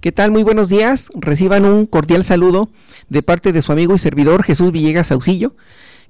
¿Qué 0.00 0.12
tal? 0.12 0.30
Muy 0.30 0.42
buenos 0.42 0.70
días. 0.70 1.10
Reciban 1.14 1.66
un 1.66 1.84
cordial 1.84 2.24
saludo 2.24 2.70
de 3.10 3.22
parte 3.22 3.52
de 3.52 3.60
su 3.60 3.70
amigo 3.70 3.94
y 3.94 3.98
servidor 3.98 4.42
Jesús 4.42 4.72
Villegas 4.72 5.08
Saucillo, 5.08 5.54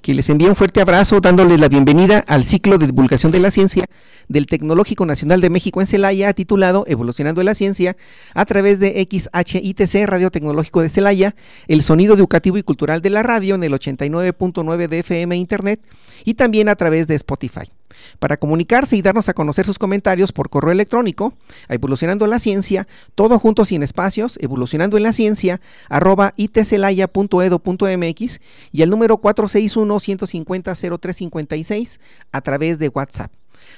que 0.01 0.15
les 0.15 0.31
envía 0.31 0.49
un 0.49 0.55
fuerte 0.55 0.81
abrazo 0.81 1.21
dándoles 1.21 1.59
la 1.59 1.69
bienvenida 1.69 2.21
al 2.29 2.45
ciclo 2.45 2.79
de 2.79 2.87
divulgación 2.87 3.33
de 3.33 3.41
la 3.41 3.51
ciencia 3.51 3.87
del 4.29 4.47
Tecnológico 4.47 5.07
Nacional 5.07 5.41
de 5.41 5.51
México 5.51 5.81
en 5.81 5.89
Celaya, 5.89 6.33
titulado 6.35 6.85
Evolucionando 6.87 7.43
la 7.43 7.57
Ciencia, 7.57 7.97
a 8.33 8.45
través 8.45 8.79
de 8.79 9.09
XHITC 9.11 10.07
Radio 10.07 10.31
Tecnológico 10.31 10.83
de 10.83 10.89
Celaya, 10.89 11.35
el 11.67 11.83
sonido 11.83 12.15
educativo 12.15 12.59
y 12.59 12.63
cultural 12.63 13.03
de 13.03 13.11
la 13.11 13.25
radio 13.25 13.57
en 13.57 13.65
el 13.65 13.73
89.9 13.73 14.87
de 14.87 14.99
FM 15.01 15.35
Internet 15.35 15.81
y 16.25 16.35
también 16.35 16.69
a 16.69 16.77
través 16.77 17.09
de 17.09 17.17
Spotify. 17.17 17.73
Para 18.19 18.37
comunicarse 18.37 18.97
y 18.97 19.03
darnos 19.03 19.29
a 19.29 19.35
conocer 19.35 19.67
sus 19.67 19.79
comentarios 19.79 20.33
por 20.33 20.51
correo 20.51 20.73
electrónico, 20.73 21.35
a 21.69 21.75
Evolucionando 21.75 22.27
la 22.27 22.39
Ciencia, 22.39 22.87
todo 23.15 23.39
junto 23.39 23.65
sin 23.65 23.83
espacios, 23.83 24.39
evolucionando 24.41 24.97
en 24.97 25.03
la 25.05 25.13
ciencia, 25.13 25.61
arroba 25.89 26.33
itcelaya.edo.mx 26.37 28.41
y 28.73 28.83
el 28.83 28.91
número 28.91 29.21
461-150-0356 29.21 32.01
a 32.33 32.41
través 32.41 32.79
de 32.79 32.89
WhatsApp 32.89 33.31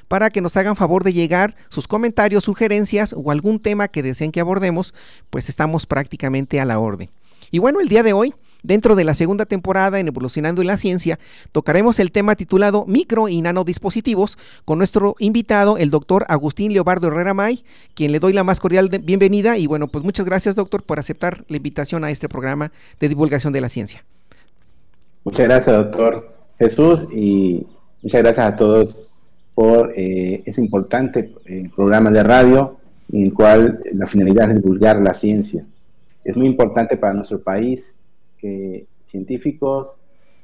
para 0.08 0.30
que 0.30 0.40
nos 0.40 0.56
hagan 0.56 0.76
favor 0.76 1.04
de 1.04 1.12
llegar 1.12 1.56
sus 1.68 1.88
comentarios, 1.88 2.44
sugerencias 2.44 3.14
o 3.16 3.30
algún 3.30 3.60
tema 3.60 3.88
que 3.88 4.02
deseen 4.02 4.32
que 4.32 4.40
abordemos, 4.40 4.94
pues 5.30 5.48
estamos 5.48 5.86
prácticamente 5.86 6.60
a 6.60 6.64
la 6.64 6.78
orden. 6.78 7.10
Y 7.50 7.58
bueno, 7.58 7.80
el 7.80 7.88
día 7.88 8.02
de 8.02 8.12
hoy 8.12 8.34
Dentro 8.62 8.94
de 8.94 9.04
la 9.04 9.14
segunda 9.14 9.44
temporada 9.44 9.98
en 9.98 10.06
Evolucionando 10.06 10.60
en 10.60 10.68
la 10.68 10.76
Ciencia, 10.76 11.18
tocaremos 11.50 11.98
el 11.98 12.12
tema 12.12 12.36
titulado 12.36 12.84
Micro 12.86 13.28
y 13.28 13.42
Nanodispositivos 13.42 14.38
con 14.64 14.78
nuestro 14.78 15.16
invitado, 15.18 15.78
el 15.78 15.90
doctor 15.90 16.24
Agustín 16.28 16.72
Leobardo 16.72 17.08
Herrera 17.08 17.34
May, 17.34 17.64
quien 17.94 18.12
le 18.12 18.20
doy 18.20 18.32
la 18.32 18.44
más 18.44 18.60
cordial 18.60 18.88
bienvenida. 18.88 19.58
Y 19.58 19.66
bueno, 19.66 19.88
pues 19.88 20.04
muchas 20.04 20.24
gracias, 20.26 20.54
doctor, 20.54 20.84
por 20.84 21.00
aceptar 21.00 21.44
la 21.48 21.56
invitación 21.56 22.04
a 22.04 22.10
este 22.10 22.28
programa 22.28 22.70
de 23.00 23.08
divulgación 23.08 23.52
de 23.52 23.60
la 23.60 23.68
ciencia. 23.68 24.04
Muchas 25.24 25.46
gracias, 25.46 25.76
doctor 25.76 26.32
Jesús, 26.58 27.06
y 27.12 27.66
muchas 28.02 28.22
gracias 28.22 28.46
a 28.46 28.56
todos 28.56 28.98
por 29.54 29.92
eh, 29.96 30.42
ese 30.46 30.60
importante 30.60 31.32
eh, 31.46 31.68
programa 31.74 32.10
de 32.10 32.22
radio 32.22 32.76
en 33.12 33.24
el 33.24 33.34
cual 33.34 33.80
la 33.92 34.06
finalidad 34.06 34.50
es 34.50 34.62
divulgar 34.62 35.00
la 35.00 35.14
ciencia. 35.14 35.64
Es 36.24 36.36
muy 36.36 36.46
importante 36.46 36.96
para 36.96 37.12
nuestro 37.12 37.40
país 37.40 37.92
que 38.42 38.86
científicos 39.06 39.94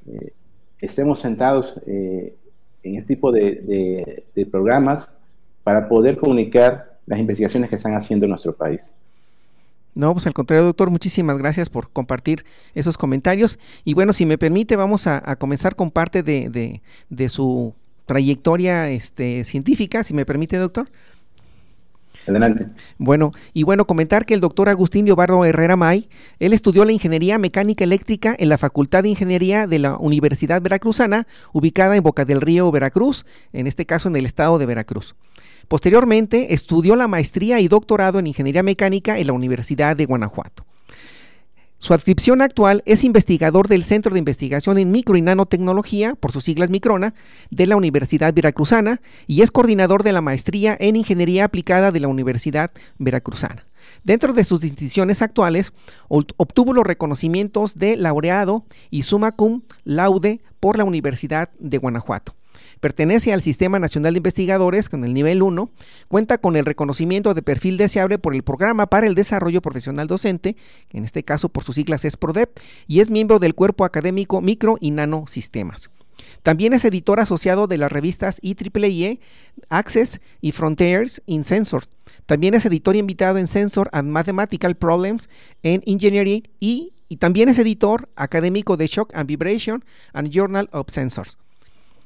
eh, 0.06 0.32
estemos 0.80 1.20
sentados 1.20 1.80
eh, 1.86 2.34
en 2.82 2.94
este 2.94 3.14
tipo 3.14 3.32
de, 3.32 4.24
programas 4.50 5.08
para 5.64 5.88
poder 5.88 6.16
comunicar 6.16 6.98
las 7.06 7.18
investigaciones 7.18 7.68
que 7.68 7.76
están 7.76 7.94
haciendo 7.94 8.24
en 8.24 8.30
nuestro 8.30 8.54
país. 8.54 8.80
No, 9.94 10.12
pues 10.12 10.26
al 10.28 10.32
contrario, 10.32 10.64
doctor, 10.64 10.90
muchísimas 10.90 11.36
gracias 11.38 11.68
por 11.68 11.90
compartir 11.90 12.44
esos 12.74 12.96
comentarios. 12.96 13.58
Y 13.84 13.94
bueno, 13.94 14.12
si 14.12 14.24
me 14.26 14.38
permite, 14.38 14.76
vamos 14.76 15.08
a, 15.08 15.36
comenzar 15.36 15.74
con 15.74 15.90
parte 15.90 16.22
de, 16.22 16.80
de, 17.08 17.28
su 17.28 17.74
trayectoria 18.06 18.88
este, 18.90 19.42
científica, 19.42 20.04
si 20.04 20.14
me 20.14 20.24
permite, 20.24 20.56
doctor. 20.56 20.88
Adelante. 22.28 22.66
Bueno, 22.98 23.32
y 23.54 23.62
bueno, 23.62 23.86
comentar 23.86 24.26
que 24.26 24.34
el 24.34 24.40
doctor 24.40 24.68
Agustín 24.68 25.06
Leobardo 25.06 25.44
Herrera 25.44 25.76
May, 25.76 26.08
él 26.38 26.52
estudió 26.52 26.84
la 26.84 26.92
ingeniería 26.92 27.38
mecánica 27.38 27.84
eléctrica 27.84 28.36
en 28.38 28.48
la 28.48 28.58
Facultad 28.58 29.02
de 29.02 29.08
Ingeniería 29.08 29.66
de 29.66 29.78
la 29.78 29.96
Universidad 29.96 30.60
Veracruzana, 30.60 31.26
ubicada 31.52 31.96
en 31.96 32.02
Boca 32.02 32.24
del 32.24 32.40
Río, 32.40 32.70
Veracruz, 32.70 33.24
en 33.52 33.66
este 33.66 33.86
caso 33.86 34.08
en 34.08 34.16
el 34.16 34.26
estado 34.26 34.58
de 34.58 34.66
Veracruz. 34.66 35.14
Posteriormente, 35.68 36.54
estudió 36.54 36.96
la 36.96 37.08
maestría 37.08 37.60
y 37.60 37.68
doctorado 37.68 38.18
en 38.18 38.26
ingeniería 38.26 38.62
mecánica 38.62 39.18
en 39.18 39.26
la 39.26 39.32
Universidad 39.32 39.96
de 39.96 40.06
Guanajuato. 40.06 40.64
Su 41.80 41.94
adscripción 41.94 42.42
actual 42.42 42.82
es 42.86 43.04
investigador 43.04 43.68
del 43.68 43.84
Centro 43.84 44.12
de 44.12 44.18
Investigación 44.18 44.78
en 44.78 44.90
Micro 44.90 45.16
y 45.16 45.22
Nanotecnología, 45.22 46.16
por 46.16 46.32
sus 46.32 46.42
siglas 46.42 46.70
Microna, 46.70 47.14
de 47.50 47.66
la 47.68 47.76
Universidad 47.76 48.34
Veracruzana 48.34 49.00
y 49.28 49.42
es 49.42 49.52
coordinador 49.52 50.02
de 50.02 50.12
la 50.12 50.20
maestría 50.20 50.76
en 50.80 50.96
Ingeniería 50.96 51.44
Aplicada 51.44 51.92
de 51.92 52.00
la 52.00 52.08
Universidad 52.08 52.72
Veracruzana. 52.98 53.64
Dentro 54.02 54.32
de 54.32 54.42
sus 54.42 54.60
distinciones 54.60 55.22
actuales, 55.22 55.72
obtuvo 56.08 56.72
los 56.72 56.84
reconocimientos 56.84 57.78
de 57.78 57.96
laureado 57.96 58.64
y 58.90 59.02
summa 59.02 59.30
cum 59.30 59.62
laude 59.84 60.40
por 60.58 60.78
la 60.78 60.84
Universidad 60.84 61.50
de 61.60 61.78
Guanajuato. 61.78 62.34
Pertenece 62.80 63.32
al 63.32 63.42
Sistema 63.42 63.78
Nacional 63.78 64.14
de 64.14 64.18
Investigadores 64.18 64.88
con 64.88 65.04
el 65.04 65.14
nivel 65.14 65.42
1, 65.42 65.70
cuenta 66.08 66.38
con 66.38 66.56
el 66.56 66.64
reconocimiento 66.64 67.34
de 67.34 67.42
perfil 67.42 67.76
deseable 67.76 68.18
por 68.18 68.34
el 68.34 68.42
Programa 68.42 68.86
para 68.86 69.06
el 69.06 69.14
Desarrollo 69.14 69.60
Profesional 69.62 70.06
Docente, 70.06 70.56
en 70.90 71.04
este 71.04 71.24
caso 71.24 71.48
por 71.48 71.64
sus 71.64 71.74
siglas 71.74 72.04
es 72.04 72.16
PRODEP, 72.16 72.58
y 72.86 73.00
es 73.00 73.10
miembro 73.10 73.38
del 73.38 73.54
cuerpo 73.54 73.84
académico 73.84 74.40
Micro 74.40 74.76
y 74.80 74.92
Nano 74.92 75.24
Sistemas. 75.26 75.90
También 76.42 76.72
es 76.72 76.84
editor 76.84 77.20
asociado 77.20 77.66
de 77.66 77.78
las 77.78 77.90
revistas 77.90 78.40
IEEE, 78.42 79.20
Access 79.68 80.20
y 80.40 80.52
Frontiers 80.52 81.22
in 81.26 81.44
Sensors. 81.44 81.88
También 82.26 82.54
es 82.54 82.64
editor 82.66 82.96
invitado 82.96 83.38
en 83.38 83.48
Sensor 83.48 83.88
and 83.92 84.08
Mathematical 84.08 84.76
Problems 84.76 85.28
en 85.62 85.82
Engineering 85.86 86.48
y 86.60 86.92
también 87.18 87.48
es 87.48 87.58
editor 87.58 88.08
académico 88.16 88.76
de 88.76 88.86
Shock 88.86 89.12
and 89.14 89.26
Vibration 89.26 89.84
and 90.12 90.30
Journal 90.30 90.68
of 90.72 90.88
Sensors. 90.90 91.38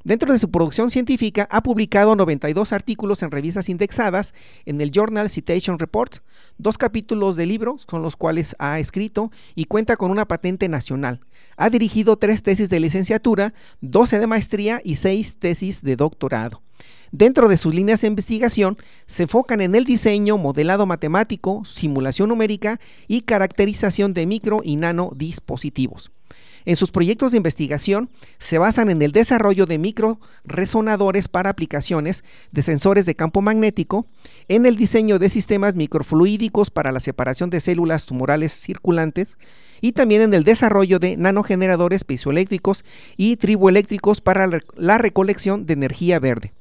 Dentro 0.05 0.33
de 0.33 0.39
su 0.41 0.51
producción 0.51 0.91
científica 0.91 1.47
ha 1.49 1.63
publicado 1.63 2.17
92 2.17 2.73
artículos 2.73 3.23
en 3.23 3.31
revistas 3.31 3.69
indexadas 3.69 4.35
en 4.67 4.81
el 4.81 4.91
Journal 4.91 5.31
Citation 5.31 5.79
Report, 5.79 6.17
dos 6.59 6.77
capítulos 6.77 7.37
de 7.37 7.47
libros 7.47 7.87
con 7.87 8.03
los 8.03 8.17
cuales 8.17 8.57
ha 8.59 8.81
escrito 8.81 9.31
y 9.55 9.67
cuenta 9.67 9.97
con 9.97 10.11
una 10.11 10.27
patente 10.27 10.69
nacional. 10.69 11.21
Ha 11.57 11.71
dirigido 11.71 12.17
tres 12.17 12.43
tesis 12.43 12.69
de 12.69 12.81
licenciatura, 12.81 13.55
12 13.81 14.19
de 14.19 14.27
maestría 14.27 14.81
y 14.83 14.97
seis 14.97 15.37
tesis 15.37 15.83
de 15.83 15.95
doctorado. 15.95 16.63
Dentro 17.13 17.47
de 17.47 17.57
sus 17.57 17.73
líneas 17.73 18.01
de 18.01 18.09
investigación 18.09 18.77
se 19.07 19.25
enfocan 19.25 19.61
en 19.61 19.77
el 19.77 19.85
diseño, 19.85 20.37
modelado 20.37 20.85
matemático, 20.85 21.65
simulación 21.65 22.31
numérica 22.31 22.81
y 23.07 23.21
caracterización 23.21 24.15
de 24.15 24.27
micro 24.27 24.63
y 24.65 24.75
nano 24.75 25.13
dispositivos. 25.15 26.11
En 26.65 26.77
sus 26.77 26.91
proyectos 26.91 27.33
de 27.33 27.39
investigación 27.39 28.09
se 28.39 28.59
basan 28.59 28.91
en 28.91 29.03
el 29.03 29.13
desarrollo 29.13 29.67
de 29.67 29.79
microresonadores 29.79 31.29
para 31.29 31.51
aplicaciones 31.51 32.25
de 32.53 32.63
sensores 32.63 33.07
de 33.07 33.15
campo 33.15 33.43
magnético, 33.43 34.07
en 34.49 34.67
el 34.67 34.77
diseño 34.77 35.19
de 35.19 35.29
sistemas 35.29 35.75
microfluídicos 35.75 36.71
para 36.71 36.93
la 36.93 37.01
separación 37.01 37.51
de 37.51 37.61
células 37.61 38.07
tumorales 38.07 38.53
circulantes 38.53 39.39
y 39.81 39.93
también 39.93 40.23
en 40.23 40.35
el 40.35 40.45
desarrollo 40.45 40.99
de 40.99 41.17
nanogeneradores 41.17 42.05
piezoeléctricos 42.05 42.85
y 43.17 43.37
triboeléctricos 43.37 44.21
para 44.21 44.49
la 44.77 44.99
recolección 44.99 45.67
de 45.67 45.73
energía 45.73 46.19
verde. 46.19 46.53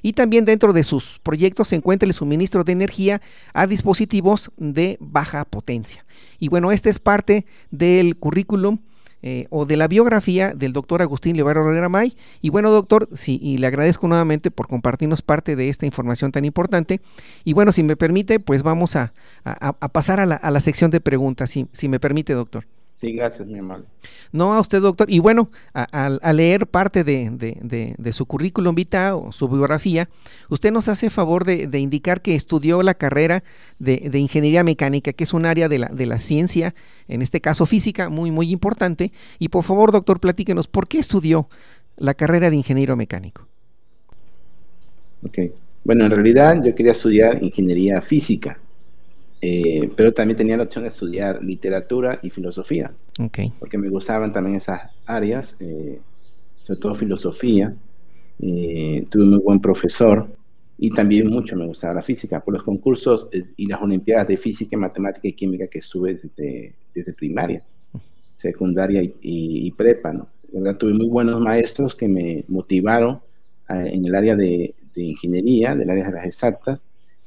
Y 0.00 0.12
también 0.12 0.44
dentro 0.44 0.72
de 0.72 0.84
sus 0.84 1.18
proyectos 1.24 1.68
se 1.68 1.76
encuentra 1.76 2.06
el 2.06 2.14
suministro 2.14 2.62
de 2.62 2.72
energía 2.72 3.20
a 3.52 3.66
dispositivos 3.66 4.52
de 4.56 4.96
baja 5.00 5.44
potencia. 5.44 6.04
Y 6.38 6.48
bueno, 6.48 6.70
este 6.70 6.88
es 6.88 7.00
parte 7.00 7.46
del 7.72 8.16
currículum 8.16 8.78
eh, 9.22 9.46
o 9.50 9.66
de 9.66 9.76
la 9.76 9.88
biografía 9.88 10.54
del 10.54 10.72
doctor 10.72 11.02
Agustín 11.02 11.36
Levarro 11.36 11.68
Herrera 11.68 11.88
May. 11.88 12.16
Y 12.40 12.50
bueno, 12.50 12.70
doctor, 12.70 13.08
sí, 13.12 13.38
y 13.42 13.58
le 13.58 13.66
agradezco 13.66 14.06
nuevamente 14.08 14.50
por 14.50 14.68
compartirnos 14.68 15.22
parte 15.22 15.56
de 15.56 15.68
esta 15.68 15.86
información 15.86 16.32
tan 16.32 16.44
importante. 16.44 17.00
Y 17.44 17.52
bueno, 17.52 17.72
si 17.72 17.82
me 17.82 17.96
permite, 17.96 18.40
pues 18.40 18.62
vamos 18.62 18.96
a, 18.96 19.12
pasar 19.92 20.20
a 20.20 20.26
la, 20.26 20.36
a 20.36 20.50
la, 20.50 20.60
sección 20.60 20.90
de 20.90 21.00
preguntas, 21.00 21.50
si, 21.50 21.66
si 21.72 21.88
me 21.88 22.00
permite, 22.00 22.32
doctor. 22.32 22.66
Sí, 23.00 23.12
gracias, 23.12 23.46
mi 23.46 23.60
amable. 23.60 23.86
No, 24.32 24.54
a 24.54 24.60
usted, 24.60 24.80
doctor. 24.80 25.08
Y 25.08 25.20
bueno, 25.20 25.50
al 25.72 26.36
leer 26.36 26.66
parte 26.66 27.04
de, 27.04 28.12
su 28.12 28.26
currículum 28.26 28.74
vitae 28.74 29.12
o 29.12 29.30
su 29.30 29.48
biografía, 29.48 30.08
usted 30.48 30.72
nos 30.72 30.88
hace 30.88 31.08
favor 31.08 31.44
de, 31.44 31.78
indicar 31.78 32.22
que 32.22 32.34
estudió 32.34 32.82
la 32.82 32.94
carrera 32.94 33.44
de, 33.78 34.18
ingeniería 34.18 34.64
mecánica, 34.64 35.12
que 35.12 35.22
es 35.22 35.32
un 35.32 35.46
área 35.46 35.68
de 35.68 35.78
la, 35.78 35.86
de 35.86 36.06
la 36.06 36.18
ciencia, 36.18 36.74
en 37.06 37.22
este 37.22 37.40
caso 37.40 37.66
física, 37.66 38.08
muy, 38.08 38.32
muy 38.32 38.50
importante. 38.50 39.12
Y 39.38 39.50
por 39.50 39.62
favor, 39.62 39.92
doctor, 39.92 40.18
platíquenos, 40.18 40.66
¿por 40.66 40.88
qué 40.88 40.98
estudió 40.98 41.48
la 41.98 42.14
carrera 42.14 42.50
de 42.50 42.56
ingeniero 42.56 42.96
mecánico? 42.96 43.46
Ok. 45.24 45.38
Bueno, 45.84 46.04
en 46.04 46.10
realidad 46.10 46.64
yo 46.64 46.74
quería 46.74 46.92
estudiar 46.92 47.40
ingeniería 47.44 48.02
física 48.02 48.58
eh, 49.40 49.90
pero 49.96 50.12
también 50.12 50.36
tenía 50.36 50.56
la 50.56 50.64
opción 50.64 50.84
de 50.84 50.88
estudiar 50.88 51.42
literatura 51.42 52.18
y 52.22 52.30
filosofía, 52.30 52.92
okay. 53.20 53.52
porque 53.58 53.78
me 53.78 53.88
gustaban 53.88 54.32
también 54.32 54.56
esas 54.56 54.90
áreas, 55.06 55.56
eh, 55.60 56.00
sobre 56.62 56.80
todo 56.80 56.94
filosofía. 56.94 57.74
Eh, 58.40 59.04
tuve 59.08 59.24
un 59.24 59.30
muy 59.30 59.38
buen 59.40 59.60
profesor 59.60 60.28
y 60.76 60.90
también 60.90 61.28
mucho 61.28 61.56
me 61.56 61.66
gustaba 61.66 61.94
la 61.94 62.02
física, 62.02 62.40
por 62.40 62.54
los 62.54 62.62
concursos 62.62 63.28
y 63.56 63.66
las 63.66 63.80
olimpiadas 63.80 64.28
de 64.28 64.36
física, 64.36 64.76
matemática 64.76 65.26
y 65.26 65.32
química 65.32 65.66
que 65.66 65.78
estuve 65.78 66.14
desde, 66.14 66.74
desde 66.94 67.12
primaria, 67.12 67.62
secundaria 68.36 69.02
y, 69.20 69.70
prepa. 69.72 70.12
¿no? 70.12 70.28
verdad, 70.52 70.78
tuve 70.78 70.94
muy 70.94 71.08
buenos 71.08 71.40
maestros 71.40 71.96
que 71.96 72.06
me 72.06 72.44
motivaron 72.46 73.20
en 73.68 74.06
el 74.06 74.14
área 74.14 74.36
de, 74.36 74.74
de 74.94 75.02
ingeniería, 75.02 75.74
del 75.74 75.90
área 75.90 76.06
de 76.06 76.12
las 76.12 76.26
exactas, 76.26 76.80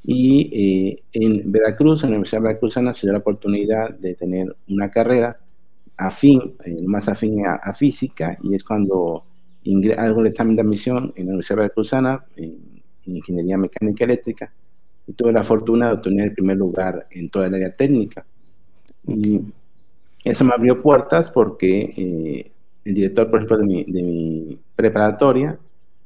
y 0.04 0.50
eh, 0.92 1.04
en 1.14 1.52
Veracruz, 1.52 2.04
en 2.04 2.12
la 2.12 2.16
Universidad 2.16 2.42
Veracruzana, 2.42 2.94
se 2.94 3.06
dio 3.06 3.14
la 3.14 3.20
oportunidad 3.20 3.92
de 3.92 4.16
tener 4.16 4.56
una 4.68 4.90
carrera 4.90 5.40
afín, 5.98 6.56
eh, 6.66 6.82
más 6.86 7.08
afín 7.08 7.46
a, 7.46 7.74
física, 7.74 8.38
y 8.42 8.56
es 8.56 8.64
cuando 8.64 9.24
hago 9.98 10.22
el 10.22 10.28
examen 10.28 10.56
de 10.56 10.62
admisión 10.64 11.14
en 11.16 11.26
la 11.26 11.32
Universidad 11.32 11.58
Veracruzana, 11.58 12.26
en, 12.36 12.72
Ingeniería 13.04 13.58
Mecánica 13.58 14.06
Eléctrica, 14.06 14.52
y 15.08 15.14
tuve 15.14 15.32
la 15.32 15.44
fortuna 15.44 15.88
de 15.88 15.94
obtener 15.94 16.26
el 16.26 16.34
primer 16.34 16.58
lugar 16.58 17.08
en 17.10 17.30
toda 17.30 17.48
el 17.48 17.56
área 17.56 17.72
técnica. 17.72 18.26
Y 19.08 19.42
eso 20.24 20.46
me 20.46 20.54
abrió 20.54 20.82
puertas 20.84 21.32
porque 21.32 21.94
eh, 21.98 22.52
el 22.86 22.94
director, 22.94 23.30
por 23.30 23.40
ejemplo, 23.40 23.58
de 23.58 23.66
mi, 23.66 23.84
de 23.86 24.04
mi 24.04 24.60
preparatoria, 24.76 25.58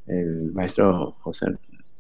el 0.08 0.54
maestro 0.54 1.18
José, 1.20 1.48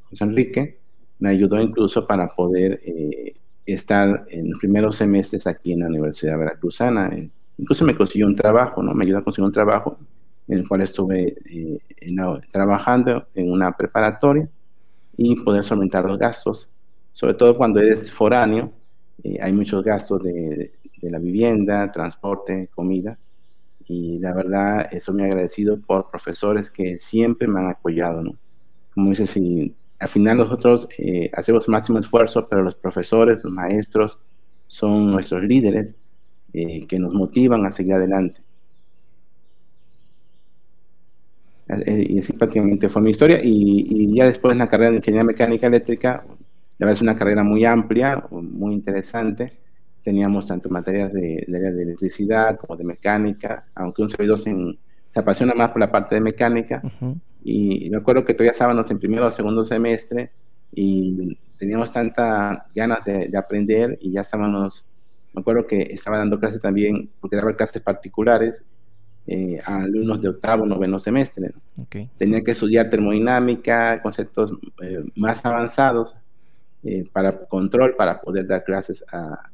José 0.09 0.24
Enrique, 0.24 0.77
me 1.19 1.29
ayudó 1.29 1.62
incluso 1.62 2.06
para 2.06 2.33
poder 2.33 2.81
eh, 2.83 3.35
estar 3.65 4.25
en 4.29 4.51
los 4.51 4.59
primeros 4.59 4.97
semestres 4.97 5.47
aquí 5.47 5.73
en 5.73 5.79
la 5.81 5.88
Universidad 5.88 6.38
Veracruzana. 6.38 7.09
Eh, 7.15 7.29
incluso 7.57 7.85
me 7.85 7.95
consiguió 7.95 8.27
un 8.27 8.35
trabajo, 8.35 8.83
¿no? 8.83 8.94
Me 8.94 9.06
ayudó 9.06 9.19
a 9.19 9.23
conseguir 9.23 9.45
un 9.45 9.51
trabajo 9.51 9.97
en 10.47 10.59
el 10.59 10.67
cual 10.67 10.81
estuve 10.81 11.35
eh, 11.45 11.79
trabajando 12.51 13.27
en 13.33 13.51
una 13.51 13.75
preparatoria 13.75 14.47
y 15.17 15.35
poder 15.38 15.63
solventar 15.63 16.06
los 16.06 16.19
gastos. 16.19 16.69
Sobre 17.13 17.33
todo 17.33 17.57
cuando 17.57 17.79
eres 17.79 18.12
foráneo, 18.12 18.71
hay 19.41 19.53
muchos 19.53 19.83
gastos 19.83 20.21
de, 20.21 20.73
de, 21.01 21.09
la 21.09 21.17
vivienda, 21.17 21.91
transporte, 21.91 22.69
comida. 22.75 23.17
Y 23.88 24.19
la 24.19 24.33
verdad, 24.33 24.89
eso 24.91 25.13
me 25.13 25.23
ha 25.23 25.27
agradecido 25.27 25.79
por 25.79 26.12
profesores 26.12 26.69
que 26.69 27.00
siempre 27.00 27.47
me 27.47 27.59
han 27.59 27.69
apoyado, 27.69 28.21
¿no? 28.21 28.35
Como 28.94 29.09
dices, 29.09 29.29
si 29.29 29.73
al 30.00 30.07
final 30.09 30.38
nosotros 30.38 30.88
eh, 30.97 31.30
hacemos 31.33 31.68
máximo 31.68 32.00
esfuerzo, 32.00 32.47
pero 32.50 32.63
los 32.63 32.75
profesores, 32.75 33.39
los 33.44 33.53
maestros, 33.53 34.19
son 34.68 35.12
nuestros 35.12 35.44
líderes 35.44 35.95
eh, 36.53 36.86
que 36.88 36.97
nos 36.97 37.13
motivan 37.13 37.65
a 37.65 37.71
seguir 37.71 37.94
adelante. 37.94 38.42
Eh, 41.68 42.07
y 42.09 42.19
así 42.19 42.33
prácticamente 42.33 42.89
fue 42.89 43.01
mi 43.01 43.12
historia. 43.12 43.39
Y, 43.42 44.13
ya 44.15 44.25
después 44.25 44.53
en 44.53 44.59
la 44.59 44.68
carrera 44.68 44.92
de 44.92 44.97
Ingeniería 44.97 45.25
Mecánica 45.25 45.68
Eléctrica, 45.68 46.24
la 46.77 46.86
verdad 46.86 46.94
es 46.94 47.01
una 47.01 47.15
carrera 47.15 47.44
muy 47.44 47.65
amplia, 47.65 48.24
muy 48.31 48.74
interesante. 48.74 49.53
Teníamos 50.03 50.45
tanto 50.45 50.69
materias 50.69 51.12
de, 51.13 51.44
de, 51.48 51.59
de 51.71 51.83
electricidad 51.83 52.57
como 52.57 52.75
de 52.75 52.83
mecánica, 52.83 53.65
aunque 53.74 54.03
un 54.03 54.09
servidor 54.09 54.38
se, 54.38 54.53
se 55.09 55.19
apasiona 55.19 55.53
más 55.53 55.71
por 55.71 55.80
la 55.80 55.91
parte 55.91 56.15
de 56.15 56.21
mecánica. 56.21 56.81
Y 57.47 57.92
me 57.92 57.97
acuerdo 57.97 58.25
que 58.25 58.33
todavía 58.33 58.53
estábamos 58.53 58.89
en 58.89 58.97
primero 58.97 59.27
o 59.27 59.31
segundo 59.31 59.63
semestre 59.63 60.31
y 60.74 61.38
teníamos 61.59 61.94
tanta 61.94 62.65
ganas 62.74 63.06
de, 63.06 63.30
aprender 63.38 64.00
y 64.01 64.13
ya 64.13 64.21
estábamos, 64.21 64.83
me 65.31 65.42
acuerdo 65.42 65.63
que 65.63 65.77
estaba 65.92 66.18
dando 66.18 66.39
clases 66.39 66.59
también, 66.59 67.07
porque 67.21 67.36
daba 67.36 67.53
clases 67.53 67.83
particulares 67.83 68.63
eh, 69.27 69.59
a 69.63 69.77
alumnos 69.77 70.24
de 70.24 70.30
octavo, 70.30 70.65
noveno 70.65 70.97
semestre. 70.97 71.51
Tenía 72.18 72.44
que 72.44 72.50
estudiar 72.50 72.89
termodinámica, 72.89 74.01
conceptos 74.01 74.51
eh, 74.81 75.03
más 75.15 75.45
avanzados 75.45 76.15
eh, 76.81 77.07
para 77.13 77.45
control, 77.45 77.95
para 77.95 78.21
poder 78.21 78.48
dar 78.48 78.63
clases 78.63 79.06
a, 79.12 79.51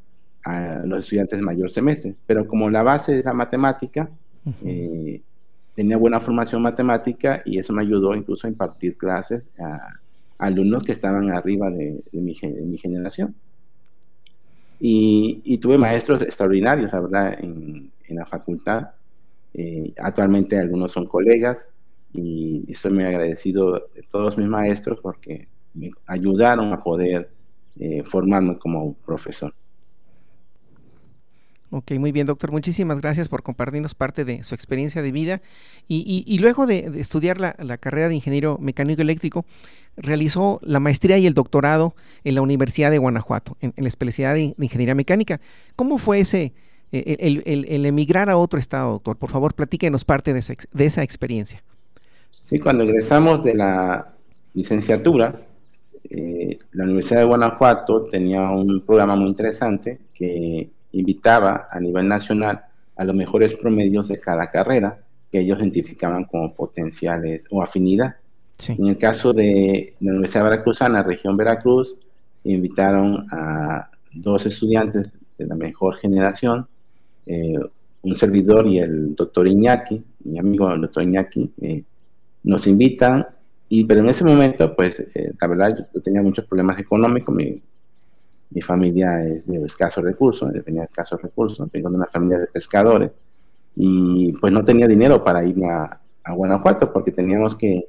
los 0.85 0.99
estudiantes 0.99 1.37
de 1.37 1.43
mayor 1.43 1.69
semestre. 1.69 2.15
Pero 2.25 2.47
como 2.47 2.69
la 2.69 2.83
base 2.83 3.19
es 3.19 3.25
la 3.25 3.33
matemática, 3.33 4.09
tenía 5.75 5.97
buena 5.97 6.19
formación 6.19 6.61
matemática 6.61 7.41
y 7.45 7.59
eso 7.59 7.73
me 7.73 7.81
ayudó 7.81 8.15
incluso 8.15 8.47
a 8.47 8.49
impartir 8.49 8.97
clases 8.97 9.43
a, 9.59 9.79
alumnos 10.37 10.83
que 10.83 10.91
estaban 10.91 11.29
arriba 11.31 11.69
de, 11.69 12.01
mi, 12.11 12.33
generación. 12.77 13.35
Y, 14.79 15.57
tuve 15.59 15.77
maestros 15.77 16.23
extraordinarios, 16.23 16.91
la 16.91 16.99
verdad, 16.99 17.37
en, 17.39 17.91
la 18.09 18.25
facultad. 18.25 18.89
Eh, 19.53 19.93
actualmente 19.97 20.57
algunos 20.57 20.91
son 20.91 21.05
colegas 21.05 21.57
y 22.13 22.65
estoy 22.67 22.91
muy 22.91 23.03
agradecido 23.03 23.87
de 23.93 24.03
todos 24.09 24.37
mis 24.37 24.47
maestros 24.47 24.99
porque 25.01 25.47
me 25.73 25.91
ayudaron 26.07 26.73
a 26.73 26.83
poder 26.83 27.29
eh, 27.79 28.03
formarme 28.03 28.57
como 28.57 28.93
profesor. 28.95 29.53
Ok, 31.73 31.93
muy 31.93 32.11
bien, 32.11 32.27
doctor. 32.27 32.51
Muchísimas 32.51 32.99
gracias 32.99 33.29
por 33.29 33.43
compartirnos 33.43 33.95
parte 33.95 34.25
de 34.25 34.43
su 34.43 34.55
experiencia 34.55 35.01
de 35.01 35.13
vida. 35.13 35.41
Y, 35.87 36.37
luego 36.39 36.67
de, 36.67 36.91
estudiar 36.97 37.39
la, 37.39 37.77
carrera 37.77 38.09
de 38.09 38.15
ingeniero 38.15 38.57
mecánico 38.59 39.01
eléctrico, 39.01 39.45
realizó 39.95 40.59
la 40.63 40.81
maestría 40.81 41.17
y 41.17 41.25
el 41.25 41.33
doctorado 41.33 41.95
en 42.25 42.35
la 42.35 42.41
Universidad 42.41 42.91
de 42.91 42.97
Guanajuato, 42.97 43.55
en, 43.61 43.73
la 43.77 43.87
especialidad 43.87 44.33
de, 44.33 44.63
ingeniería 44.63 44.95
mecánica. 44.95 45.39
¿Cómo 45.77 45.97
fue 45.97 46.19
ese, 46.19 46.53
e, 46.91 47.15
el, 47.19 47.85
emigrar 47.85 48.29
a 48.29 48.35
otro 48.35 48.59
estado, 48.59 48.91
doctor? 48.91 49.15
Por 49.15 49.29
favor, 49.29 49.53
platíquenos 49.53 50.03
parte 50.03 50.33
de 50.33 50.39
esa, 50.39 50.55
de 50.73 50.85
esa 50.85 51.03
experiencia. 51.03 51.63
Sí, 52.31 52.59
cuando 52.59 52.83
egresamos 52.83 53.45
de 53.45 53.53
la 53.53 54.13
licenciatura, 54.53 55.39
eh, 56.09 56.59
la 56.73 56.83
Universidad 56.83 57.21
de 57.21 57.27
Guanajuato 57.27 58.07
tenía 58.11 58.41
un 58.49 58.81
programa 58.81 59.15
muy 59.15 59.29
interesante 59.29 59.99
que 60.13 60.69
invitaba 60.93 61.67
a 61.71 61.79
nivel 61.79 62.07
nacional 62.07 62.65
a 62.95 63.05
los 63.05 63.15
mejores 63.15 63.53
promedios 63.55 64.07
de 64.07 64.19
cada 64.19 64.49
carrera 64.51 64.99
que 65.31 65.39
ellos 65.39 65.59
identificaban 65.59 66.25
como 66.25 66.53
potenciales 66.53 67.41
o 67.49 67.61
afinidad. 67.63 68.15
En 68.67 68.87
el 68.87 68.97
caso 68.97 69.33
de 69.33 69.95
la 70.01 70.11
Universidad 70.11 70.43
Veracruzana, 70.43 71.01
región 71.01 71.35
Veracruz, 71.35 71.95
invitaron 72.43 73.27
a 73.31 73.89
dos 74.13 74.45
estudiantes 74.45 75.07
de 75.37 75.45
la 75.47 75.55
mejor 75.55 75.95
generación, 75.95 76.67
eh, 77.25 77.57
un 78.03 78.17
servidor 78.17 78.67
y 78.67 78.79
el 78.79 79.15
doctor 79.15 79.47
Iñaki, 79.47 80.03
mi 80.25 80.37
amigo 80.37 80.71
el 80.71 80.81
doctor 80.81 81.03
Iñaki, 81.03 81.51
eh, 81.61 81.83
nos 82.43 82.67
invitan, 82.67 83.25
y, 83.69 83.85
pero 83.85 84.01
en 84.01 84.09
ese 84.09 84.23
momento, 84.25 84.75
pues, 84.75 84.99
eh, 85.15 85.31
la 85.39 85.47
verdad, 85.47 85.87
yo 85.93 86.01
tenía 86.01 86.21
muchos 86.21 86.45
problemas 86.45 86.77
económicos, 86.79 87.33
mi, 87.33 87.61
mi 88.51 88.61
familia 88.61 89.23
es 89.25 89.47
de 89.47 89.63
escasos 89.65 90.03
recursos, 90.03 90.51
tenía 90.65 90.83
escasos 90.83 91.21
recursos, 91.21 91.71
vengo 91.71 91.89
de 91.89 91.95
una 91.95 92.05
familia 92.07 92.37
de 92.37 92.47
pescadores 92.47 93.11
y 93.75 94.33
pues 94.33 94.51
no 94.51 94.63
tenía 94.65 94.87
dinero 94.87 95.23
para 95.23 95.43
irme 95.45 95.69
a, 95.69 95.97
Guanajuato 96.33 96.93
porque 96.93 97.11
teníamos 97.11 97.55
que, 97.55 97.87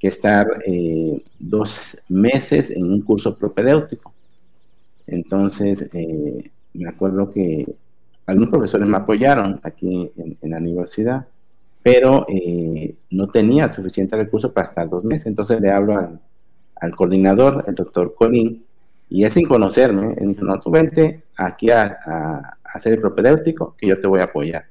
estar 0.00 0.46
eh, 0.64 1.22
dos 1.38 1.98
meses 2.08 2.70
en 2.70 2.84
un 2.84 3.02
curso 3.02 3.36
propedéutico. 3.36 4.14
Entonces, 5.06 5.88
eh, 5.92 6.50
me 6.72 6.88
acuerdo 6.88 7.30
que 7.30 7.66
algunos 8.26 8.50
profesores 8.50 8.88
me 8.88 8.96
apoyaron 8.96 9.60
aquí 9.64 10.10
en, 10.16 10.50
la 10.50 10.58
universidad, 10.58 11.26
pero 11.82 12.26
eh, 12.28 12.94
no 13.10 13.28
tenía 13.28 13.70
suficiente 13.72 14.16
recursos 14.16 14.52
para 14.52 14.68
estar 14.68 14.88
dos 14.88 15.04
meses. 15.04 15.26
Entonces 15.26 15.60
le 15.60 15.70
hablo 15.70 15.98
al, 15.98 16.20
al 16.76 16.96
coordinador, 16.96 17.64
el 17.66 17.74
doctor 17.74 18.14
Colín, 18.14 18.64
y 19.10 19.24
es 19.24 19.32
sin 19.32 19.46
conocerme, 19.46 20.14
él 20.18 20.28
dijo, 20.28 20.44
no, 20.44 20.60
tú 20.60 20.70
vente 20.70 21.22
aquí 21.36 21.70
a, 21.70 22.56
hacer 22.64 22.94
el 22.94 23.00
propedéutico, 23.00 23.74
que 23.78 23.86
yo 23.86 23.98
te 23.98 24.06
voy 24.06 24.20
a 24.20 24.24
apoyar. 24.24 24.66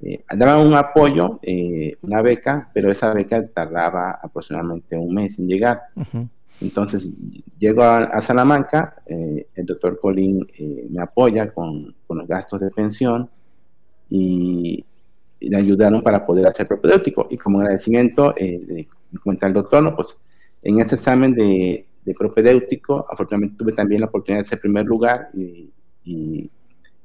Eh, 0.00 0.22
daban 0.36 0.66
un 0.66 0.74
apoyo, 0.74 1.40
eh, 1.42 1.96
una 2.02 2.22
beca, 2.22 2.70
pero 2.72 2.90
esa 2.90 3.12
beca 3.12 3.44
tardaba 3.48 4.18
aproximadamente 4.22 4.96
un 4.96 5.12
mes 5.12 5.38
en 5.38 5.48
llegar. 5.48 5.80
Entonces, 6.60 7.10
llego 7.58 7.82
a, 7.82 8.20
Salamanca, 8.22 9.02
eh, 9.06 9.48
el 9.56 9.66
doctor 9.66 9.98
Colín 10.00 10.46
eh, 10.56 10.86
me 10.88 11.02
apoya 11.02 11.52
con, 11.52 11.94
con, 12.06 12.18
los 12.18 12.28
gastos 12.28 12.60
de 12.60 12.70
pensión 12.70 13.28
y, 14.08 14.84
le 15.40 15.56
ayudaron 15.56 16.02
para 16.04 16.24
poder 16.24 16.46
hacer 16.46 16.68
propedéutico. 16.68 17.26
Y 17.28 17.36
como 17.36 17.58
agradecimiento, 17.58 18.32
me 18.38 18.86
cuenta 19.24 19.48
el 19.48 19.52
doctor, 19.52 19.82
no, 19.82 19.96
pues 19.96 20.16
en 20.62 20.78
ese 20.78 20.94
examen 20.94 21.34
de, 21.34 21.84
de 22.04 22.14
propedéutico. 22.14 23.06
Afortunadamente 23.10 23.56
tuve 23.56 23.72
también 23.72 24.00
la 24.00 24.06
oportunidad 24.06 24.44
de 24.44 24.48
ser 24.48 24.60
primer 24.60 24.84
lugar 24.84 25.30
y, 25.34 25.70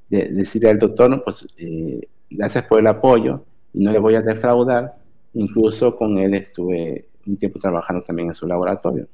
de, 0.09 0.29
decirle 0.29 0.69
al 0.69 0.79
doctor, 0.79 1.09
no, 1.09 1.23
pues 1.23 1.47
eh, 1.57 2.01
gracias 2.29 2.65
por 2.65 2.79
el 2.79 2.87
apoyo 2.87 3.43
y 3.73 3.83
no 3.83 3.91
le 3.91 3.99
voy 3.99 4.15
a 4.15 4.21
defraudar. 4.21 4.95
Incluso 5.33 5.95
con 5.95 6.17
él 6.17 6.33
estuve 6.33 7.09
un 7.25 7.37
tiempo 7.37 7.59
trabajando 7.59 8.03
también 8.03 8.29
en 8.29 8.35
su 8.35 8.47
laboratorio. 8.47 9.07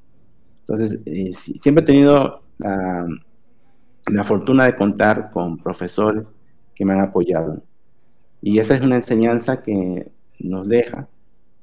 Entonces, 0.61 0.99
eh, 1.05 1.33
siempre 1.33 1.83
he 1.83 1.85
tenido 1.85 2.41
la, 2.57 3.07
la 4.07 4.23
fortuna 4.23 4.65
de 4.65 4.75
contar 4.75 5.31
con 5.31 5.57
profesores 5.57 6.23
que 6.75 6.85
me 6.85 6.93
han 6.93 7.01
apoyado. 7.01 7.61
Y 8.41 8.59
esa 8.59 8.75
es 8.75 8.81
una 8.81 8.97
enseñanza 8.97 9.61
que 9.61 10.11
nos 10.39 10.67
deja, 10.67 11.07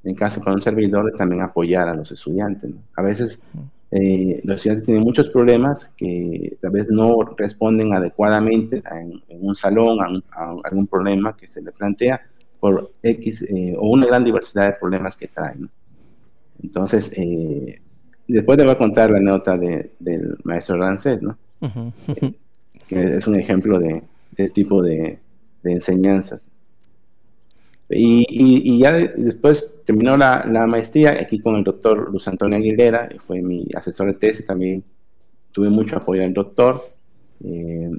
en 0.05 0.15
caso 0.15 0.41
para 0.41 0.55
un 0.55 0.63
servidor, 0.63 1.13
también 1.17 1.43
apoyar 1.43 1.89
a 1.89 1.95
los 1.95 2.11
estudiantes. 2.11 2.71
A 2.97 3.03
veces 3.03 3.39
eh, 3.93 4.41
los 4.45 4.57
estudiantes 4.57 4.87
tienen 4.87 5.03
muchos 5.03 5.31
problemas 5.31 5.91
que 5.97 6.57
tal 6.61 6.71
vez 6.71 6.89
no 6.91 7.23
responden 7.37 7.93
adecuadamente 7.93 8.83
en, 8.91 9.21
un 9.41 9.57
salón 9.57 10.23
a, 10.31 10.55
algún 10.65 10.87
problema 10.87 11.37
que 11.37 11.49
se 11.49 11.61
le 11.61 11.73
plantea 11.73 12.21
por 12.61 12.93
X 13.03 13.43
eh, 13.43 13.75
o 13.77 13.91
una 13.91 14.07
gran 14.07 14.25
diversidad 14.25 14.67
de 14.67 14.79
problemas 14.79 15.17
que 15.17 15.29
traen. 15.29 15.69
Entonces, 16.63 17.11
eh, 17.17 17.81
después 18.29 18.59
te 18.59 18.65
voy 18.65 18.73
a 18.73 18.79
contar 18.79 19.11
la 19.11 19.21
nota 19.21 19.57
del 19.57 20.37
maestro 20.45 20.77
Rancet, 20.77 21.21
¿no? 21.23 21.37
que 22.87 23.17
es 23.17 23.27
un 23.27 23.37
ejemplo 23.37 23.79
de, 23.79 24.03
este 24.37 24.49
tipo 24.49 24.83
de, 24.83 25.19
enseñanzas. 25.65 26.41
Y, 27.93 28.79
ya 28.79 28.93
después 28.93 29.75
terminó 29.85 30.17
la, 30.17 30.45
maestría 30.69 31.13
aquí 31.21 31.41
con 31.41 31.57
el 31.57 31.65
doctor 31.65 32.11
Luz 32.13 32.29
Antonio 32.29 32.57
Aguilera, 32.59 33.09
que 33.09 33.19
fue 33.19 33.43
mi 33.43 33.67
asesor 33.75 34.07
de 34.09 34.15
tesis, 34.15 34.47
también 34.47 34.85
tuve 35.53 35.69
mucho 35.69 35.97
apoyo 35.97 36.23
del 36.23 36.33
doctor. 36.33 36.89
Eh, 37.45 37.91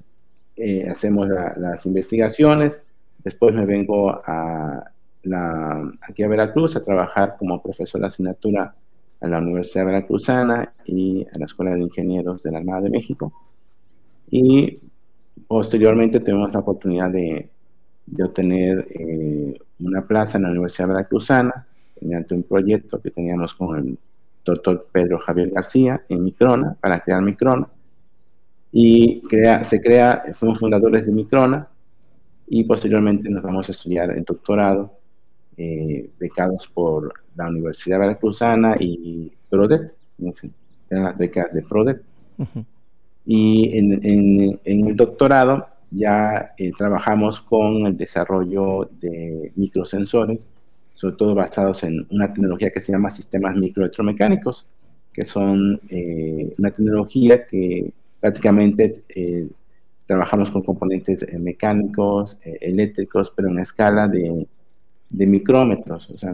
eh, 0.56 0.88
hacemos 0.90 1.28
las 1.58 1.86
investigaciones, 1.86 2.80
después 3.24 3.54
me 3.54 3.66
vengo 3.66 4.12
a 4.12 4.92
la, 5.24 5.92
aquí 6.02 6.24
a 6.24 6.28
Veracruz 6.28 6.76
a 6.76 6.84
trabajar 6.84 7.36
como 7.38 7.62
profesor 7.62 8.02
de 8.02 8.08
asignatura 8.08 8.74
a 9.20 9.28
la 9.28 9.40
Universidad 9.40 9.86
Veracruzana 9.86 10.74
y 10.86 11.26
a 11.34 11.38
la 11.38 11.46
Escuela 11.46 11.76
de 11.76 11.82
Ingenieros 11.82 12.44
de 12.44 12.52
la 12.52 12.60
Armada 12.60 12.82
de 12.82 12.90
México. 12.90 13.34
Y 14.30 14.80
posteriormente 15.48 16.22
tuvimos 16.22 16.54
la 16.54 16.60
oportunidad 16.60 17.10
de, 17.10 17.50
de 18.06 18.24
obtener 18.24 18.88
eh, 18.90 19.60
una 19.80 20.06
plaza 20.06 20.38
en 20.38 20.44
la 20.44 20.52
Universidad 20.52 20.90
Veracruzana 20.90 21.66
mediante 22.02 22.34
un 22.34 22.44
proyecto 22.44 23.02
que 23.02 23.12
teníamos 23.12 23.54
con 23.54 23.78
el 23.78 23.98
doctor 24.44 24.88
Pedro 24.92 25.20
Javier 25.20 25.52
García 25.52 26.02
en 26.10 26.24
Microna, 26.24 26.76
para 26.80 27.00
crear 27.00 27.22
Microna. 27.22 27.68
Y 28.72 29.22
crea, 29.28 29.64
se 29.64 29.82
crea, 29.82 30.24
fuimos 30.34 30.60
fundadores 30.60 31.06
de 31.06 31.12
Microna 31.12 31.68
y 32.48 32.64
posteriormente 32.64 33.30
nos 33.30 33.44
vamos 33.44 33.70
a 33.70 33.72
estudiar 33.72 34.12
el 34.12 34.24
doctorado, 34.24 34.94
eh, 35.58 36.10
becados 36.20 36.68
por 36.74 37.14
la 37.36 37.48
Universidad 37.48 38.00
Veracruzana 38.00 38.76
y 38.80 39.32
PRODET, 39.50 39.94
eran 40.90 41.04
las 41.04 41.18
becas 41.18 41.54
de 41.54 41.62
PRODET. 41.62 42.02
Y 43.26 43.78
en, 43.78 44.06
en, 44.06 44.60
en, 44.64 44.88
el 44.88 44.96
doctorado 44.96 45.68
ya 45.92 46.54
eh, 46.58 46.72
trabajamos 46.78 47.42
con 47.42 47.86
el 47.86 47.98
desarrollo 47.98 48.90
de 49.02 49.52
microsensores, 49.56 50.48
sobre 50.96 51.16
todo 51.18 51.36
basados 51.36 51.84
en 51.84 52.08
una 52.10 52.34
tecnología 52.34 52.72
que 52.72 52.82
se 52.82 52.94
llama 52.94 53.12
sistemas 53.12 53.56
microelectromecánicos, 53.58 54.70
que 55.14 55.26
son 55.26 55.82
eh, 55.90 56.54
una 56.58 56.72
tecnología 56.72 57.46
que 57.46 57.92
prácticamente 58.22 59.04
eh, 59.10 59.50
trabajamos 60.06 60.50
con 60.52 60.64
componentes 60.64 61.26
mecánicos, 61.40 62.38
eléctricos, 62.44 63.32
pero 63.36 63.50
en 63.50 63.60
escala 63.60 64.08
de, 64.08 64.48
de, 65.10 65.26
micrómetros. 65.26 66.10
O 66.10 66.18
sea, 66.18 66.34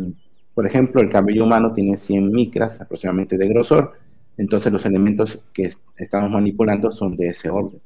por 0.54 0.66
ejemplo, 0.66 1.02
el 1.02 1.10
cabello 1.10 1.46
humano 1.46 1.74
tiene 1.74 1.98
100 1.98 2.32
micras 2.32 2.80
aproximadamente 2.82 3.38
de 3.38 3.48
grosor, 3.48 3.94
entonces 4.38 4.72
los 4.72 4.86
elementos 4.86 5.44
que 5.54 5.74
estamos 5.98 6.30
manipulando 6.32 6.92
son 6.92 7.16
de 7.16 7.30
ese 7.30 7.50
orden. 7.50 7.80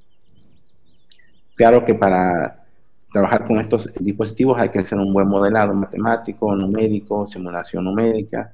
Claro 1.62 1.86
que 1.86 1.94
para 1.94 2.66
trabajar 3.14 3.46
con 3.46 3.60
estos 3.60 3.94
dispositivos 4.00 4.58
hay 4.58 4.70
que 4.70 4.80
hacer 4.80 4.98
un 4.98 5.14
buen 5.14 5.28
modelado 5.28 5.76
matemático, 5.76 6.56
numérico, 6.56 7.28
simulación 7.28 7.86
numérica 7.86 8.52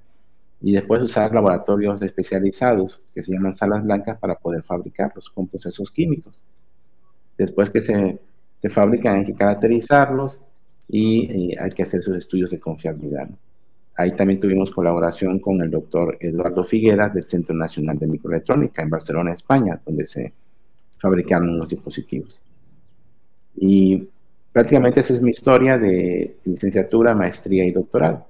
y 0.60 0.74
después 0.74 1.02
usar 1.02 1.34
laboratorios 1.34 2.02
especializados 2.02 3.00
que 3.16 3.24
se 3.24 3.32
llaman 3.32 3.56
salas 3.56 3.82
blancas 3.82 4.18
para 4.18 4.36
poder 4.36 4.62
fabricarlos 4.62 5.30
con 5.30 5.48
procesos 5.48 5.90
químicos. 5.90 6.44
Después 7.38 7.70
que 7.70 7.80
se, 7.80 8.20
se 8.60 8.70
fabrican 8.70 9.20
hay 9.20 9.26
que 9.26 9.36
caracterizarlos 9.36 10.42
y, 10.90 11.58
hay 11.58 11.72
que 11.72 11.84
hacer 11.84 12.04
sus 12.04 12.18
estudios 12.18 12.52
de 12.52 12.60
confiabilidad. 12.60 13.30
Ahí 13.96 14.12
también 14.12 14.42
tuvimos 14.42 14.70
colaboración 14.70 15.40
con 15.40 15.62
el 15.62 15.72
doctor 15.72 16.18
Eduardo 16.20 16.66
Figueras 16.66 17.14
del 17.14 17.24
Centro 17.24 17.56
Nacional 17.56 17.98
de 17.98 18.08
Microelectrónica 18.08 18.82
en 18.82 18.90
Barcelona, 18.90 19.32
España, 19.32 19.80
donde 19.86 20.06
se 20.08 20.34
fabricaron 21.00 21.58
los 21.58 21.70
dispositivos. 21.70 22.42
Y 23.58 24.08
prácticamente 24.54 25.02
esa 25.02 25.14
es 25.14 25.22
mi 25.22 25.32
historia 25.32 25.78
de 25.78 26.38
licenciatura, 26.46 27.14
maestría 27.14 27.66
y 27.66 27.72
doctorado. 27.72 28.26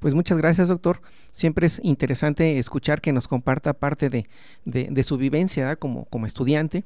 Pues 0.00 0.14
muchas 0.14 0.38
gracias, 0.38 0.68
doctor. 0.68 1.00
Siempre 1.30 1.66
es 1.66 1.80
interesante 1.82 2.58
escuchar 2.58 3.00
que 3.00 3.12
nos 3.12 3.28
comparta 3.28 3.72
parte 3.74 4.10
de, 4.10 5.02
su 5.02 5.16
vivencia 5.16 5.76
como, 5.76 6.06
como 6.06 6.26
estudiante 6.26 6.84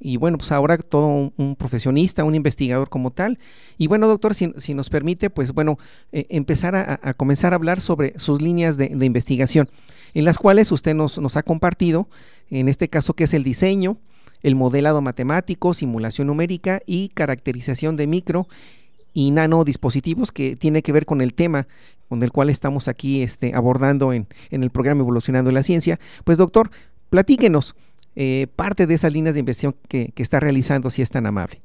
y 0.00 0.16
bueno, 0.16 0.38
pues 0.38 0.52
ahora 0.52 0.76
todo 0.76 1.32
un, 1.36 1.56
profesionista, 1.56 2.24
un 2.24 2.34
investigador 2.34 2.88
como 2.88 3.10
tal. 3.10 3.38
Y 3.78 3.86
bueno, 3.86 4.06
doctor, 4.06 4.34
si, 4.34 4.74
nos 4.74 4.90
permite, 4.90 5.30
pues 5.30 5.52
bueno, 5.52 5.78
eh, 6.12 6.26
empezar 6.30 6.74
a, 6.76 7.14
comenzar 7.14 7.52
a 7.52 7.56
hablar 7.56 7.80
sobre 7.80 8.18
sus 8.18 8.42
líneas 8.42 8.76
de, 8.76 8.86
investigación, 8.86 9.70
en 10.12 10.24
las 10.24 10.38
cuales 10.38 10.70
usted 10.72 10.94
nos, 10.94 11.36
ha 11.36 11.42
compartido, 11.42 12.08
en 12.50 12.68
este 12.68 12.88
caso 12.88 13.14
que 13.14 13.24
es 13.24 13.34
el 13.34 13.44
diseño, 13.44 13.96
el 14.44 14.54
modelado 14.54 15.02
matemático, 15.02 15.74
simulación 15.74 16.28
numérica 16.28 16.80
y 16.86 17.08
caracterización 17.08 17.96
de 17.96 18.06
micro 18.06 18.46
y 19.12 19.32
nano 19.32 19.64
dispositivos 19.64 20.30
que 20.30 20.54
tiene 20.54 20.82
que 20.82 20.92
ver 20.92 21.06
con 21.06 21.20
el 21.20 21.34
tema 21.34 21.66
con 22.08 22.22
el 22.22 22.30
cual 22.30 22.50
estamos 22.50 22.86
aquí 22.86 23.22
este, 23.22 23.52
abordando 23.54 24.12
en, 24.12 24.28
en 24.50 24.62
el 24.62 24.70
programa 24.70 25.00
Evolucionando 25.00 25.50
la 25.50 25.62
Ciencia. 25.62 25.98
Pues 26.24 26.38
doctor, 26.38 26.70
platíquenos 27.10 27.74
eh, 28.16 28.46
parte 28.54 28.86
de 28.86 28.94
esas 28.94 29.12
líneas 29.12 29.34
de 29.34 29.40
investigación 29.40 29.74
que, 29.88 30.12
está 30.16 30.38
realizando, 30.38 30.90
si 30.90 31.02
es 31.02 31.10
tan 31.10 31.26
amable. 31.26 31.60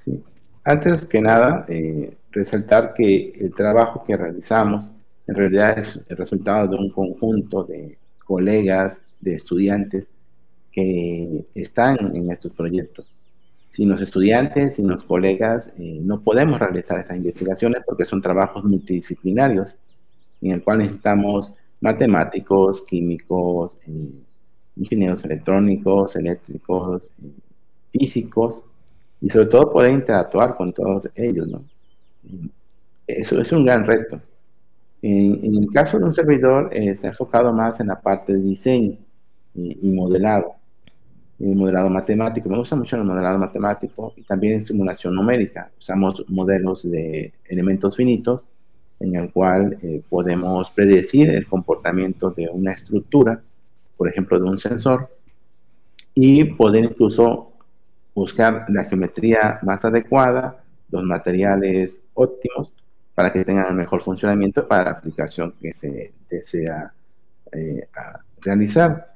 Sí. 0.00 0.22
Antes 0.64 1.06
que 1.06 1.20
nada, 1.20 1.64
eh, 1.68 2.16
resaltar 2.32 2.92
que 2.94 3.32
el 3.40 3.54
trabajo 3.54 4.04
que 4.04 4.16
realizamos 4.16 4.88
en 5.26 5.34
realidad 5.34 5.78
es 5.78 6.00
el 6.08 6.16
resultado 6.16 6.68
de 6.68 6.76
un 6.76 6.90
conjunto 6.90 7.64
de 7.64 7.98
colegas, 8.24 8.98
de 9.20 9.34
estudiantes 9.34 10.06
que 10.76 11.46
están 11.54 12.14
en 12.14 12.30
estos 12.30 12.52
proyectos. 12.52 13.10
Sin 13.70 13.88
los 13.88 14.00
estudiantes, 14.02 14.76
sin 14.76 14.88
los 14.88 15.02
colegas, 15.04 15.70
eh, 15.78 16.00
no 16.02 16.20
podemos 16.20 16.58
realizar 16.58 17.00
estas 17.00 17.16
investigaciones 17.16 17.82
porque 17.86 18.04
son 18.04 18.20
trabajos 18.20 18.62
multidisciplinarios 18.62 19.78
en 20.42 20.52
el 20.52 20.62
cual 20.62 20.78
necesitamos 20.78 21.54
matemáticos, 21.80 22.82
químicos, 22.82 23.78
ingenieros 24.76 25.24
electrónicos, 25.24 26.14
eléctricos, 26.14 27.08
físicos, 27.90 28.62
y 29.20 29.30
sobre 29.30 29.46
todo 29.46 29.72
poder 29.72 29.92
interactuar 29.92 30.56
con 30.56 30.74
todos 30.74 31.08
ellos, 31.14 31.48
¿no? 31.48 31.64
Eso 33.06 33.40
es 33.40 33.50
un 33.52 33.64
gran 33.64 33.86
reto. 33.86 34.20
En, 35.00 35.56
el 35.56 35.70
caso 35.72 35.98
de 35.98 36.04
un 36.04 36.12
servidor, 36.12 36.68
eh, 36.72 36.96
se 36.96 37.06
ha 37.06 37.10
enfocado 37.10 37.52
más 37.52 37.80
en 37.80 37.86
la 37.86 38.00
parte 38.00 38.34
de 38.34 38.40
diseño 38.40 38.98
y, 39.54 39.88
modelado, 39.90 40.56
y 41.38 41.46
modelado 41.54 41.90
matemático. 41.90 42.48
Me 42.48 42.58
gusta 42.58 42.76
mucho 42.76 42.96
el 42.96 43.04
modelado 43.04 43.38
matemático 43.38 44.12
y 44.16 44.22
también 44.22 44.62
simulación 44.62 45.14
numérica. 45.14 45.70
Usamos 45.78 46.24
modelos 46.28 46.82
de 46.90 47.32
elementos 47.48 47.96
finitos 47.96 48.46
en 49.00 49.14
el 49.16 49.30
cual 49.30 49.76
eh, 49.82 50.02
podemos 50.08 50.70
predecir 50.70 51.30
el 51.30 51.46
comportamiento 51.46 52.30
de 52.30 52.48
una 52.48 52.72
estructura 52.72 53.42
por 53.96 54.08
ejemplo, 54.08 54.38
de 54.38 54.44
un 54.44 54.58
sensor, 54.58 55.08
y 56.14 56.44
poder 56.44 56.84
incluso 56.84 57.52
buscar 58.14 58.66
la 58.68 58.84
geometría 58.84 59.58
más 59.62 59.84
adecuada, 59.84 60.62
los 60.90 61.02
materiales 61.02 61.96
óptimos, 62.14 62.72
para 63.14 63.32
que 63.32 63.44
tengan 63.44 63.66
el 63.68 63.74
mejor 63.74 64.02
funcionamiento 64.02 64.66
para 64.68 64.84
la 64.84 64.90
aplicación 64.92 65.54
que 65.60 65.72
se 65.74 66.12
desea 66.28 66.92
eh, 67.52 67.88
realizar. 68.40 69.15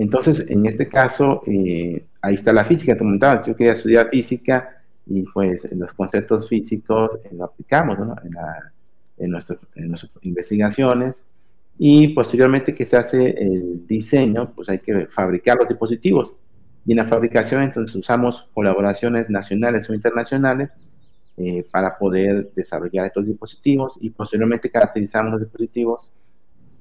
Entonces, 0.00 0.46
en 0.48 0.64
este 0.66 0.88
caso, 0.88 1.42
eh, 1.46 2.06
ahí 2.22 2.34
está 2.34 2.52
la 2.52 2.64
física, 2.64 2.92
te 2.92 2.98
comentaba, 3.00 3.44
yo 3.44 3.56
quería 3.56 3.72
estudiar 3.72 4.08
física 4.08 4.80
y 5.06 5.22
pues 5.22 5.66
los 5.72 5.92
conceptos 5.92 6.48
físicos 6.48 7.18
eh, 7.24 7.30
lo 7.32 7.44
aplicamos 7.44 7.98
¿no? 7.98 8.14
en, 8.22 8.32
en, 9.26 9.34
en 9.74 9.88
nuestras 9.88 10.10
investigaciones 10.22 11.16
y 11.78 12.08
posteriormente 12.08 12.74
que 12.74 12.84
se 12.84 12.96
hace 12.96 13.30
el 13.30 13.86
diseño, 13.86 14.52
pues 14.54 14.68
hay 14.68 14.78
que 14.78 15.06
fabricar 15.06 15.56
los 15.56 15.68
dispositivos. 15.68 16.34
Y 16.86 16.92
en 16.92 16.98
la 16.98 17.04
fabricación 17.04 17.62
entonces 17.62 17.94
usamos 17.96 18.46
colaboraciones 18.54 19.28
nacionales 19.28 19.90
o 19.90 19.94
internacionales 19.94 20.70
eh, 21.36 21.64
para 21.70 21.98
poder 21.98 22.50
desarrollar 22.54 23.06
estos 23.06 23.26
dispositivos 23.26 23.96
y 24.00 24.10
posteriormente 24.10 24.70
caracterizamos 24.70 25.32
los 25.32 25.40
dispositivos 25.40 26.10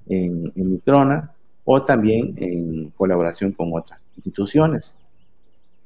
en, 0.08 0.52
Microna 0.56 1.32
o 1.70 1.84
también 1.84 2.34
en 2.38 2.92
colaboración 2.92 3.52
con 3.52 3.74
otras 3.74 4.00
instituciones. 4.16 4.96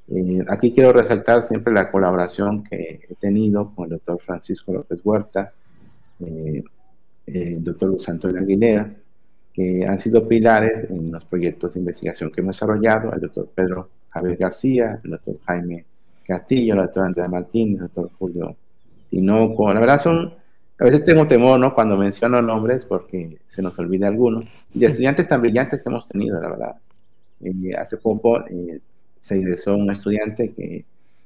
Eh, 0.09 0.45
aquí 0.47 0.73
quiero 0.73 0.93
resaltar 0.93 1.47
siempre 1.47 1.73
la 1.73 1.89
colaboración 1.89 2.63
que 2.63 2.99
he 3.09 3.15
tenido 3.15 3.73
con 3.73 3.85
el 3.85 3.91
doctor 3.93 4.19
Francisco 4.21 4.71
López 4.71 5.01
Huerta, 5.03 5.51
eh, 6.19 6.63
el 7.25 7.63
doctor 7.63 7.89
Luis 7.89 8.07
Antonio 8.07 8.41
Aguilera, 8.41 8.93
que 9.51 9.83
han 9.83 9.99
sido 9.99 10.27
pilares 10.27 10.87
en 10.87 11.11
los 11.11 11.25
proyectos 11.25 11.73
de 11.73 11.79
investigación 11.79 12.31
que 12.31 12.41
hemos 12.41 12.57
desarrollado, 12.57 13.11
el 13.11 13.19
doctor 13.19 13.49
Pedro 13.55 13.89
Javier 14.09 14.37
García, 14.37 14.99
el 15.03 15.09
doctor 15.09 15.39
Jaime 15.47 15.85
Castillo, 16.23 16.75
el 16.75 16.81
doctor 16.81 17.05
Andrea 17.05 17.27
Martínez, 17.27 17.81
el 17.81 17.87
doctor 17.87 18.11
Julio 18.19 18.55
Tinoco. 19.09 19.73
La 19.73 19.79
verdad 19.79 19.99
son, 19.99 20.31
a 20.81 20.85
veces 20.85 21.03
tengo 21.03 21.27
temor, 21.27 21.59
¿no? 21.59 21.75
Cuando 21.75 21.95
menciono 21.95 22.41
nombres 22.41 22.85
porque 22.85 23.37
se 23.45 23.61
nos 23.61 23.77
olvida 23.77 24.07
algunos. 24.07 24.45
Y 24.73 24.83
estudiantes 24.83 25.27
tan 25.27 25.39
brillantes 25.39 25.79
que 25.79 25.89
hemos 25.89 26.07
tenido, 26.07 26.41
la 26.41 26.49
verdad. 26.49 26.75
Eh, 27.39 27.75
hace 27.77 27.97
poco 27.97 28.39
eh, 28.47 28.79
se 29.21 29.37
ingresó 29.37 29.75
un 29.75 29.91
estudiante 29.91 30.51
que 30.53 30.83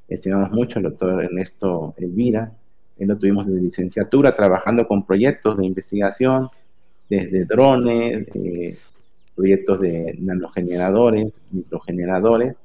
estimamos 0.09 0.51
mucho, 0.51 0.79
el 0.79 0.83
doctor 0.83 1.23
Ernesto 1.23 1.93
Elvira. 1.95 2.51
Él 2.99 3.07
lo 3.07 3.17
tuvimos 3.17 3.47
de 3.47 3.61
licenciatura 3.61 4.35
trabajando 4.35 4.89
con 4.89 5.05
proyectos 5.05 5.57
de 5.57 5.65
investigación, 5.65 6.49
desde 7.09 7.45
drones, 7.45 8.27
eh, 8.33 8.77
proyectos 9.35 9.79
de 9.79 10.17
nanogeneradores, 10.19 11.31
microgeneradores, 11.51 12.57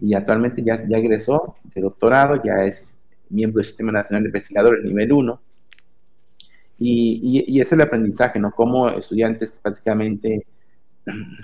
y 0.00 0.14
actualmente 0.14 0.62
ya, 0.62 0.82
ya 0.88 0.96
egresó 0.96 1.56
de 1.74 1.82
doctorado, 1.82 2.42
ya 2.42 2.64
es 2.64 2.96
miembro 3.28 3.58
del 3.58 3.66
Sistema 3.66 3.92
Nacional 3.92 4.22
de 4.22 4.28
Investigadores 4.28 4.82
nivel 4.82 5.12
1. 5.12 5.40
Y, 6.78 7.44
y, 7.48 7.60
es 7.60 7.72
el 7.72 7.80
aprendizaje, 7.80 8.38
¿no? 8.38 8.52
Como 8.52 8.88
estudiantes 8.88 9.50
prácticamente 9.60 10.46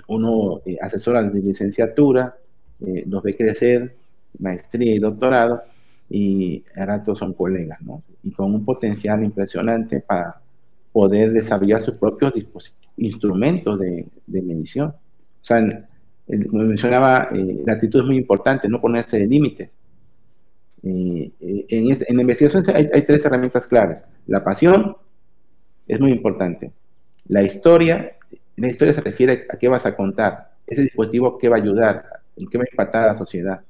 uno 0.07 0.61
eh, 0.65 0.77
asesora 0.79 1.23
de 1.23 1.41
licenciatura, 1.41 2.37
eh, 2.85 3.03
los 3.07 3.21
ve 3.21 3.35
crecer, 3.35 3.95
maestría 4.39 4.95
y 4.95 4.99
doctorado, 4.99 5.63
y 6.09 6.63
ahora 6.77 7.03
todos 7.03 7.19
son 7.19 7.33
colegas, 7.33 7.81
¿no? 7.81 8.03
Y 8.23 8.31
con 8.31 8.53
un 8.53 8.63
potencial 8.63 9.23
impresionante 9.23 9.99
para 9.99 10.39
poder 10.91 11.33
desarrollar 11.33 11.83
sus 11.83 11.95
propios 11.95 12.33
instrumentos 12.97 13.79
de, 13.79 14.07
de, 14.25 14.41
medición. 14.41 14.89
O 14.89 14.95
sea, 15.41 15.67
como 16.49 16.63
mencionaba, 16.63 17.29
eh, 17.33 17.63
la 17.65 17.73
actitud 17.73 17.99
es 17.99 18.05
muy 18.05 18.17
importante, 18.17 18.67
no 18.67 18.81
ponerse 18.81 19.19
de 19.19 19.27
límites. 19.27 19.69
Eh, 20.83 21.31
eh, 21.41 21.65
en, 21.69 21.91
en, 21.91 22.15
la 22.15 22.21
investigación 22.21 22.63
hay, 22.73 22.89
hay, 22.93 23.01
tres 23.01 23.25
herramientas 23.25 23.67
claves. 23.67 24.03
La 24.27 24.43
pasión 24.43 24.95
es 25.87 25.99
muy 25.99 26.11
importante. 26.11 26.71
La 27.27 27.43
historia, 27.43 28.15
la 28.55 28.67
historia 28.67 28.93
se 28.93 29.01
refiere 29.01 29.45
a 29.49 29.57
qué 29.57 29.67
vas 29.67 29.85
a 29.85 29.95
contar, 29.95 30.51
ese 30.67 30.83
dispositivo 30.83 31.37
qué 31.37 31.49
va 31.49 31.57
a 31.57 31.59
ayudar, 31.59 32.05
en 32.37 32.47
qué 32.47 32.57
va 32.57 32.63
a 32.63 32.71
impactar 32.71 33.03
a 33.03 33.07
la 33.07 33.15
sociedad. 33.15 33.61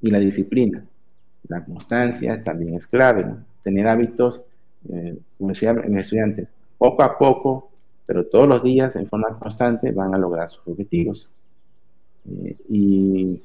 Y 0.00 0.10
la 0.10 0.18
disciplina, 0.18 0.84
la 1.48 1.64
constancia 1.64 2.42
también 2.42 2.74
es 2.74 2.86
clave. 2.86 3.24
¿no? 3.24 3.44
Tener 3.62 3.88
hábitos, 3.88 4.42
como 5.38 5.50
decía 5.50 5.72
mi 5.72 5.98
estudiantes, 5.98 6.48
poco 6.78 7.02
a 7.02 7.18
poco, 7.18 7.70
pero 8.06 8.26
todos 8.26 8.48
los 8.48 8.62
días 8.62 8.94
en 8.96 9.08
forma 9.08 9.38
constante 9.38 9.90
van 9.90 10.14
a 10.14 10.18
lograr 10.18 10.48
sus 10.48 10.66
objetivos. 10.68 11.28
Eh, 12.28 12.56
y 12.68 13.42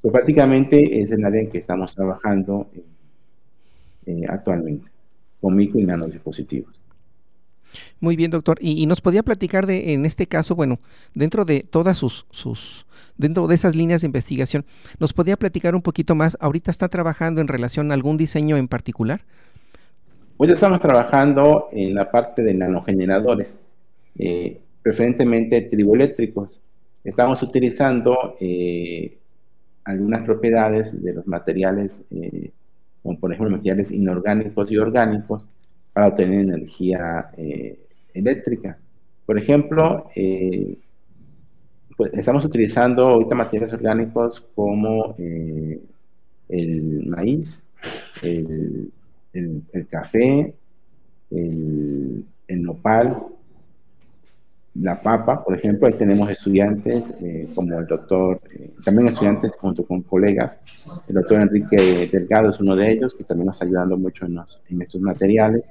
pues 0.00 0.12
prácticamente 0.12 1.00
es 1.00 1.10
el 1.10 1.24
área 1.24 1.40
en 1.40 1.50
que 1.50 1.58
estamos 1.58 1.94
trabajando 1.94 2.68
eh, 2.74 2.82
eh, 4.06 4.26
actualmente, 4.28 4.88
con 5.40 5.56
micro 5.56 5.80
y 5.80 6.10
dispositivos. 6.10 6.81
Muy 8.00 8.16
bien, 8.16 8.30
doctor. 8.30 8.58
Y, 8.60 8.86
nos 8.86 9.00
podía 9.00 9.22
platicar 9.22 9.66
de, 9.66 9.92
en 9.92 10.04
este 10.06 10.26
caso, 10.26 10.54
bueno, 10.54 10.80
dentro 11.14 11.44
de 11.44 11.60
todas 11.60 11.98
sus, 11.98 12.26
sus, 12.30 12.86
dentro 13.16 13.46
de 13.46 13.54
esas 13.54 13.76
líneas 13.76 14.02
de 14.02 14.06
investigación, 14.06 14.64
¿nos 14.98 15.12
podía 15.12 15.36
platicar 15.36 15.74
un 15.74 15.82
poquito 15.82 16.14
más? 16.14 16.36
¿Ahorita 16.40 16.70
está 16.70 16.88
trabajando 16.88 17.40
en 17.40 17.48
relación 17.48 17.90
a 17.90 17.94
algún 17.94 18.16
diseño 18.16 18.56
en 18.56 18.68
particular? 18.68 19.22
Hoy 20.36 20.50
estamos 20.50 20.80
trabajando 20.80 21.68
en 21.72 21.94
la 21.94 22.10
parte 22.10 22.42
de 22.42 22.54
nanogeneradores, 22.54 23.56
eh, 24.18 24.60
preferentemente 24.82 25.60
triboeléctricos. 25.60 26.60
Estamos 27.04 27.42
utilizando 27.42 28.36
eh, 28.40 29.18
algunas 29.84 30.22
propiedades 30.24 31.00
de 31.02 31.12
los 31.12 31.26
materiales, 31.26 32.00
eh, 32.10 32.50
como 33.02 33.20
por 33.20 33.32
ejemplo 33.32 33.56
materiales 33.56 33.90
inorgánicos 33.92 34.70
y 34.70 34.78
orgánicos, 34.78 35.44
para 35.92 36.08
obtener 36.08 36.40
energía 36.40 37.30
eléctrica. 38.14 38.78
Por 39.26 39.38
ejemplo, 39.38 40.08
pues 41.96 42.12
estamos 42.14 42.44
utilizando 42.44 43.08
ahorita 43.08 43.34
materiales 43.34 43.72
orgánicos 43.72 44.40
como 44.54 45.14
el 46.48 47.06
maíz, 47.06 47.62
el 48.22 49.86
café, 49.88 50.54
el, 51.32 52.62
nopal, 52.62 53.22
la 54.74 55.00
papa, 55.00 55.44
por 55.44 55.54
ejemplo, 55.56 55.86
ahí 55.86 55.94
tenemos 55.94 56.30
estudiantes 56.30 57.04
eh, 57.20 57.48
como 57.54 57.78
el 57.78 57.86
doctor, 57.86 58.40
eh, 58.54 58.70
también 58.84 59.08
estudiantes 59.08 59.54
junto 59.56 59.84
con 59.84 60.02
colegas, 60.02 60.58
el 61.08 61.14
doctor 61.14 61.42
Enrique 61.42 62.08
Delgado 62.10 62.50
es 62.50 62.60
uno 62.60 62.74
de 62.74 62.92
ellos, 62.92 63.14
que 63.14 63.24
también 63.24 63.46
nos 63.46 63.56
está 63.56 63.66
ayudando 63.66 63.96
mucho 63.98 64.26
en 64.26 64.82
estos 64.82 65.00
materiales. 65.00 65.64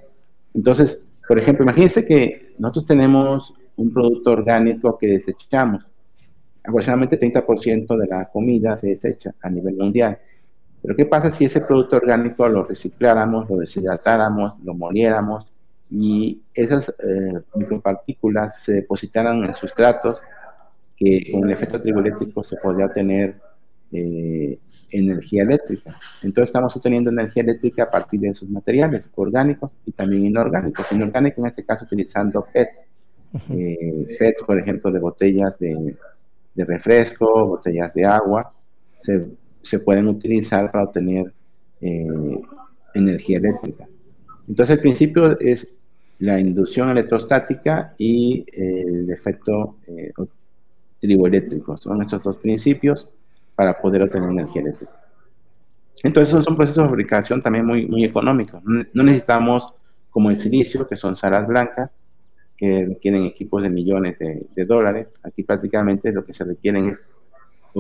Entonces, 0.54 1.00
por 1.28 1.40
ejemplo, 1.40 1.64
imagínense 1.64 2.06
que 2.06 2.54
nosotros 2.60 2.86
tenemos 2.86 3.54
un 3.78 3.94
producto 3.94 4.32
orgánico 4.32 4.98
que 4.98 5.08
desechamos, 5.08 5.86
aproximadamente 6.64 7.20
30% 7.20 7.98
de 7.98 8.08
la 8.08 8.30
comida 8.30 8.76
se 8.76 8.88
desecha 8.88 9.34
a 9.42 9.50
nivel 9.50 9.76
mundial. 9.76 10.20
Pero 10.82 10.96
¿qué 10.96 11.06
pasa 11.06 11.32
si 11.32 11.46
ese 11.46 11.62
producto 11.62 11.98
orgánico 11.98 12.48
lo 12.48 12.64
recicláramos, 12.64 13.50
lo 13.50 13.58
deshidratáramos, 13.58 14.54
lo 14.64 14.74
moliéramos 14.74 15.46
y 15.90 16.42
esas 16.54 16.90
eh, 16.90 17.42
micropartículas 17.56 18.62
se 18.64 18.74
depositaran 18.74 19.44
en 19.44 19.54
sustratos 19.56 20.20
que 20.96 21.32
con 21.32 21.44
el 21.44 21.52
efecto 21.52 21.82
triboeléctrico 21.82 22.44
se 22.44 22.58
podría 22.58 22.86
obtener 22.86 23.36
eh, 23.92 24.60
energía 24.90 25.44
eléctrica. 25.44 25.98
Entonces 26.22 26.50
estamos 26.50 26.76
obteniendo 26.76 27.10
energía 27.10 27.44
eléctrica 27.44 27.84
a 27.84 27.92
partir 27.92 28.20
de 28.20 28.30
esos 28.30 28.50
materiales 28.50 29.10
orgánicos 29.16 29.72
y 29.86 29.92
también 29.92 30.26
inorgánicos. 30.26 30.92
Inorgánicos 30.92 31.40
en 31.40 31.46
este 31.46 31.66
caso 31.66 31.86
utilizando 31.86 32.46
PET. 32.52 32.70
Eh, 33.50 34.18
PET, 34.20 34.46
por 34.46 34.60
ejemplo, 34.60 34.92
de 34.92 35.00
botellas 35.00 35.58
de, 35.60 35.96
de 36.54 36.66
refresco, 36.66 37.48
botellas 37.48 37.94
de 37.94 38.06
agua. 38.06 38.54
Se 39.02 39.26
se 39.62 39.80
pueden 39.80 40.08
utilizar 40.08 40.72
para 40.72 40.86
obtener 40.86 41.34
eh, 41.82 42.08
energía 42.94 43.38
eléctrica. 43.38 43.88
Entonces, 44.48 44.76
el 44.76 44.82
principio 44.82 45.40
es 45.40 45.68
la 46.20 46.40
inducción 46.40 46.90
electrostática 46.90 47.94
y 47.98 48.46
el 48.54 49.10
efecto 49.10 49.78
eh, 49.88 50.12
triboeléctrico. 51.00 51.78
Son 51.78 52.02
esos 52.02 52.22
dos 52.22 52.38
principios 52.38 53.10
para 53.62 53.80
poder 53.80 54.02
obtener 54.02 54.28
energía 54.28 54.64
eléctrica. 54.64 54.92
Entonces, 56.02 56.44
son 56.44 56.56
procesos 56.56 56.84
de 56.84 56.90
fabricación 56.90 57.44
también 57.44 57.64
muy, 57.64 57.86
muy 57.86 58.04
económicos. 58.04 58.60
No 58.64 59.04
necesitamos, 59.04 59.76
como 60.10 60.32
el 60.32 60.38
silicio, 60.38 60.88
que 60.88 60.96
son 60.96 61.16
salas 61.16 61.46
blancas, 61.46 61.92
que 62.58 62.88
requieren 62.88 63.24
equipos 63.26 63.62
de 63.62 63.70
millones 63.70 64.18
de, 64.18 64.66
dólares. 64.66 65.10
Aquí 65.22 65.44
prácticamente 65.44 66.12
lo 66.12 66.26
que 66.26 66.34
se 66.34 66.44
requieren 66.44 66.90
es 66.90 66.98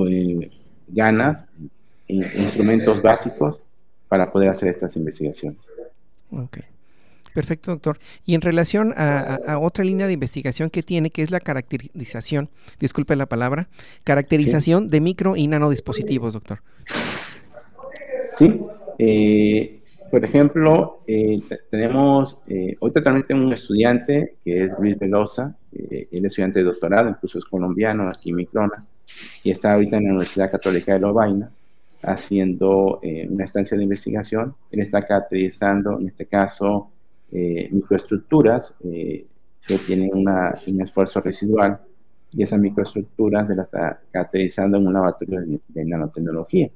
eh, 0.07 0.51
ganas, 0.87 1.45
instrumentos 2.07 3.01
básicos 3.01 3.59
para 4.07 4.31
poder 4.31 4.49
hacer 4.49 4.69
estas 4.69 4.95
investigaciones. 4.95 5.57
Ok. 6.29 6.59
Perfecto, 7.33 7.71
doctor. 7.71 7.99
Y 8.25 8.35
en 8.35 8.41
relación 8.41 8.93
a, 8.95 9.57
otra 9.59 9.83
línea 9.83 10.07
de 10.07 10.13
investigación 10.13 10.69
que 10.69 10.83
tiene, 10.83 11.09
que 11.09 11.21
es 11.21 11.31
la 11.31 11.39
caracterización, 11.39 12.49
disculpe 12.79 13.15
la 13.15 13.25
palabra, 13.25 13.69
caracterización 14.03 14.87
de 14.87 15.01
micro 15.01 15.35
y 15.35 15.47
nanodispositivos, 15.47 16.33
doctor. 16.33 16.61
Sí. 18.37 18.61
Eh, 18.99 19.81
por 20.09 20.25
ejemplo, 20.25 21.03
eh, 21.07 21.41
tenemos, 21.69 22.37
eh, 22.47 22.75
hoy 22.79 22.91
totalmente 22.91 23.33
un 23.33 23.51
estudiante 23.53 24.35
que 24.43 24.63
es 24.65 24.71
Luis 24.77 24.99
Velosa, 24.99 25.55
eh, 25.71 26.07
él 26.11 26.25
es 26.25 26.31
estudiante 26.31 26.59
de 26.59 26.65
doctorado, 26.65 27.09
incluso 27.09 27.39
es 27.39 27.45
colombiano, 27.45 28.09
aquí 28.09 28.31
en 28.31 28.35
Microna, 28.35 28.85
y 29.43 29.51
está 29.51 29.73
ahorita 29.73 29.97
en 29.97 30.03
la 30.03 30.09
Universidad 30.11 30.51
Católica 30.51 30.93
de 30.93 30.99
Lovaina 30.99 31.49
haciendo 32.03 32.99
eh, 33.03 33.27
una 33.29 33.45
estancia 33.45 33.77
de 33.77 33.83
investigación. 33.83 34.55
Él 34.71 34.81
está 34.81 35.03
caracterizando, 35.03 35.99
en 35.99 36.07
este 36.07 36.25
caso, 36.25 36.90
eh, 37.31 37.69
microestructuras 37.71 38.73
eh, 38.83 39.25
que 39.65 39.77
tienen 39.77 40.11
una, 40.13 40.53
un 40.67 40.81
esfuerzo 40.81 41.21
residual 41.21 41.79
y 42.31 42.43
esas 42.43 42.59
microestructuras 42.59 43.47
se 43.47 43.55
las 43.55 43.65
está 43.65 44.01
caracterizando 44.11 44.77
en 44.77 44.87
un 44.87 44.93
laboratorio 44.93 45.41
de, 45.67 45.85
nanotecnología. 45.85 46.69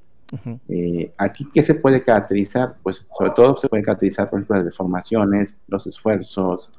aquí, 1.18 1.48
¿qué 1.54 1.64
se 1.64 1.76
puede 1.76 2.02
caracterizar? 2.02 2.76
Pues 2.84 3.06
sobre 3.18 3.32
todo 3.32 3.58
se 3.58 3.70
puede 3.70 3.84
caracterizar, 3.84 4.30
por 4.30 4.40
ejemplo, 4.40 4.58
las 4.58 4.66
deformaciones, 4.66 5.56
los 5.68 5.88
esfuerzos 5.88 6.70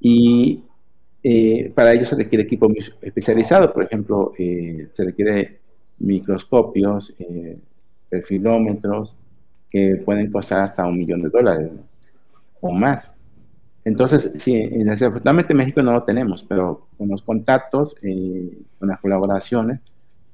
y 0.00 0.62
eh, 1.22 1.72
para 1.74 1.92
ello 1.92 2.06
se 2.06 2.14
requiere 2.14 2.44
equipo 2.44 2.70
especializado, 3.02 3.72
por 3.72 3.82
ejemplo, 3.82 4.32
eh, 4.38 4.88
se 4.92 5.04
requiere 5.04 5.58
microscopios, 5.98 7.12
perfilómetros, 8.08 9.16
que 9.68 10.00
pueden 10.04 10.30
costar 10.30 10.60
hasta 10.60 10.86
un 10.86 10.98
millón 10.98 11.22
de 11.22 11.30
dólares 11.30 11.70
o 12.60 12.72
más. 12.72 13.12
Entonces, 13.84 14.32
sí, 14.38 14.68
desafortunadamente 14.68 15.52
en 15.52 15.58
México 15.58 15.80
no 15.82 15.92
lo 15.92 16.02
tenemos, 16.02 16.44
pero 16.48 16.88
con 16.98 17.08
los 17.08 17.22
contactos, 17.22 17.94
eh, 18.02 18.58
con 18.78 18.88
las 18.88 19.00
colaboraciones, 19.00 19.80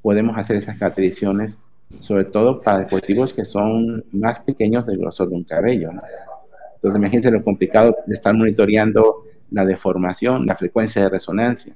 podemos 0.00 0.36
hacer 0.38 0.56
esas 0.56 0.78
caracterizaciones, 0.78 1.58
sobre 2.00 2.24
todo 2.24 2.62
para 2.62 2.80
dispositivos 2.80 3.34
que 3.34 3.44
son 3.44 4.04
más 4.12 4.40
pequeños 4.40 4.86
del 4.86 4.98
grosor 4.98 5.28
de 5.28 5.34
un 5.34 5.44
cabello. 5.44 5.90
Entonces, 6.76 6.98
imagínense 6.98 7.30
lo 7.30 7.44
complicado 7.44 7.94
de 8.06 8.14
estar 8.14 8.34
monitoreando 8.34 9.24
la 9.50 9.66
deformación, 9.66 10.46
la 10.46 10.56
frecuencia 10.56 11.02
de 11.02 11.10
resonancia. 11.10 11.74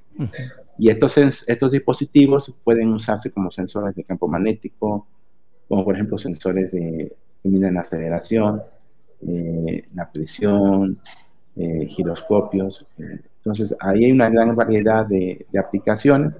Y 0.79 0.89
estos, 0.89 1.17
estos 1.17 1.71
dispositivos 1.71 2.53
pueden 2.63 2.89
usarse 2.89 3.31
como 3.31 3.51
sensores 3.51 3.95
de 3.95 4.03
campo 4.03 4.27
magnético, 4.27 5.07
como 5.67 5.85
por 5.85 5.95
ejemplo 5.95 6.17
sensores 6.17 6.71
de, 6.71 7.15
que 7.41 7.49
miden 7.49 7.75
la 7.75 7.81
aceleración, 7.81 8.61
eh, 9.21 9.85
la 9.93 10.11
presión, 10.11 10.99
eh, 11.59 11.87
giroscopios. 11.87 12.85
entonces, 12.99 13.75
ahí 13.79 14.05
hay 14.05 14.11
una 14.11 14.29
gran 14.29 14.55
variedad 14.55 15.07
de, 15.07 15.47
aplicaciones 15.59 16.33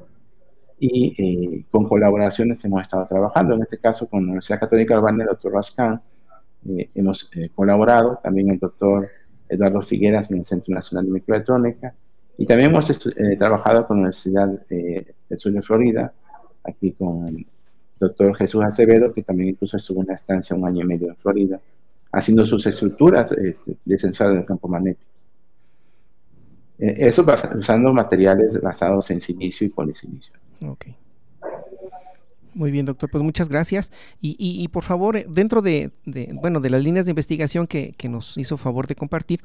y 0.79 1.15
eh, 1.17 1.65
con 1.71 1.87
colaboraciones 1.89 2.63
hemos 2.63 2.83
estado 2.83 3.07
trabajando. 3.07 3.55
En 3.55 3.63
este 3.63 3.79
caso, 3.79 4.07
con 4.07 4.21
la 4.21 4.25
Universidad 4.27 4.59
Católica 4.59 4.93
de 4.93 4.99
Urbana, 4.99 5.23
el 5.23 5.29
doctor 5.29 5.53
Rascán, 5.53 6.01
eh, 6.69 6.89
hemos 6.93 7.31
colaborado, 7.55 8.19
también 8.21 8.51
el 8.51 8.59
doctor 8.59 9.09
Eduardo 9.49 9.81
Figueras 9.81 10.29
en 10.29 10.37
el 10.37 10.45
Centro 10.45 10.75
Nacional 10.75 11.05
de 11.05 11.11
Microelectrónica, 11.13 11.95
y 12.37 12.45
también 12.45 12.69
hemos 12.69 12.87
trabajado 13.39 13.87
con 13.87 13.97
la 13.97 14.01
Universidad 14.01 14.49
del 14.69 15.39
Sur 15.39 15.51
de 15.53 15.63
Florida, 15.63 16.13
aquí 16.63 16.91
con 16.91 17.27
el 17.27 17.47
doctor 17.99 18.35
Jesús 18.35 18.63
Acevedo, 18.63 19.11
que 19.11 19.23
también 19.23 19.49
incluso 19.49 19.77
estuvo 19.77 20.01
en 20.01 20.09
una 20.09 20.15
estancia 20.15 20.55
un 20.55 20.67
año 20.67 20.83
y 20.83 20.87
medio 20.87 21.07
en 21.07 21.15
Florida, 21.15 21.59
haciendo 22.17 22.45
sus 22.45 22.65
estructuras 22.65 23.31
este, 23.31 23.77
de 23.85 23.97
sensores 23.97 24.35
del 24.35 24.45
campo 24.45 24.67
magnético. 24.67 25.11
Eh, 26.79 26.95
eso 26.99 27.25
usando 27.55 27.93
materiales 27.93 28.59
basados 28.61 29.09
en 29.11 29.21
silicio 29.21 29.65
y 29.65 29.69
polisilicio. 29.69 30.33
Ok. 30.65 30.87
Muy 32.53 32.71
bien, 32.71 32.87
doctor, 32.87 33.09
pues 33.11 33.23
muchas 33.23 33.49
gracias. 33.49 33.91
Y, 34.19 34.67
por 34.69 34.83
favor, 34.83 35.15
eh, 35.15 35.25
dentro 35.29 35.61
de, 35.61 35.91
bueno, 36.33 36.59
de 36.59 36.71
las 36.71 36.83
líneas 36.83 37.05
de 37.05 37.11
investigación 37.11 37.67
que, 37.67 37.93
nos 38.09 38.35
hizo 38.37 38.57
favor 38.57 38.87
de 38.87 38.95
compartir, 38.95 39.41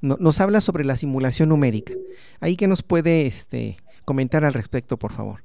nos 0.00 0.40
habla 0.40 0.62
sobre 0.62 0.84
la 0.84 0.96
simulación 0.96 1.50
numérica. 1.50 1.92
Ahí 2.40 2.56
que 2.56 2.66
nos 2.66 2.82
puede 2.82 3.26
este, 3.26 3.76
comentar 4.06 4.46
al 4.46 4.54
respecto, 4.54 4.96
por 4.96 5.12
favor. 5.12 5.40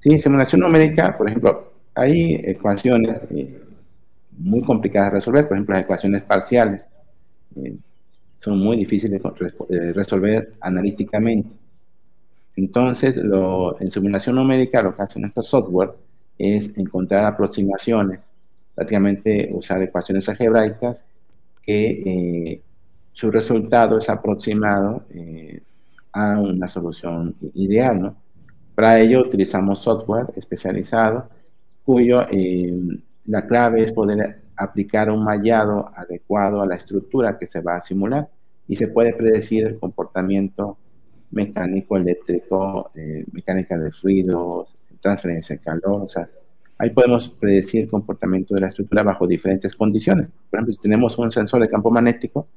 Sí, 0.00 0.18
simulación 0.18 0.62
numérica, 0.62 1.16
por 1.16 1.28
ejemplo, 1.28 1.72
hay 1.94 2.34
ecuaciones 2.44 3.20
eh, 3.30 3.60
muy 4.38 4.62
complicadas 4.62 5.12
de 5.12 5.18
resolver, 5.18 5.48
por 5.48 5.56
ejemplo, 5.56 5.74
las 5.74 5.84
ecuaciones 5.84 6.22
parciales. 6.22 6.80
Eh, 7.56 7.76
son 8.38 8.58
muy 8.58 8.76
difíciles 8.76 9.22
de 9.68 9.92
resolver 9.92 10.52
analíticamente. 10.60 11.48
Entonces, 12.56 13.16
en 13.16 13.90
simulación 13.90 14.36
numérica, 14.36 14.82
lo 14.82 14.94
que 14.94 15.02
hacen 15.02 15.24
estos 15.24 15.46
software 15.48 15.92
es 16.38 16.76
encontrar 16.76 17.24
aproximaciones, 17.24 18.20
prácticamente 18.74 19.48
usar 19.52 19.82
ecuaciones 19.82 20.28
algebraicas 20.28 20.98
que 21.62 22.02
eh, 22.04 22.62
su 23.12 23.30
resultado 23.30 23.98
es 23.98 24.08
aproximado 24.08 25.04
eh, 25.10 25.62
a 26.12 26.38
una 26.38 26.68
solución 26.68 27.34
ideal. 27.54 28.00
¿no? 28.00 28.16
Para 28.74 29.00
ello 29.00 29.22
utilizamos 29.22 29.80
software 29.80 30.26
especializado 30.36 31.28
cuyo 31.84 32.26
la 33.26 33.46
clave 33.46 33.82
es 33.82 33.92
poder 33.92 34.42
aplicar 34.56 35.10
un 35.10 35.24
mallado 35.24 35.90
adecuado 35.96 36.62
a 36.62 36.66
la 36.66 36.76
estructura 36.76 37.38
que 37.38 37.46
se 37.46 37.60
va 37.60 37.76
a 37.76 37.82
simular 37.82 38.28
y 38.68 38.76
se 38.76 38.88
puede 38.88 39.12
predecir 39.14 39.66
el 39.66 39.78
comportamiento 39.78 40.78
mecánico, 41.30 41.96
eléctrico, 41.96 42.90
eh, 42.94 43.24
mecánica 43.32 43.76
de 43.76 43.90
fluidos, 43.90 44.74
transferencia 45.00 45.56
de 45.56 45.62
calor, 45.62 46.02
o 46.02 46.08
sea, 46.08 46.28
ahí 46.78 46.90
podemos 46.90 47.28
predecir 47.28 47.82
el 47.82 47.90
comportamiento 47.90 48.54
de 48.54 48.62
la 48.62 48.68
estructura 48.68 49.02
bajo 49.02 49.26
diferentes 49.26 49.74
condiciones. 49.74 50.28
Por 50.50 50.58
ejemplo, 50.58 50.74
si 50.74 50.80
tenemos 50.80 51.18
un 51.18 51.30
sensor 51.30 51.60
de 51.60 51.68
campo 51.68 51.90
magnético, 51.90 52.48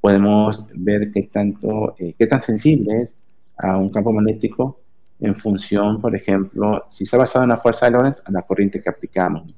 podemos 0.00 0.64
ver 0.72 1.10
qué, 1.10 1.24
tanto, 1.24 1.96
eh, 1.98 2.14
qué 2.16 2.26
tan 2.28 2.42
sensible 2.42 3.02
es 3.02 3.14
a 3.56 3.76
un 3.76 3.88
campo 3.88 4.12
magnético 4.12 4.78
en 5.18 5.34
función, 5.34 6.00
por 6.00 6.14
ejemplo, 6.14 6.84
si 6.90 7.04
está 7.04 7.18
basado 7.18 7.44
en 7.44 7.50
la 7.50 7.58
fuerza 7.58 7.86
de 7.86 7.92
Lorentz, 7.92 8.22
a 8.24 8.30
la 8.30 8.42
corriente 8.42 8.80
que 8.80 8.88
aplicamos 8.88 9.52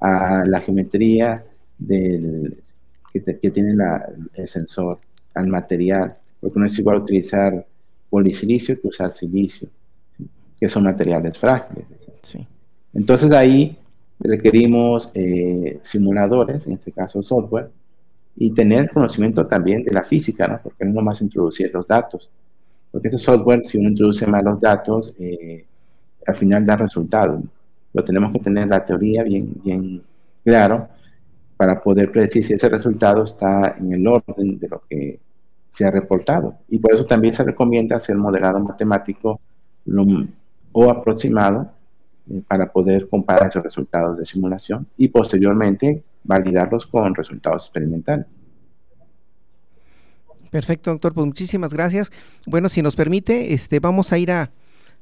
a 0.00 0.44
la 0.46 0.60
geometría 0.60 1.44
del, 1.78 2.62
que, 3.12 3.50
tiene 3.50 3.74
el 4.34 4.48
sensor, 4.48 4.98
al 5.34 5.46
material, 5.48 6.14
porque 6.40 6.58
no 6.60 6.66
es 6.66 6.78
igual 6.78 6.98
utilizar 6.98 7.66
polisilicio 8.10 8.80
que 8.80 8.88
usar 8.88 9.14
silicio, 9.14 9.68
que 10.58 10.68
son 10.68 10.84
materiales 10.84 11.38
frágiles. 11.38 11.84
Entonces 12.94 13.30
ahí 13.32 13.76
requerimos 14.18 15.10
eh, 15.14 15.78
simuladores, 15.82 16.66
en 16.66 16.74
este 16.74 16.92
caso 16.92 17.22
software, 17.22 17.70
y 18.36 18.52
tener 18.52 18.90
conocimiento 18.90 19.46
también 19.46 19.82
de 19.82 19.92
la 19.92 20.04
física, 20.04 20.46
¿no? 20.46 20.60
porque 20.62 20.84
no 20.84 20.92
nomás 20.92 21.20
introducir 21.20 21.70
los 21.72 21.86
datos, 21.86 22.30
porque 22.90 23.08
este 23.08 23.18
software, 23.18 23.64
si 23.66 23.78
uno 23.78 23.90
introduce 23.90 24.26
más 24.26 24.42
los 24.44 24.60
datos, 24.60 25.14
eh, 25.18 25.64
al 26.26 26.36
final 26.36 26.64
da 26.64 26.76
resultados 26.76 27.40
lo 27.92 28.04
tenemos 28.04 28.32
que 28.32 28.40
tener 28.40 28.68
la 28.68 28.84
teoría 28.84 29.22
bien, 29.22 29.52
bien 29.64 30.02
claro 30.44 30.88
para 31.58 31.80
poder 31.80 32.12
predecir 32.12 32.44
si 32.44 32.54
ese 32.54 32.68
resultado 32.68 33.24
está 33.24 33.76
en 33.78 33.92
el 33.92 34.06
orden 34.06 34.58
de 34.60 34.68
lo 34.68 34.82
que 34.88 35.18
se 35.70 35.84
ha 35.84 35.90
reportado. 35.90 36.54
Y 36.68 36.78
por 36.78 36.94
eso 36.94 37.04
también 37.04 37.34
se 37.34 37.42
recomienda 37.42 37.96
hacer 37.96 38.16
modelado 38.16 38.60
matemático 38.60 39.40
o 40.72 40.90
aproximado 40.90 41.72
eh, 42.30 42.42
para 42.46 42.70
poder 42.70 43.08
comparar 43.08 43.48
esos 43.48 43.64
resultados 43.64 44.16
de 44.18 44.24
simulación 44.24 44.86
y 44.96 45.08
posteriormente 45.08 46.04
validarlos 46.22 46.86
con 46.86 47.12
resultados 47.14 47.64
experimentales. 47.64 48.26
Perfecto, 50.50 50.92
doctor. 50.92 51.12
Pues 51.12 51.26
muchísimas 51.26 51.74
gracias. 51.74 52.12
Bueno, 52.46 52.68
si 52.68 52.82
nos 52.82 52.94
permite, 52.94 53.52
este, 53.52 53.80
vamos 53.80 54.12
a 54.12 54.18
ir 54.18 54.30
a, 54.30 54.50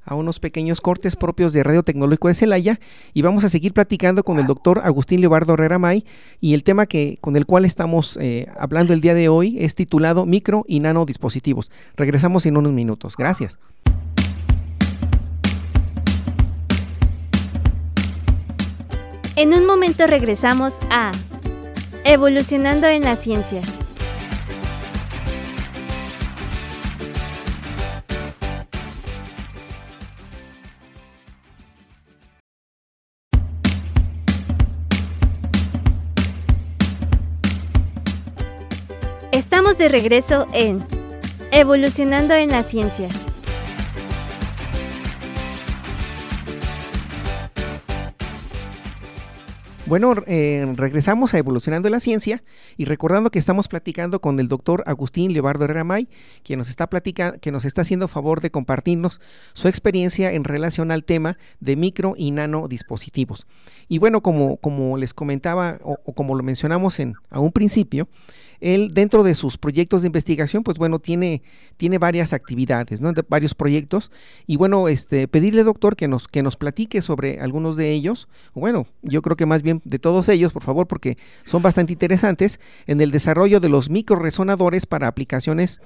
a 0.07 0.15
unos 0.15 0.41
pequeños 0.41 0.81
cortes 0.81 1.17
propios 1.17 1.53
de 1.53 1.63
Radio 1.63 1.83
Tecnológico 1.83 2.29
de 2.29 2.35
Celaya 2.35 2.81
y 3.13 3.23
vamos 3.23 3.45
a 3.45 3.49
seguir 3.49 3.75
platicando 3.75 4.25
con 4.25 4.39
el 4.39 4.47
doctor 4.47 4.81
Agustín 4.85 5.21
Leobardo 5.21 5.55
Herrera 5.55 5.79
May 5.79 6.05
y 6.41 6.55
el 6.55 6.63
tema 6.63 6.87
que, 6.87 7.19
con 7.21 7.37
el 7.37 7.45
cual 7.45 7.65
estamos 7.65 8.17
eh, 8.21 8.47
hablando 8.59 8.95
el 8.95 9.01
día 9.01 9.15
de 9.15 9.29
hoy 9.29 9.57
es 9.59 9.75
titulado 9.75 10.25
Micro 10.25 10.65
y 10.67 10.81
Nano 10.81 11.05
Dispositivos. 11.05 11.71
Regresamos 11.97 12.47
en 12.47 12.57
unos 12.57 12.73
minutos. 12.73 13.17
Gracias. 13.17 13.59
En 19.35 19.53
un 19.53 19.67
momento 19.67 20.07
regresamos 20.07 20.79
a 20.89 21.13
Evolucionando 22.05 22.87
en 22.87 23.03
la 23.03 23.17
Ciencia. 23.17 23.61
Estamos 39.37 39.77
de 39.77 39.91
regreso 39.91 40.47
en 40.55 40.83
Evolucionando 41.53 42.33
en 42.33 42.49
la 42.49 42.63
Ciencia. 42.63 43.07
Bueno, 49.85 50.15
eh, 50.27 50.67
regresamos 50.75 51.35
a 51.35 51.39
Evolucionando 51.39 51.87
en 51.87 51.93
la 51.93 52.01
Ciencia 52.01 52.43
y 52.79 52.87
recordando 52.87 53.31
que 53.31 53.39
estamos 53.39 53.69
platicando 53.69 54.23
con 54.23 54.41
el 54.41 54.49
doctor 54.49 54.83
Agustín 54.87 55.35
Leobardo 55.35 55.67
Herrera 55.67 55.85
May, 55.85 56.09
nos 56.57 56.71
está 56.71 56.89
platicando, 56.89 57.39
que 57.39 57.53
nos 57.53 57.67
está 57.67 57.83
haciendo 57.83 58.09
favor 58.09 58.41
de 58.41 58.51
compartirnos 58.51 59.21
su 59.53 59.69
experiencia 59.69 60.33
en 60.33 60.45
relación 60.45 60.91
al 60.91 61.05
tema 61.05 61.37
de 61.61 61.77
micro 61.77 62.15
y 62.17 62.31
nano 62.31 62.69
dispositivos. 62.69 63.47
Y 63.87 63.99
bueno, 63.99 64.23
como, 64.23 64.57
como 64.57 64.97
les 64.97 65.13
comentaba 65.13 65.79
o, 65.83 65.99
o 66.07 66.15
como 66.15 66.35
lo 66.35 66.43
mencionamos 66.43 66.99
en, 67.01 67.17
a 67.29 67.39
un 67.39 67.53
principio, 67.53 68.09
él 68.61 68.91
dentro 68.93 69.23
de 69.23 69.35
sus 69.35 69.59
proyectos 69.59 70.03
de 70.03 70.07
investigación, 70.07 70.63
pues 70.63 70.79
bueno, 70.79 70.99
tiene, 70.99 71.43
tiene 71.77 71.99
varias 71.99 72.33
actividades, 72.33 73.01
¿no? 73.01 73.13
varios 73.29 73.55
proyectos. 73.55 74.11
Y 74.47 74.57
bueno, 74.57 74.89
este, 74.89 75.29
pedirle, 75.29 75.65
doctor, 75.65 75.97
que 75.97 76.09
nos, 76.09 76.29
que 76.29 76.43
nos 76.43 76.57
platique 76.57 77.03
sobre 77.03 77.41
algunos 77.41 77.77
de 77.77 77.93
ellos. 77.93 78.29
Bueno, 78.55 78.87
yo 79.03 79.23
creo 79.23 79.37
que 79.37 79.47
más 79.47 79.63
bien 79.63 79.83
de 79.85 79.99
todos 79.99 80.29
ellos, 80.29 80.53
por 80.53 80.63
favor, 80.63 80.87
porque 80.87 81.19
son 81.45 81.63
bastante 81.63 81.93
interesantes 81.93 82.61
en 82.87 83.01
el 83.01 83.11
desarrollo 83.11 83.61
de 83.61 83.69
los 83.69 83.91
microresonadores 83.91 84.87
para 84.87 85.09
aplicaciones 85.09 85.81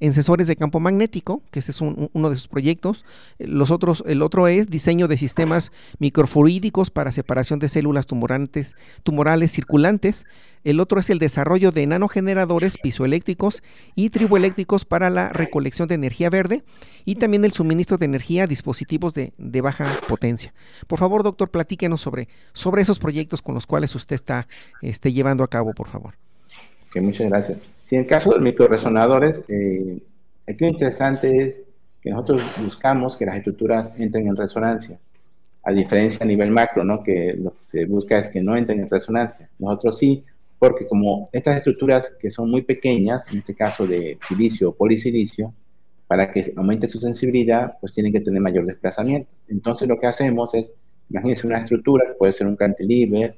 en 0.00 0.12
sensores 0.12 0.48
de 0.48 0.56
campo 0.56 0.80
magnético, 0.80 1.42
que 1.50 1.60
ese 1.60 1.72
es 1.72 1.80
uno 1.80 2.30
de 2.30 2.36
sus 2.36 2.48
proyectos. 2.48 3.04
Los 3.38 3.70
otros, 3.70 4.04
el 4.06 4.22
otro 4.22 4.48
es 4.48 4.68
diseño 4.68 5.08
de 5.08 5.16
sistemas 5.16 5.72
microfluídicos 5.98 6.90
para 6.90 7.12
separación 7.12 7.58
de 7.58 7.68
células 7.68 8.06
tumorantes, 8.06 8.76
tumorales 9.02 9.52
circulantes. 9.52 10.26
El 10.64 10.80
otro 10.80 11.00
es 11.00 11.10
el 11.10 11.18
desarrollo 11.18 11.70
de 11.70 11.86
nanogeneradores 11.86 12.78
pisoeléctricos 12.78 13.62
y 13.94 14.10
triboeléctricos 14.10 14.84
para 14.84 15.10
la 15.10 15.30
recolección 15.30 15.88
de 15.88 15.94
energía 15.94 16.30
verde 16.30 16.64
y 17.04 17.16
también 17.16 17.44
el 17.44 17.52
suministro 17.52 17.96
de 17.96 18.06
energía 18.06 18.44
a 18.44 18.46
dispositivos 18.46 19.14
de, 19.14 19.32
baja 19.60 19.86
potencia. 20.08 20.52
Por 20.86 20.98
favor, 20.98 21.22
doctor, 21.22 21.50
platíquenos 21.50 22.00
sobre, 22.00 22.28
sobre 22.52 22.82
esos 22.82 22.98
proyectos 22.98 23.42
con 23.42 23.54
los 23.54 23.66
cuales 23.66 23.94
usted 23.94 24.14
está 24.14 24.46
este, 24.82 25.12
llevando 25.12 25.44
a 25.44 25.48
cabo, 25.48 25.72
por 25.72 25.88
favor. 25.88 26.14
Muchas 26.94 27.28
gracias. 27.28 27.77
Si 27.88 27.94
en 27.94 28.02
el 28.02 28.06
caso 28.06 28.30
de 28.30 28.36
los 28.36 28.44
microresonadores, 28.44 29.40
eh, 29.48 29.98
aquí 30.46 30.64
lo 30.64 30.68
interesante 30.68 31.42
es 31.42 31.60
que 32.02 32.10
nosotros 32.10 32.42
buscamos 32.62 33.16
que 33.16 33.24
las 33.24 33.36
estructuras 33.36 33.90
entren 33.98 34.28
en 34.28 34.36
resonancia, 34.36 34.98
a 35.62 35.72
diferencia 35.72 36.18
a 36.22 36.26
nivel 36.26 36.50
macro, 36.50 36.84
¿no? 36.84 37.02
que 37.02 37.34
lo 37.38 37.52
que 37.52 37.62
se 37.62 37.84
busca 37.86 38.18
es 38.18 38.28
que 38.28 38.42
no 38.42 38.56
entren 38.56 38.80
en 38.80 38.90
resonancia. 38.90 39.48
Nosotros 39.58 39.98
sí, 39.98 40.22
porque 40.58 40.86
como 40.86 41.30
estas 41.32 41.56
estructuras 41.56 42.14
que 42.20 42.30
son 42.30 42.50
muy 42.50 42.62
pequeñas, 42.62 43.24
en 43.32 43.38
este 43.38 43.54
caso 43.54 43.86
de 43.86 44.18
silicio 44.28 44.70
o 44.70 44.74
polisilicio, 44.74 45.54
para 46.06 46.30
que 46.30 46.52
aumente 46.56 46.88
su 46.88 47.00
sensibilidad, 47.00 47.78
pues 47.80 47.94
tienen 47.94 48.12
que 48.12 48.20
tener 48.20 48.40
mayor 48.40 48.66
desplazamiento. 48.66 49.30
Entonces 49.48 49.88
lo 49.88 49.98
que 49.98 50.06
hacemos 50.06 50.54
es, 50.54 50.66
imagínense 51.08 51.46
una 51.46 51.58
estructura, 51.58 52.04
puede 52.18 52.34
ser 52.34 52.46
un 52.46 52.56
cantilever, 52.56 53.36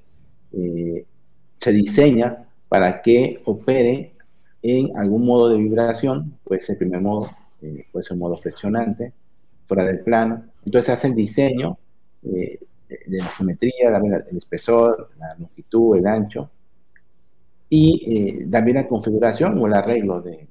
eh, 0.52 1.04
se 1.56 1.72
diseña 1.72 2.48
para 2.68 3.02
que 3.02 3.40
opere 3.44 4.12
en 4.62 4.96
algún 4.96 5.25
modo 5.25 5.49
de 5.49 5.59
vibración, 5.59 6.38
puede 6.44 6.61
ser 6.62 6.75
el 6.75 6.79
primer 6.79 7.01
modo, 7.01 7.31
eh, 7.62 7.87
puede 7.90 8.05
ser 8.05 8.14
un 8.14 8.20
modo 8.20 8.37
flexionante, 8.37 9.12
fuera 9.66 9.85
del 9.85 10.01
plano. 10.01 10.44
Entonces 10.64 10.87
se 10.87 10.92
hace 10.92 11.07
el 11.09 11.14
diseño 11.14 11.79
eh, 12.23 12.59
de 12.88 13.18
la 13.18 13.25
geometría, 13.27 13.96
el 14.31 14.37
espesor, 14.37 15.11
la 15.18 15.29
longitud, 15.38 15.96
el 15.96 16.07
ancho, 16.07 16.51
y 17.68 18.40
eh, 18.42 18.49
también 18.51 18.79
la 18.79 18.88
configuración 18.88 19.57
o 19.59 19.66
el 19.66 19.75
arreglo 19.75 20.20
de, 20.20 20.49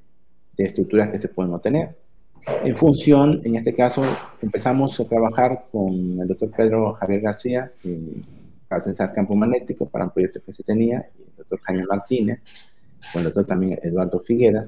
de, 0.56 0.64
estructuras 0.64 1.10
que 1.10 1.20
se 1.20 1.28
pueden 1.28 1.54
obtener. 1.54 1.98
En 2.64 2.78
función, 2.78 3.42
en 3.44 3.58
este 3.58 3.76
caso, 3.76 4.02
empezamos 4.42 4.98
a 4.98 5.06
trabajar 5.06 5.66
con 5.70 6.22
el 6.22 6.26
doctor 6.26 6.52
Pedro 6.56 6.94
Javier 6.94 7.20
García, 7.22 7.72
para 8.70 8.84
censar 8.84 9.14
campo 9.14 9.36
magnético 9.36 9.90
para 9.90 10.06
un 10.06 10.12
proyecto 10.12 10.40
que 10.46 10.54
se 10.54 10.64
tenía, 10.64 11.06
y 11.18 11.24
el 11.24 11.36
doctor 11.36 11.60
Jaime 11.64 11.84
Martínez, 11.90 12.40
con 13.12 13.20
el 13.22 13.26
doctor 13.26 13.46
también 13.46 13.80
Eduardo 13.84 14.20
Figueras, 14.20 14.68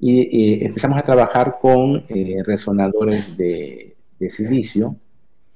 y, 0.00 0.64
empezamos 0.64 0.98
a 0.98 1.02
trabajar 1.02 1.58
con 1.60 2.04
eh, 2.08 2.42
resonadores 2.44 3.36
de, 3.36 3.96
de, 4.18 4.30
silicio 4.30 4.94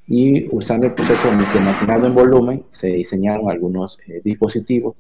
y 0.08 0.48
usando 0.54 0.88
el 0.88 0.94
proceso 0.94 1.28
de 1.30 2.06
en 2.06 2.14
volumen 2.14 2.64
se 2.72 2.88
diseñaron 2.88 3.48
algunos 3.48 3.98
eh, 4.08 4.20
dispositivos 4.24 4.96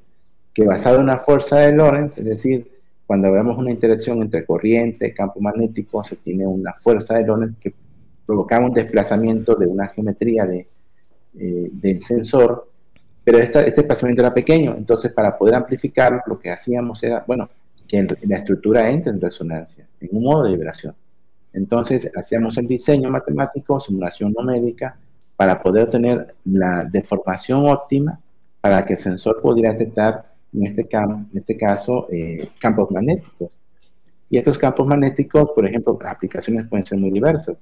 que 0.54 0.64
basado 0.64 0.98
en 0.98 1.04
una 1.04 1.18
fuerza 1.18 1.60
de 1.60 1.72
Lorentz, 1.72 2.18
es 2.18 2.24
decir, 2.24 2.70
cuando 3.06 3.32
vemos 3.32 3.58
una 3.58 3.70
interacción 3.70 4.22
entre 4.22 4.44
corriente, 4.44 5.12
campo 5.12 5.40
magnético, 5.40 6.04
se 6.04 6.16
tiene 6.16 6.46
una 6.46 6.74
fuerza 6.74 7.14
de 7.14 7.26
Lorentz 7.26 7.58
que 7.58 7.74
provocaba 8.24 8.66
un 8.66 8.74
desplazamiento 8.74 9.54
de 9.54 9.66
una 9.66 9.88
geometría 9.88 10.46
de, 10.46 10.68
eh, 11.38 11.68
del 11.72 12.00
sensor 12.00 12.68
pero 13.24 13.38
este 13.38 13.62
desplazamiento 13.62 14.22
era 14.22 14.34
pequeño, 14.34 14.74
entonces 14.76 15.12
para 15.12 15.36
poder 15.36 15.54
amplificarlo 15.54 16.20
lo 16.26 16.38
que 16.38 16.50
hacíamos 16.50 17.02
era, 17.02 17.24
bueno, 17.26 17.48
que 17.86 18.06
la 18.22 18.38
estructura 18.38 18.88
entre 18.90 19.12
en 19.12 19.20
resonancia, 19.20 19.86
en 20.00 20.08
un 20.12 20.24
modo 20.24 20.44
de 20.44 20.52
vibración. 20.52 20.94
Entonces 21.52 22.10
hacíamos 22.16 22.56
el 22.58 22.66
diseño 22.66 23.10
matemático, 23.10 23.80
simulación 23.80 24.32
numérica, 24.32 24.96
para 25.36 25.62
poder 25.62 25.90
tener 25.90 26.34
la 26.44 26.84
deformación 26.84 27.68
óptima 27.68 28.18
para 28.60 28.84
que 28.84 28.94
el 28.94 28.98
sensor 28.98 29.40
pudiera 29.42 29.72
detectar, 29.72 30.24
en 30.52 30.66
este, 30.66 30.88
en 30.92 31.26
este 31.34 31.56
caso, 31.56 32.06
eh, 32.10 32.48
campos 32.60 32.90
magnéticos. 32.90 33.58
Y 34.30 34.38
estos 34.38 34.56
campos 34.56 34.86
magnéticos, 34.86 35.50
por 35.54 35.66
ejemplo, 35.66 35.98
las 36.00 36.14
aplicaciones 36.14 36.66
pueden 36.68 36.86
ser 36.86 36.98
muy 36.98 37.10
diversas. 37.10 37.56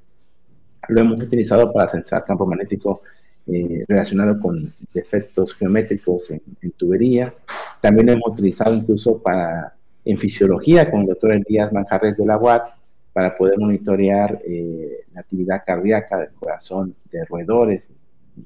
Lo 0.88 1.00
hemos 1.00 1.20
utilizado 1.20 1.72
para 1.72 1.90
sensar 1.90 2.24
campos 2.24 2.46
magnéticos 2.46 3.00
eh, 3.46 3.84
relacionado 3.88 4.38
con 4.38 4.72
defectos 4.92 5.54
geométricos 5.54 6.30
en, 6.30 6.70
tubería. 6.76 7.34
También 7.80 8.06
lo 8.06 8.12
hemos 8.12 8.32
utilizado 8.32 8.74
incluso 8.74 9.18
para, 9.18 9.74
en 10.04 10.18
fisiología 10.18 10.90
con 10.90 11.00
el 11.00 11.06
doctor 11.06 11.32
Elías 11.32 11.72
Manjarres 11.72 12.16
de 12.16 12.26
la 12.26 12.36
UAT 12.36 12.68
para 13.12 13.36
poder 13.36 13.58
monitorear 13.58 14.40
eh, 14.46 15.00
la 15.12 15.20
actividad 15.20 15.62
cardíaca 15.66 16.18
del 16.18 16.30
corazón 16.30 16.94
de 17.10 17.24
roedores 17.24 17.82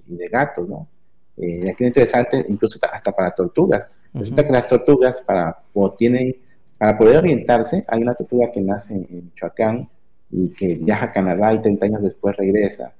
y 0.09 0.17
de 0.17 0.29
gatos, 0.29 0.69
¿no? 0.69 0.89
Eh, 1.37 1.69
aquí 1.71 1.85
es 1.85 1.89
interesante, 1.89 2.47
incluso 2.49 2.79
hasta 2.91 3.13
para 3.13 3.33
tortugas. 3.33 3.85
Resulta 4.15 4.47
que 4.47 4.53
las 4.53 4.69
tortugas, 4.69 5.21
para, 5.23 5.59
tienen, 5.99 6.37
para 6.79 6.97
poder 6.97 7.19
orientarse, 7.19 7.85
hay 7.89 8.01
una 8.01 8.15
tortuga 8.15 8.53
que 8.53 8.61
nace 8.61 8.95
en 8.95 9.25
Michoacán 9.25 9.89
y 10.31 10.49
que 10.51 10.77
viaja 10.77 11.07
a 11.07 11.13
Canadá 11.13 11.53
y 11.53 11.61
30 11.61 11.85
años 11.85 12.03
después 12.03 12.37
regresa 12.37 12.93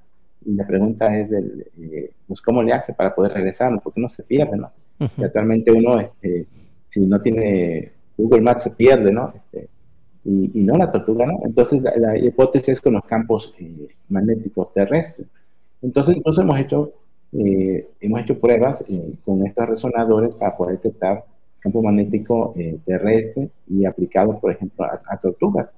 la 0.45 0.65
pregunta 0.65 1.15
es, 1.17 1.29
del, 1.29 1.65
eh, 1.81 2.11
pues, 2.27 2.41
¿cómo 2.41 2.61
le 2.61 2.73
hace 2.73 2.93
para 2.93 3.13
poder 3.13 3.33
regresar? 3.33 3.79
Porque 3.83 4.01
no 4.01 4.09
se 4.09 4.23
pierde, 4.23 4.57
¿no? 4.57 4.71
y 5.17 5.23
actualmente 5.23 5.71
uno, 5.71 5.99
este, 5.99 6.45
si 6.89 7.01
no 7.01 7.21
tiene 7.21 7.91
Google 8.17 8.41
Maps, 8.41 8.63
se 8.63 8.69
pierde, 8.69 9.11
¿no? 9.11 9.33
Este, 9.35 9.67
y, 10.23 10.63
no 10.63 10.77
la 10.77 10.91
tortuga, 10.91 11.25
¿no? 11.25 11.41
Entonces, 11.43 11.81
la, 11.81 12.17
hipótesis 12.17 12.69
es 12.69 12.81
con 12.81 12.93
los 12.93 13.03
campos 13.05 13.53
eh, 13.59 13.89
magnéticos 14.09 14.73
terrestres. 14.73 15.27
Entonces, 15.81 16.15
incluso 16.17 16.41
hemos 16.41 16.59
hecho, 16.59 16.93
eh, 17.33 17.87
hemos 17.99 18.21
hecho 18.21 18.39
pruebas 18.39 18.83
con 19.23 19.45
estos 19.45 19.69
resonadores 19.69 20.33
para 20.35 20.55
poder 20.55 20.77
detectar 20.77 21.25
campo 21.59 21.81
magnético 21.81 22.55
terrestre 22.85 23.49
y 23.67 23.85
aplicado, 23.85 24.39
por 24.39 24.51
ejemplo, 24.51 24.85
a, 24.85 25.17
tortugas. 25.17 25.73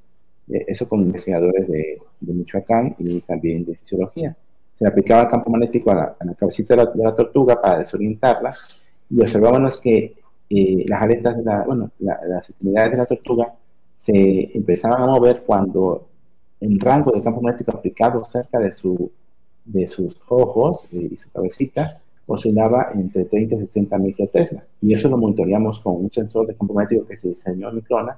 eso 0.48 0.88
con 0.88 1.02
investigadores 1.02 1.68
de, 1.68 1.98
de 2.20 2.34
Michoacán 2.34 2.96
y 3.00 3.22
también 3.22 3.66
de 3.66 3.76
fisiología 3.76 4.36
se 4.78 4.86
le 4.86 4.90
aplicaba 4.90 5.24
el 5.24 5.30
campo 5.30 5.50
magnético 5.50 5.92
a 5.92 6.16
la, 6.20 6.34
cabecita 6.36 6.76
de 6.76 7.04
la, 7.04 7.16
tortuga 7.16 7.60
para 7.60 7.80
desorientarla 7.80 8.54
y 9.10 9.22
observábamos 9.22 9.80
que 9.80 10.16
eh, 10.50 10.86
las 10.88 11.02
aletas 11.02 11.38
de 11.38 11.44
la, 11.44 11.64
bueno, 11.64 11.92
las 12.00 12.50
extremidades 12.50 12.92
de 12.92 12.98
la 12.98 13.06
tortuga 13.06 13.54
se 13.98 14.56
empezaban 14.56 15.02
a 15.02 15.08
mover 15.08 15.44
cuando 15.46 16.08
en 16.60 16.80
rango 16.80 17.12
de 17.12 17.22
campo 17.22 17.42
magnético 17.42 17.76
aplicado 17.76 18.24
cerca 18.24 18.60
de, 18.60 18.72
su, 18.72 19.12
de 19.66 19.88
sus 19.88 20.16
ojos 20.28 20.88
eh, 20.92 21.10
y 21.12 21.18
su 21.18 21.30
cabecita 21.32 22.00
oscilaba 22.26 22.92
entre 22.94 23.26
30 23.26 23.56
y 23.56 23.60
60 23.60 23.98
microtesla. 23.98 24.64
Y 24.82 24.94
eso 24.94 25.10
lo 25.10 25.18
monitoreamos 25.18 25.80
con 25.80 25.96
un 25.96 26.12
sensor 26.12 26.48
de 26.48 26.56
campo 26.56 26.74
magnético 26.74 27.08
que 27.08 27.18
se 27.18 27.30
diseñó 27.30 27.70
en 27.70 27.76
Microna, 27.76 28.18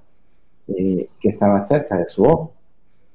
eh, 0.67 1.07
que 1.19 1.29
estaba 1.29 1.65
cerca 1.67 1.97
de 1.97 2.07
su 2.07 2.23
ojo. 2.23 2.53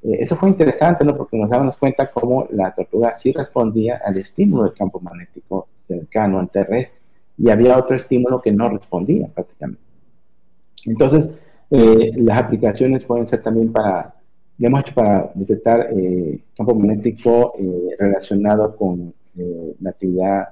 Eh, 0.05 0.19
eso 0.21 0.37
fue 0.37 0.51
interesante, 0.51 1.05
¿no? 1.05 1.17
Porque 1.17 1.37
nos 1.37 1.49
dábamos 1.49 1.77
cuenta 1.77 2.11
cómo 2.11 2.47
la 2.51 2.75
tortuga 2.75 3.17
sí 3.17 3.33
respondía 3.33 4.01
al 4.05 4.17
estímulo 4.17 4.65
del 4.65 4.75
campo 4.75 5.01
magnético 5.01 5.69
cercano 5.87 6.39
al 6.39 6.51
terrestre 6.51 6.99
y 7.39 7.51
había 7.51 7.77
otro 7.77 7.97
estímulo 7.97 8.41
que 8.41 8.53
no 8.53 8.69
respondía 8.69 9.29
prácticamente. 9.29 9.83
Entonces, 10.87 11.27
eh, 11.71 12.13
las 12.17 12.39
aplicaciones 12.39 13.05
pueden 13.05 13.29
ser 13.29 13.43
también 13.43 13.73
para, 13.73 14.15
lo 14.59 14.67
hemos 14.67 14.81
hecho 14.83 14.95
para 14.95 15.33
detectar 15.35 15.89
eh, 15.97 16.41
campo 16.57 16.75
magnético 16.75 17.55
relacionado 17.99 18.77
con 18.77 19.13
la 19.81 19.91
actividad 19.91 20.49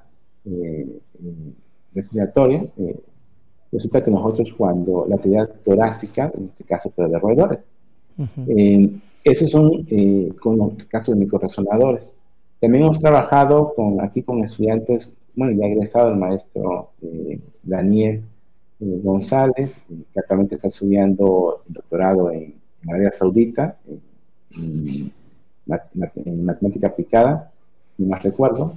respiratoria. 1.93 2.59
resulta 3.71 4.03
que 4.03 4.11
nosotros 4.11 4.49
cuando 4.57 5.05
la 5.07 5.15
actividad 5.15 5.49
torácica, 5.63 6.31
en 6.35 6.45
este 6.45 6.63
caso, 6.65 6.91
pero 6.93 7.07
de 7.07 7.19
roedores, 7.19 7.59
esos 9.23 9.51
son 9.51 9.85
eh, 9.89 10.31
con 10.41 10.57
los 10.57 10.73
casos 10.89 11.15
de 11.15 11.21
microresonadores. 11.21 12.03
También 12.59 12.85
hemos 12.85 12.99
trabajado 12.99 13.73
con, 13.73 14.01
aquí 14.01 14.21
con 14.21 14.43
estudiantes, 14.43 15.09
bueno, 15.35 15.53
ya 15.59 15.65
egresado 15.67 16.09
el 16.09 16.17
maestro 16.17 16.91
eh, 17.01 17.39
Daniel 17.63 18.23
eh, 18.79 18.99
González, 19.03 19.73
que 20.13 20.19
actualmente 20.19 20.55
está 20.55 20.67
estudiando 20.67 21.59
el 21.67 21.73
doctorado 21.73 22.31
en, 22.31 22.55
Arabia 22.85 23.13
Saudita, 23.13 23.77
en, 24.57 25.11
matemática 25.65 26.87
aplicada, 26.87 27.49
no 27.97 28.07
más 28.07 28.21
recuerdo, 28.21 28.73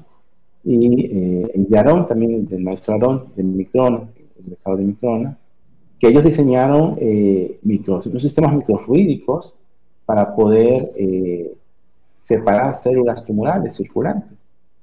y 0.63 1.11
en 1.11 1.67
Yarón 1.67 2.07
también 2.07 2.47
del 2.47 2.63
maestro 2.63 2.95
Arón, 2.95 3.25
del 3.35 3.47
Microna, 3.47 4.09
el 4.45 4.53
estado 4.53 4.77
de 4.77 4.85
Microna, 4.85 5.37
que 5.99 6.07
ellos 6.07 6.23
diseñaron 6.23 6.97
micro, 7.63 8.01
sistemas 8.21 8.55
microfluídicos 8.55 9.56
para 10.07 10.35
poder 10.35 10.73
eh, 10.97 11.53
separar 12.19 12.83
células 12.83 13.25
tumorales 13.25 13.77
circulantes. 13.77 14.33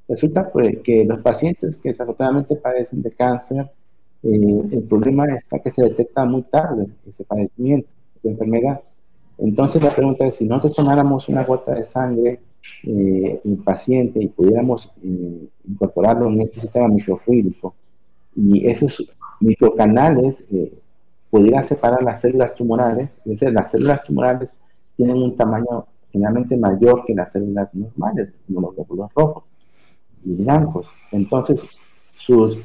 Resulta 0.08 0.52
pues, 0.52 0.80
que 0.84 1.06
los 1.06 1.22
pacientes 1.22 1.78
que 1.78 1.90
desafortunadamente 1.90 2.56
padecen 2.56 3.02
de 3.02 3.12
cáncer, 3.12 3.72
eh, 4.24 4.62
el 4.72 4.84
problema 4.84 5.26
está 5.36 5.60
que 5.60 5.72
se 5.72 5.84
detecta 5.84 6.26
muy 6.26 6.44
tarde 6.44 6.88
ese 7.08 7.24
padecimiento, 7.24 7.90
esa 8.18 8.30
enfermedad. 8.30 8.82
Entonces 9.38 9.82
la 9.82 9.90
pregunta 9.90 10.28
es, 10.28 10.36
si 10.36 10.46
nosotros 10.46 10.76
tomáramos 10.76 11.28
una 11.30 11.44
gota 11.44 11.74
de 11.74 11.86
sangre 11.86 12.40
eh, 12.84 13.40
un 13.44 13.64
paciente 13.64 14.22
y 14.22 14.28
pudiéramos 14.28 14.92
eh, 15.04 15.48
incorporarlo 15.68 16.28
en 16.30 16.42
este 16.42 16.62
sistema 16.62 16.88
microfluídico 16.88 17.76
y 18.36 18.68
esos 18.68 19.10
microcanales 19.40 20.36
eh, 20.52 20.74
pudieran 21.30 21.66
separar 21.66 22.04
las 22.04 22.22
células 22.22 22.56
tumorales, 22.56 23.10
es 23.26 23.42
las 23.54 23.72
células 23.72 24.04
tumorales 24.04 24.58
tienen 24.96 25.18
un 25.18 25.36
tamaño 25.36 25.86
generalmente 26.12 26.56
mayor 26.58 27.04
que 27.06 27.16
las 27.16 27.32
células 27.32 27.74
normales, 27.74 28.30
como 28.46 28.62
los 28.62 28.76
glóbulos 28.76 29.12
rojos 29.16 29.44
y 30.24 30.36
blancos. 30.36 30.88
Entonces, 31.12 31.62
sus 32.14 32.60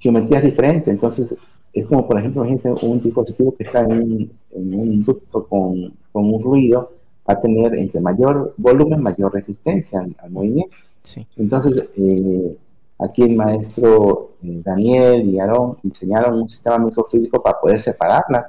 geometrías 0.00 0.42
diferentes. 0.42 0.88
Entonces, 0.88 1.36
es 1.72 1.86
como, 1.86 2.06
por 2.06 2.18
ejemplo, 2.18 2.42
un 2.42 3.00
dispositivo 3.02 3.54
que 3.56 3.64
está 3.64 3.80
en 3.80 4.30
un, 4.50 5.04
ducto 5.04 5.46
con, 5.46 5.92
con 6.12 6.34
un 6.34 6.42
ruido 6.42 6.90
va 7.28 7.34
a 7.34 7.40
tener 7.40 7.74
entre 7.74 8.00
mayor 8.00 8.54
volumen, 8.56 9.02
mayor 9.02 9.32
resistencia 9.32 10.00
al, 10.00 10.30
movimiento. 10.30 10.76
Entonces, 11.36 11.88
eh, 11.96 12.56
aquí 12.98 13.22
el 13.22 13.36
maestro 13.36 14.32
eh, 14.42 14.60
Daniel 14.64 15.28
y 15.28 15.38
Aarón 15.38 15.76
diseñaron 15.82 16.42
un 16.42 16.48
sistema 16.48 16.78
microfísico 16.78 17.42
para 17.42 17.60
poder 17.60 17.80
separarlas 17.80 18.46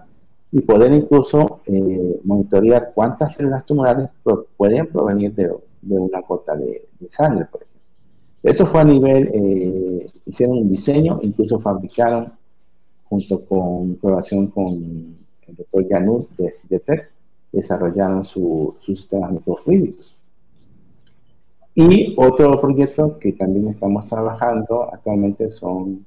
y 0.51 0.61
poder 0.61 0.93
incluso 0.93 1.61
eh, 1.65 2.19
monitorear 2.23 2.91
cuántas 2.93 3.33
células 3.33 3.65
tumorales 3.65 4.09
pueden 4.57 4.87
provenir 4.87 5.33
de, 5.35 5.51
una 5.89 6.21
gota 6.21 6.55
de, 6.55 6.87
sangre, 7.09 7.45
por 7.45 7.61
ejemplo. 7.61 7.81
Eso 8.41 8.65
fue 8.65 8.81
a 8.81 8.85
nivel, 8.85 10.11
hicieron 10.25 10.59
un 10.59 10.69
diseño, 10.69 11.19
incluso 11.21 11.59
fabricaron 11.59 12.31
junto 13.09 13.43
con 13.45 13.95
colaboración 13.95 14.47
con 14.47 14.67
el 15.47 15.55
doctor 15.55 15.87
Janut 15.89 16.29
de 16.37 16.51
CIDETEC, 16.51 17.11
desarrollaron 17.51 18.23
sus 18.23 18.75
sistemas 18.85 19.31
microfluídicos. 19.31 20.15
Y 21.75 22.13
otro 22.17 22.59
proyecto 22.59 23.17
que 23.19 23.33
también 23.33 23.69
estamos 23.69 24.07
trabajando 24.07 24.91
actualmente 24.91 25.49
son 25.51 26.05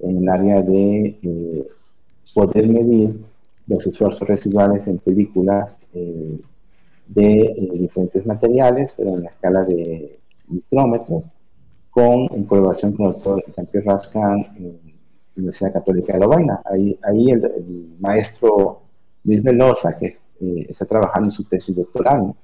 en 0.00 0.18
el 0.18 0.28
área 0.28 0.60
de 0.60 1.18
eh, 1.22 1.66
poder 2.34 2.68
medir 2.68 3.20
los 3.66 3.86
esfuerzos 3.86 4.26
residuales 4.28 4.86
en 4.86 4.98
películas 4.98 5.78
eh, 5.94 6.40
de 7.06 7.40
eh, 7.40 7.70
diferentes 7.74 8.24
materiales, 8.26 8.94
pero 8.96 9.10
en 9.16 9.24
la 9.24 9.30
escala 9.30 9.64
de 9.64 10.18
micrómetros, 10.48 11.24
con, 11.90 12.28
en 12.32 12.44
colaboración 12.44 12.92
con 12.92 13.06
el 13.06 13.12
doctor 13.12 13.44
Jean-Pierre 13.54 13.86
Rascan 13.86 14.46
en 14.56 14.64
la 14.64 14.72
Universidad 15.36 15.72
Católica 15.72 16.12
de 16.12 16.20
Lovaina. 16.20 16.60
Ahí, 16.64 16.98
ahí 17.02 17.30
el, 17.30 17.44
el 17.44 17.96
maestro 18.00 18.82
Luis 19.24 19.42
Velosa, 19.42 19.96
que 19.96 20.18
eh, 20.40 20.66
está 20.68 20.84
trabajando 20.86 21.28
en 21.28 21.32
su 21.32 21.44
tesis 21.44 21.74
doctoral. 21.74 22.34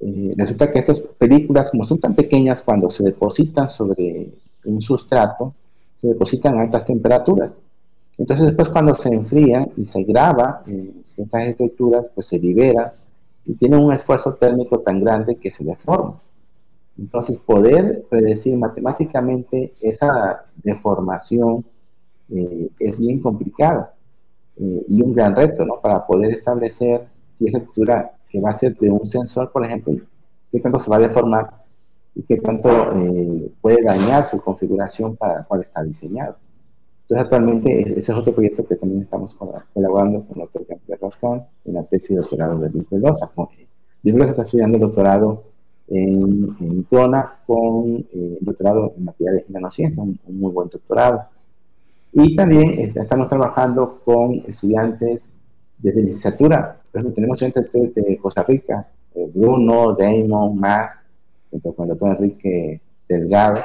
Eh, 0.00 0.32
resulta 0.36 0.70
que 0.70 0.78
estas 0.78 1.00
películas, 1.00 1.70
como 1.70 1.84
son 1.84 1.98
tan 2.00 2.14
pequeñas, 2.14 2.62
cuando 2.62 2.90
se 2.90 3.04
depositan 3.04 3.68
sobre 3.68 4.30
un 4.64 4.80
sustrato, 4.80 5.54
se 5.96 6.08
depositan 6.08 6.56
a 6.56 6.62
altas 6.62 6.84
temperaturas. 6.84 7.52
Entonces 8.18 8.46
después 8.46 8.68
cuando 8.68 8.94
se 8.96 9.08
enfrían 9.08 9.70
y 9.76 9.86
se 9.86 10.02
graba 10.02 10.62
en 10.66 11.04
estas 11.16 11.44
estructuras, 11.44 12.06
pues 12.14 12.26
se 12.26 12.38
libera 12.38 12.92
y 13.46 13.54
tiene 13.54 13.76
un 13.76 13.92
esfuerzo 13.92 14.34
térmico 14.34 14.80
tan 14.80 15.00
grande 15.00 15.36
que 15.36 15.50
se 15.50 15.64
deforma. 15.64 16.16
Entonces 16.98 17.38
poder 17.38 18.04
predecir 18.10 18.56
matemáticamente 18.56 19.72
esa 19.80 20.44
deformación 20.56 21.64
eh, 22.30 22.68
es 22.80 22.98
bien 22.98 23.20
complicado. 23.20 23.88
Eh, 24.56 24.84
y 24.88 25.02
un 25.02 25.14
gran 25.14 25.36
reto, 25.36 25.64
¿no? 25.64 25.80
Para 25.80 26.04
poder 26.04 26.32
establecer 26.32 27.06
si 27.38 27.46
esa 27.46 27.58
estructura 27.58 28.12
que 28.28 28.40
va 28.40 28.50
a 28.50 28.58
ser 28.58 28.74
de 28.76 28.90
un 28.90 29.06
sensor, 29.06 29.52
por 29.52 29.64
ejemplo, 29.64 29.94
qué 30.50 30.58
tanto 30.60 30.80
se 30.80 30.90
va 30.90 30.96
a 30.96 31.00
deformar 31.00 31.50
y 32.16 32.22
qué 32.22 32.38
tanto 32.38 32.68
eh, 32.96 33.52
puede 33.60 33.82
dañar 33.82 34.28
su 34.28 34.40
configuración 34.40 35.16
para 35.16 35.34
la 35.36 35.44
cual 35.44 35.62
está 35.62 35.84
diseñado. 35.84 36.36
Entonces, 37.08 37.24
actualmente, 37.24 37.98
ese 37.98 38.12
es 38.12 38.18
otro 38.18 38.34
proyecto 38.34 38.66
que 38.66 38.76
también 38.76 39.00
estamos 39.00 39.34
colaborando 39.72 40.24
con 40.26 40.36
el 40.36 40.42
doctor 40.42 40.66
Jean-Pierre 40.68 41.00
Rascon 41.00 41.42
en 41.64 41.74
la 41.74 41.82
tesis 41.84 42.10
de 42.10 42.16
doctorado 42.16 42.58
de 42.58 42.68
Luis 42.68 42.90
Velosa. 42.90 43.30
Luis 44.02 44.14
Velosa 44.14 44.30
está 44.32 44.42
estudiando 44.42 44.76
el 44.76 44.82
doctorado 44.82 45.44
en, 45.86 46.54
en 46.60 46.82
con 47.46 48.06
eh, 48.12 48.38
doctorado 48.42 48.92
en 48.94 49.04
materiales 49.06 49.46
de 49.48 49.54
nanociencia, 49.54 50.02
un 50.02 50.18
muy 50.26 50.52
buen 50.52 50.68
doctorado. 50.68 51.22
Y 52.12 52.36
también 52.36 52.78
estamos 52.78 53.28
trabajando 53.28 54.02
con 54.04 54.42
estudiantes 54.46 55.22
de 55.78 55.92
licenciatura. 55.94 56.78
tenemos 56.92 57.40
estudiantes 57.40 57.94
de, 57.94 58.18
Costa 58.18 58.42
Rica, 58.42 58.86
eh, 59.14 59.30
Bruno, 59.34 59.94
Damon, 59.94 60.58
Max, 60.58 60.98
junto 61.50 61.72
con 61.72 61.84
el 61.84 61.90
doctor 61.90 62.18
Enrique 62.18 62.82
Delgado 63.08 63.60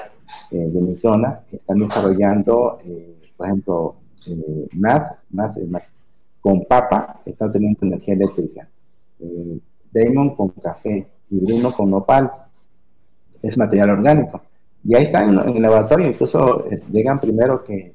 eh, 0.52 0.58
de 0.58 0.82
mi 0.82 0.96
zona, 0.96 1.42
que 1.50 1.58
están 1.58 1.80
desarrollando, 1.80 2.78
eh, 2.86 3.18
por 3.38 3.48
ejemplo, 3.48 3.96
Max, 4.74 5.60
con 6.42 6.66
papa, 6.66 7.22
están 7.26 7.52
teniendo 7.52 7.86
energía 7.86 8.14
eléctrica. 8.14 8.68
Damon 9.92 10.36
con 10.36 10.50
café 10.50 11.08
y 11.30 11.40
Bruno 11.40 11.72
con 11.72 11.92
nopal. 11.92 12.32
Es 13.42 13.58
material 13.58 13.92
orgánico. 13.92 14.42
Y 14.84 14.96
ahí 14.96 15.04
están 15.04 15.38
en 15.38 15.56
el 15.56 15.62
laboratorio, 15.62 16.08
incluso 16.08 16.66
llegan 16.90 17.20
primero 17.20 17.64
que 17.64 17.94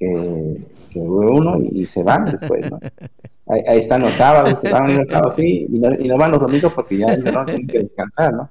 que, 0.00 0.56
que 0.90 0.98
uno 0.98 1.58
y, 1.60 1.84
se 1.84 2.02
van 2.02 2.24
después, 2.24 2.70
¿no? 2.70 2.80
Ahí, 3.46 3.78
están 3.78 4.00
los 4.00 4.14
sábados, 4.14 4.58
se 4.62 4.70
van 4.70 4.96
los 4.96 5.08
sábados, 5.08 5.36
sí, 5.36 5.66
y 5.68 5.78
no, 5.78 5.92
y 5.92 6.08
no 6.08 6.16
van 6.16 6.30
los 6.30 6.40
domingos 6.40 6.72
porque 6.72 6.96
ya, 6.96 7.14
no 7.18 7.44
tienen 7.44 7.66
que 7.66 7.80
descansar, 7.80 8.32
¿no? 8.32 8.48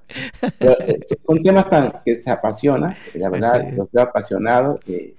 Pero, 0.59 0.79
eh, 0.81 0.99
son 1.25 1.41
temas 1.41 1.67
tan, 1.69 1.91
que 2.05 2.21
se 2.21 2.29
apasiona, 2.29 2.95
la 3.15 3.29
verdad, 3.29 3.73
los 3.75 3.91
veo 3.91 4.03
apasionados 4.03 4.79
eh, 4.87 5.15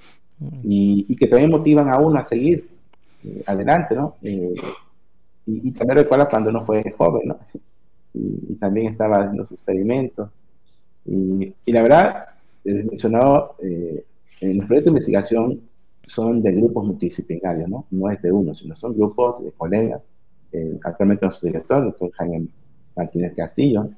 y, 0.63 1.07
y, 1.09 1.17
que 1.17 1.27
también 1.27 1.51
motivan 1.51 1.91
a 1.91 1.99
uno 1.99 2.19
a 2.19 2.25
seguir 2.25 2.69
eh, 3.25 3.43
adelante, 3.47 3.95
¿no? 3.95 4.17
y, 4.23 4.55
y, 5.47 5.71
también 5.73 5.99
recuerda 5.99 6.29
cuando 6.29 6.51
uno 6.51 6.65
fue 6.65 6.95
joven, 6.97 7.29
¿no? 7.29 7.39
Y, 8.15 8.55
también 8.55 8.93
estaba 8.93 9.17
haciendo 9.17 9.43
los 9.43 9.53
experimentos. 9.53 10.31
Y, 11.05 11.53
la 11.67 11.83
verdad, 11.83 12.25
les 12.65 12.85
mencionado, 12.85 13.57
en 13.61 14.59
los 14.59 14.67
proyectos 14.67 14.85
de 14.85 14.99
investigación 14.99 15.61
son 16.07 16.43
de 16.43 16.53
grupos 16.53 16.87
multidisciplinarios, 16.87 17.69
¿no? 17.69 17.87
No 17.91 18.11
es 18.11 18.21
de 18.23 18.33
uno, 18.33 18.55
sino 18.55 18.75
son 18.77 18.97
grupos 18.97 19.45
de 19.45 19.53
colegas. 19.53 20.03
Eh, 20.53 20.79
actualmente 20.83 21.27
nuestro 21.27 21.47
director, 21.47 21.79
el 21.79 21.85
doctor 21.85 22.11
Jaime 22.13 22.49
Martínez 22.97 23.35
Castillo, 23.37 23.89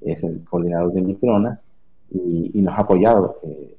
es 0.00 0.24
el 0.24 0.42
coordinador 0.44 0.92
de 0.92 1.02
Microna 1.02 1.60
y, 2.10 2.60
nos 2.60 2.74
ha 2.74 2.82
apoyado 2.82 3.38
eh, 3.44 3.76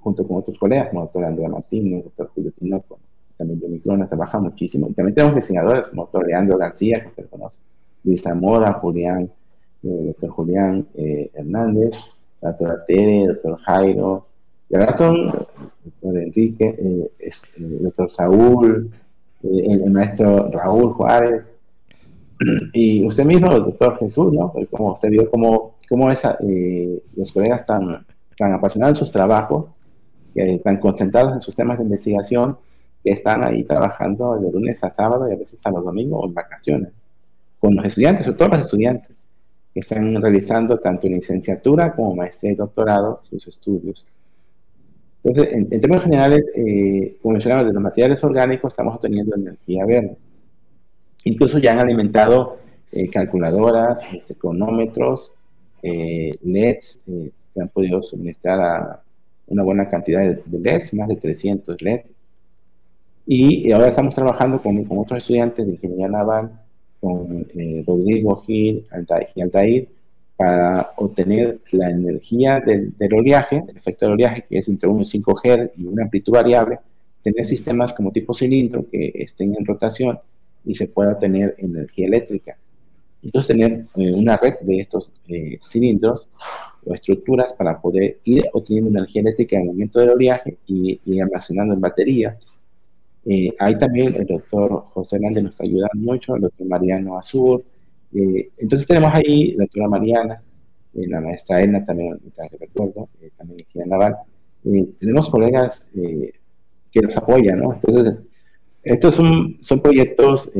junto 0.00 0.26
con 0.26 0.38
otros 0.38 0.58
colegas, 0.58 0.88
como 0.88 1.02
el 1.02 1.06
doctor 1.06 1.24
Andrea 1.24 1.48
Martínez, 1.48 1.98
el 1.98 2.04
doctor 2.04 2.30
Julio 2.34 2.52
Tinoco, 2.58 2.98
también 3.36 3.60
de 3.60 3.68
Microna, 3.68 4.08
trabaja 4.08 4.38
muchísimo. 4.38 4.88
Y 4.88 4.94
también 4.94 5.14
tenemos 5.14 5.36
diseñadores 5.36 5.86
como 5.88 6.02
el 6.02 6.06
doctor 6.06 6.26
Leandro 6.26 6.58
García, 6.58 7.02
que 7.02 7.08
usted 7.08 7.28
conoce, 7.28 7.58
Luis 8.04 8.22
Zamora, 8.22 8.72
Julián, 8.74 9.30
eh, 9.82 10.04
doctor 10.06 10.30
Julián 10.30 10.86
Hernández, 10.94 11.96
la 12.40 12.50
doctora 12.50 12.84
Tere, 12.86 13.22
el 13.22 13.28
doctor 13.28 13.58
Jairo, 13.60 14.26
y 14.70 14.76
ahora 14.76 14.96
son 14.96 15.16
el 15.16 15.32
doctor 15.84 16.18
Enrique, 16.18 16.76
eh, 16.78 17.10
eh, 17.18 17.30
el 17.56 17.82
doctor 17.84 18.10
Saúl, 18.10 18.90
eh, 19.42 19.66
el, 19.66 19.90
maestro 19.90 20.50
Raúl 20.50 20.92
Juárez, 20.92 21.44
y 22.72 23.04
usted 23.06 23.24
mismo, 23.24 23.48
doctor 23.50 23.98
Jesús, 23.98 24.32
¿no? 24.32 24.52
Como 24.70 24.92
usted 24.92 25.10
vio 25.10 25.30
cómo, 25.30 25.76
cómo 25.88 26.10
esa, 26.10 26.36
los 27.16 27.32
colegas 27.32 27.60
están 27.60 28.06
tan 28.36 28.52
apasionados 28.52 28.98
en 28.98 29.04
sus 29.04 29.12
trabajos, 29.12 29.66
que 30.38 30.54
están 30.54 30.78
concentrados 30.78 31.34
en 31.34 31.40
sus 31.40 31.56
temas 31.56 31.78
de 31.78 31.84
investigación, 31.84 32.56
que 33.02 33.10
están 33.10 33.44
ahí 33.44 33.64
trabajando 33.64 34.38
de 34.38 34.52
lunes 34.52 34.82
a 34.84 34.94
sábado 34.94 35.28
y 35.28 35.32
a 35.32 35.36
veces 35.36 35.54
hasta 35.54 35.70
los 35.70 35.84
domingos 35.84 36.20
o 36.22 36.26
en 36.26 36.34
vacaciones, 36.34 36.90
con 37.58 37.74
los 37.74 37.84
estudiantes, 37.84 38.26
sobre 38.26 38.38
todo 38.38 38.48
los 38.48 38.60
estudiantes, 38.60 39.10
que 39.74 39.80
están 39.80 40.20
realizando 40.20 40.78
tanto 40.78 41.06
en 41.06 41.14
licenciatura 41.14 41.92
como 41.94 42.14
maestría 42.14 42.52
y 42.52 42.54
doctorado 42.54 43.20
sus 43.28 43.46
estudios. 43.48 44.06
Entonces, 45.24 45.52
en, 45.52 45.68
términos 45.68 46.04
generales, 46.04 46.44
eh, 46.54 47.18
como 47.20 47.32
mencionaba, 47.32 47.64
de 47.64 47.72
los 47.72 47.82
materiales 47.82 48.22
orgánicos 48.22 48.72
estamos 48.72 48.94
obteniendo 48.94 49.34
energía 49.34 49.84
verde. 49.84 50.16
Incluso 51.24 51.58
ya 51.58 51.72
han 51.72 51.80
alimentado 51.80 52.58
eh, 52.92 53.10
calculadoras, 53.10 53.98
cronómetros, 54.38 55.32
eh, 55.82 56.32
LEDs, 56.42 56.98
eh, 57.08 57.30
se 57.52 57.60
han 57.60 57.68
podido 57.68 58.02
suministrar 58.02 58.60
a 58.60 59.02
una 59.48 59.62
buena 59.62 59.88
cantidad 59.88 60.20
de, 60.20 60.58
LEDs, 60.58 60.94
más 60.94 61.08
de 61.08 61.16
300 61.16 61.80
LEDs. 61.82 62.04
Y 63.26 63.70
ahora 63.72 63.88
estamos 63.88 64.14
trabajando 64.14 64.60
con, 64.62 64.86
otros 64.88 65.18
estudiantes 65.18 65.66
de 65.66 65.72
ingeniería 65.72 66.08
naval, 66.08 66.50
con 67.00 67.46
Rodrigo 67.86 68.42
Gil 68.42 68.86
y 69.34 69.40
Altair, 69.40 69.88
para 70.36 70.92
obtener 70.96 71.58
la 71.72 71.90
energía 71.90 72.60
del, 72.60 72.94
oleaje, 73.12 73.64
el 73.68 73.76
efecto 73.76 74.06
del 74.06 74.14
oleaje, 74.14 74.44
que 74.48 74.58
es 74.58 74.68
entre 74.68 74.88
1 74.88 75.02
y 75.02 75.06
5 75.06 75.40
Hz 75.42 75.70
y 75.76 75.84
una 75.84 76.04
amplitud 76.04 76.32
variable, 76.32 76.78
tener 77.22 77.44
sistemas 77.44 77.92
como 77.92 78.12
tipo 78.12 78.32
cilindro 78.32 78.86
que 78.88 79.12
estén 79.14 79.54
en 79.56 79.66
rotación 79.66 80.18
y 80.64 80.74
se 80.74 80.86
pueda 80.86 81.12
obtener 81.12 81.54
energía 81.58 82.06
eléctrica. 82.06 82.56
Entonces 83.22 83.48
tener 83.48 83.86
eh, 83.96 84.12
una 84.14 84.36
red 84.36 84.54
de 84.60 84.80
estos 84.80 85.10
eh, 85.28 85.58
cilindros 85.70 86.28
o 86.84 86.94
estructuras 86.94 87.52
para 87.54 87.80
poder 87.80 88.18
ir 88.24 88.44
obteniendo 88.52 88.90
energía 88.90 89.22
eléctrica 89.22 89.56
en 89.56 89.62
el 89.62 89.68
momento 89.68 89.98
del 89.98 90.10
oleaje 90.10 90.56
y, 90.66 91.00
y 91.04 91.20
almacenando 91.20 91.74
en 91.74 91.80
baterías. 91.80 92.36
Eh, 93.26 93.52
ahí 93.58 93.76
también 93.76 94.14
el 94.14 94.26
doctor 94.26 94.84
José 94.92 95.16
Hernández 95.16 95.44
nos 95.44 95.60
ayudando 95.60 95.96
mucho, 95.96 96.36
el 96.36 96.42
doctor 96.42 96.66
Mariano 96.66 97.18
Azur. 97.18 97.62
entonces 98.12 98.86
tenemos 98.86 99.12
ahí 99.12 99.52
la 99.52 99.64
doctora 99.64 99.88
Mariana, 99.88 100.42
la 100.94 101.20
maestra 101.20 101.60
Elna 101.60 101.84
también, 101.84 102.18
recuerdo, 102.58 103.08
también 103.36 103.66
aquí 103.68 103.80
en 103.80 103.88
Naval. 103.90 104.16
tenemos 104.98 105.28
colegas 105.28 105.82
que 105.92 107.00
nos 107.02 107.16
apoyan, 107.16 107.60
¿no? 107.60 107.74
Entonces, 107.74 108.14
estos 108.82 109.14
son, 109.14 109.58
son 109.60 109.82
proyectos 109.82 110.50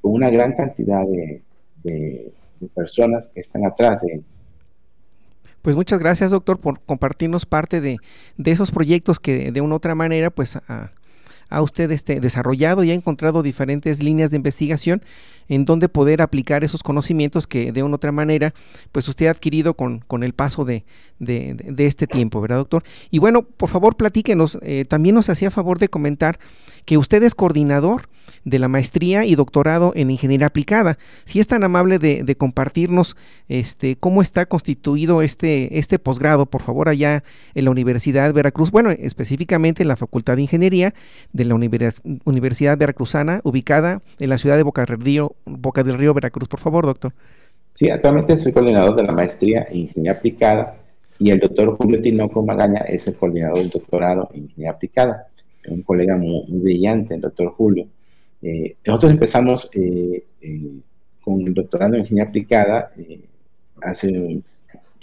con 0.00 0.12
una 0.12 0.30
gran 0.30 0.54
cantidad 0.54 1.04
de, 1.06 1.42
de, 1.86 2.32
personas 2.74 3.24
que 3.34 3.40
están 3.40 3.66
atrás 3.66 4.00
de 4.02 4.22
pues 5.62 5.74
muchas 5.74 5.98
gracias, 5.98 6.30
doctor, 6.30 6.60
por 6.60 6.80
compartirnos 6.80 7.44
parte 7.44 7.80
de, 7.80 7.98
de 8.36 8.50
esos 8.52 8.70
proyectos 8.70 9.18
que 9.18 9.50
de 9.50 9.60
una 9.60 9.74
u 9.74 9.76
otra 9.78 9.96
manera, 9.96 10.30
pues 10.30 10.56
ha 11.48 11.62
usted 11.62 11.90
este, 11.90 12.20
desarrollado 12.20 12.84
y 12.84 12.90
ha 12.90 12.94
encontrado 12.94 13.42
diferentes 13.42 14.02
líneas 14.02 14.30
de 14.30 14.36
investigación 14.36 15.02
en 15.48 15.64
donde 15.64 15.88
poder 15.88 16.22
aplicar 16.22 16.64
esos 16.64 16.82
conocimientos 16.82 17.46
que 17.46 17.72
de 17.72 17.82
una 17.82 17.94
u 17.94 17.96
otra 17.96 18.12
manera 18.12 18.52
pues 18.92 19.08
usted 19.08 19.26
ha 19.26 19.30
adquirido 19.30 19.74
con, 19.74 20.00
con 20.00 20.22
el 20.22 20.32
paso 20.32 20.64
de, 20.64 20.84
de, 21.18 21.86
este 21.86 22.06
tiempo, 22.06 22.40
¿verdad, 22.40 22.56
doctor? 22.56 22.82
Y 23.10 23.18
bueno, 23.18 23.42
por 23.42 23.68
favor 23.68 23.96
platíquenos, 23.96 24.58
eh, 24.62 24.84
también 24.86 25.14
nos 25.14 25.28
hacía 25.28 25.50
favor 25.50 25.78
de 25.78 25.88
comentar 25.88 26.38
que 26.84 26.98
usted 26.98 27.22
es 27.22 27.34
coordinador 27.34 28.08
de 28.44 28.58
la 28.58 28.68
maestría 28.68 29.24
y 29.24 29.34
doctorado 29.34 29.92
en 29.96 30.10
ingeniería 30.10 30.46
aplicada. 30.46 30.98
Si 31.24 31.40
es 31.40 31.46
tan 31.46 31.64
amable 31.64 31.98
de, 31.98 32.36
compartirnos 32.36 33.16
este, 33.48 33.96
cómo 33.96 34.22
está 34.22 34.46
constituido 34.46 35.22
este, 35.22 35.78
este 35.78 35.98
posgrado, 35.98 36.46
por 36.46 36.62
favor, 36.62 36.88
allá 36.88 37.24
en 37.54 37.64
la 37.64 37.70
Universidad 37.70 38.32
Veracruz, 38.32 38.70
bueno, 38.70 38.90
específicamente 38.90 39.82
en 39.82 39.88
la 39.88 39.96
Facultad 39.96 40.36
de 40.36 40.42
Ingeniería 40.42 40.94
de 41.36 41.44
la 41.44 41.54
Universidad 41.54 42.78
Veracruzana, 42.78 43.40
ubicada 43.44 44.00
en 44.18 44.30
la 44.30 44.38
ciudad 44.38 44.56
de 44.56 44.62
Boca 44.62 44.84
del 44.84 45.00
Río, 45.00 45.36
Boca 45.44 45.82
del 45.82 45.98
Río, 45.98 46.14
Veracruz. 46.14 46.48
Por 46.48 46.60
favor, 46.60 46.86
doctor. 46.86 47.12
Sí, 47.74 47.90
actualmente 47.90 48.38
soy 48.38 48.52
coordinador 48.52 48.96
de 48.96 49.02
la 49.02 49.12
maestría 49.12 49.66
en 49.70 49.80
Ingeniería 49.80 50.12
Aplicada 50.12 50.76
y 51.18 51.30
el 51.30 51.40
doctor 51.40 51.76
Julio 51.76 52.00
Tinoco 52.00 52.42
Magaña 52.42 52.80
es 52.80 53.06
el 53.06 53.16
coordinador 53.16 53.58
del 53.58 53.70
doctorado 53.70 54.30
en 54.32 54.44
Ingeniería 54.44 54.72
Aplicada. 54.72 55.26
Es 55.62 55.70
un 55.70 55.82
colega 55.82 56.16
muy, 56.16 56.44
brillante, 56.48 57.14
el 57.14 57.20
doctor 57.20 57.48
Julio. 57.50 57.86
Eh, 58.40 58.76
nosotros 58.86 59.12
empezamos 59.12 59.68
eh, 59.74 60.24
eh, 60.40 60.80
con 61.20 61.46
el 61.46 61.52
doctorado 61.52 61.94
en 61.94 62.00
Ingeniería 62.00 62.30
Aplicada 62.30 62.92
hace 63.82 64.42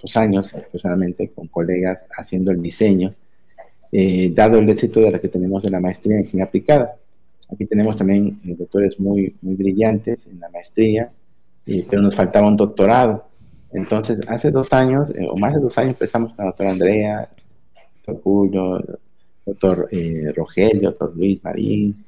dos 0.02 0.18
años 0.18 0.54
aproximadamente 0.54 1.30
con 1.30 1.48
colegas 1.48 2.00
haciendo 2.18 2.52
el 2.52 2.62
diseño, 2.62 3.14
dado 4.34 4.60
el 4.60 4.70
éxito 4.70 5.00
de 5.00 5.12
la 5.12 5.20
que 5.20 5.28
tenemos 5.28 5.64
de 5.64 5.70
la 5.70 5.80
maestría 5.80 6.16
en 6.16 6.22
Ingeniería 6.22 6.46
Aplicada. 6.46 6.96
Aquí 7.52 7.66
tenemos 7.66 7.96
también 7.96 8.40
doctores 8.44 9.00
muy, 9.00 9.36
muy 9.42 9.56
brillantes 9.56 10.26
en 10.28 10.40
la 10.40 10.50
maestría, 10.50 11.12
pero 11.66 12.02
nos 12.02 12.16
faltaba 12.16 12.48
un 12.48 12.58
doctorado. 12.58 13.26
Entonces, 13.72 14.20
hace 14.28 14.52
dos 14.52 14.72
años, 14.74 15.12
o 15.30 15.38
más 15.38 15.54
de 15.54 15.62
dos 15.62 15.78
años, 15.78 15.92
empezamos 15.92 16.34
con 16.34 16.46
la 16.46 16.52
doctora 16.52 16.72
Andrea, 16.72 17.30
doctor 17.96 18.22
Julio, 18.24 18.84
doctor 19.46 19.90
Rogelio, 20.36 20.90
doctor 20.90 21.16
Luis 21.16 21.44
Marín, 21.44 22.04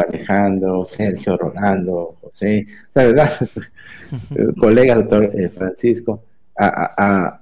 Alejandro, 0.00 0.84
Sergio, 0.84 1.36
Rolando, 1.36 2.16
José, 2.20 2.66
o 2.94 2.98
¿verdad? 2.98 3.32
colega 4.60 4.94
doctor 4.94 5.30
eh, 5.34 5.48
Francisco, 5.48 6.22
a, 6.58 7.41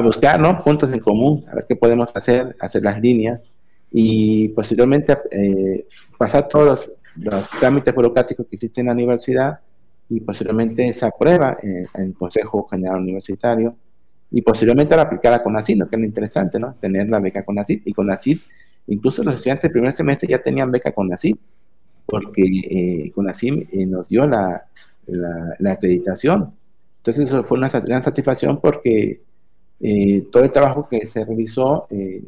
buscar 0.00 0.40
¿no? 0.40 0.62
puntos 0.62 0.92
en 0.92 1.00
común, 1.00 1.44
a 1.50 1.54
ver 1.54 1.66
qué 1.68 1.76
podemos 1.76 2.14
hacer, 2.14 2.56
hacer 2.60 2.82
las 2.82 3.00
líneas 3.00 3.40
y 3.90 4.48
posteriormente 4.48 5.18
eh, 5.30 5.86
pasar 6.16 6.48
todos 6.48 6.90
los, 7.16 7.50
trámites 7.60 7.94
burocráticos 7.94 8.46
que 8.46 8.56
existen 8.56 8.82
en 8.82 8.86
la 8.86 8.92
universidad 8.94 9.60
y 10.08 10.20
posteriormente 10.20 10.88
esa 10.88 11.10
prueba 11.10 11.58
en, 11.62 11.86
el 11.94 12.14
Consejo 12.14 12.66
General 12.70 13.00
Universitario 13.00 13.76
y 14.30 14.40
posteriormente 14.40 14.96
la 14.96 15.02
aplicar 15.02 15.34
a 15.34 15.42
CONACYT, 15.42 15.78
que 15.90 15.96
es 15.96 16.00
lo 16.00 16.06
interesante, 16.06 16.58
¿no? 16.58 16.74
Tener 16.80 17.06
la 17.10 17.18
beca 17.18 17.44
CONACYT 17.44 17.86
y 17.86 17.92
CONACYT, 17.92 18.40
incluso 18.86 19.22
los 19.22 19.34
estudiantes 19.34 19.64
del 19.64 19.72
primer 19.72 19.92
semestre 19.92 20.26
ya 20.26 20.42
tenían 20.42 20.70
beca 20.70 20.92
CONACYT 20.92 21.38
porque 22.06 22.42
eh, 22.42 23.12
CONACIM 23.14 23.66
eh, 23.72 23.86
nos 23.86 24.08
dio 24.08 24.26
la, 24.26 24.64
la, 25.06 25.72
acreditación. 25.72 26.50
Entonces 26.98 27.24
eso 27.28 27.44
fue 27.44 27.58
una 27.58 27.68
gran 27.68 28.02
satisfacción 28.02 28.60
porque 28.60 29.20
eh, 29.82 30.28
todo 30.30 30.44
el 30.44 30.52
trabajo 30.52 30.88
que 30.88 31.06
se 31.06 31.24
realizó 31.24 31.86
eh, 31.90 32.22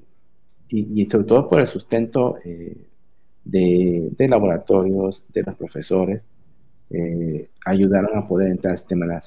y, 0.69 1.05
sobre 1.07 1.25
todo 1.25 1.49
por 1.49 1.61
el 1.61 1.69
sustento 1.69 2.37
de, 2.45 4.11
de, 4.11 4.29
laboratorios, 4.29 5.23
de 5.33 5.43
los 5.43 5.55
profesores, 5.55 6.21
ayudaron 7.65 8.19
a 8.19 8.27
poder 8.27 8.51
entrar 8.51 8.73
al 8.73 8.79
sistema, 8.79 9.21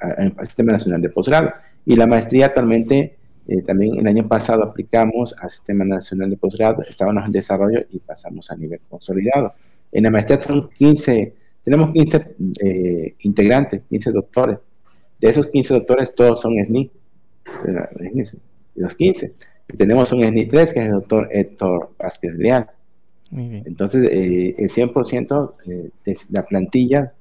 al 0.00 0.46
sistema 0.46 0.72
nacional 0.72 1.02
de 1.02 1.10
posgrado. 1.10 1.52
Y 1.84 1.94
la 1.96 2.06
maestría 2.06 2.46
actualmente 2.46 3.16
eh, 3.48 3.62
también 3.62 3.98
el 3.98 4.06
año 4.06 4.28
pasado 4.28 4.62
aplicamos 4.62 5.34
al 5.38 5.50
Sistema 5.50 5.84
Nacional 5.84 6.30
de 6.30 6.36
Posgrado, 6.36 6.82
estábamos 6.82 7.26
en 7.26 7.32
desarrollo 7.32 7.80
y 7.90 7.98
pasamos 7.98 8.50
a 8.50 8.56
nivel 8.56 8.80
consolidado. 8.88 9.54
En 9.90 10.04
la 10.04 10.10
maestría 10.10 10.40
son 10.40 10.70
15, 10.70 11.34
tenemos 11.64 11.92
15 11.92 12.36
eh, 12.64 13.14
integrantes, 13.20 13.82
15 13.88 14.12
doctores. 14.12 14.58
De 15.20 15.28
esos 15.28 15.48
15 15.48 15.74
doctores, 15.74 16.14
todos 16.14 16.40
son 16.40 16.54
SNI. 16.54 16.90
Los 18.74 18.94
15. 18.94 19.34
Y 19.72 19.76
tenemos 19.76 20.12
un 20.12 20.22
SNI 20.22 20.46
3, 20.46 20.72
que 20.72 20.80
es 20.80 20.86
el 20.86 20.92
doctor 20.92 21.28
Héctor 21.30 21.90
Vázquez 21.98 22.34
Leal. 22.34 22.70
Entonces, 23.30 24.04
eh, 24.10 24.54
el 24.58 24.68
100% 24.68 25.54
de 25.64 26.16
la 26.30 26.44
plantilla, 26.44 27.14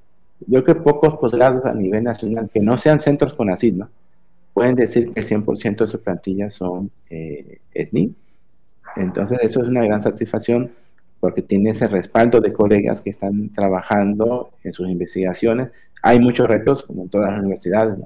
yo 0.45 0.63
creo 0.63 0.75
que 0.75 0.81
pocos 0.81 1.17
posgrados 1.17 1.63
a 1.65 1.73
nivel 1.73 2.03
nacional 2.03 2.49
que 2.53 2.59
no 2.59 2.77
sean 2.77 2.99
centros 2.99 3.33
con 3.33 3.49
así, 3.49 3.71
¿no? 3.71 3.89
pueden 4.53 4.75
decir 4.75 5.13
que 5.13 5.21
el 5.21 5.27
100% 5.27 5.85
de 5.85 5.87
su 5.87 6.01
plantilla 6.01 6.49
son 6.49 6.91
eh, 7.09 7.59
SNI. 7.73 8.13
Entonces, 8.97 9.39
eso 9.41 9.61
es 9.61 9.67
una 9.67 9.83
gran 9.83 10.03
satisfacción 10.03 10.71
porque 11.19 11.41
tiene 11.41 11.69
ese 11.69 11.87
respaldo 11.87 12.41
de 12.41 12.51
colegas 12.51 13.01
que 13.01 13.11
están 13.11 13.49
trabajando 13.53 14.51
en 14.63 14.73
sus 14.73 14.89
investigaciones. 14.89 15.69
Hay 16.01 16.19
muchos 16.19 16.47
retos, 16.47 16.83
como 16.83 17.03
en 17.03 17.09
todas 17.09 17.31
las 17.31 17.39
universidades, 17.39 17.97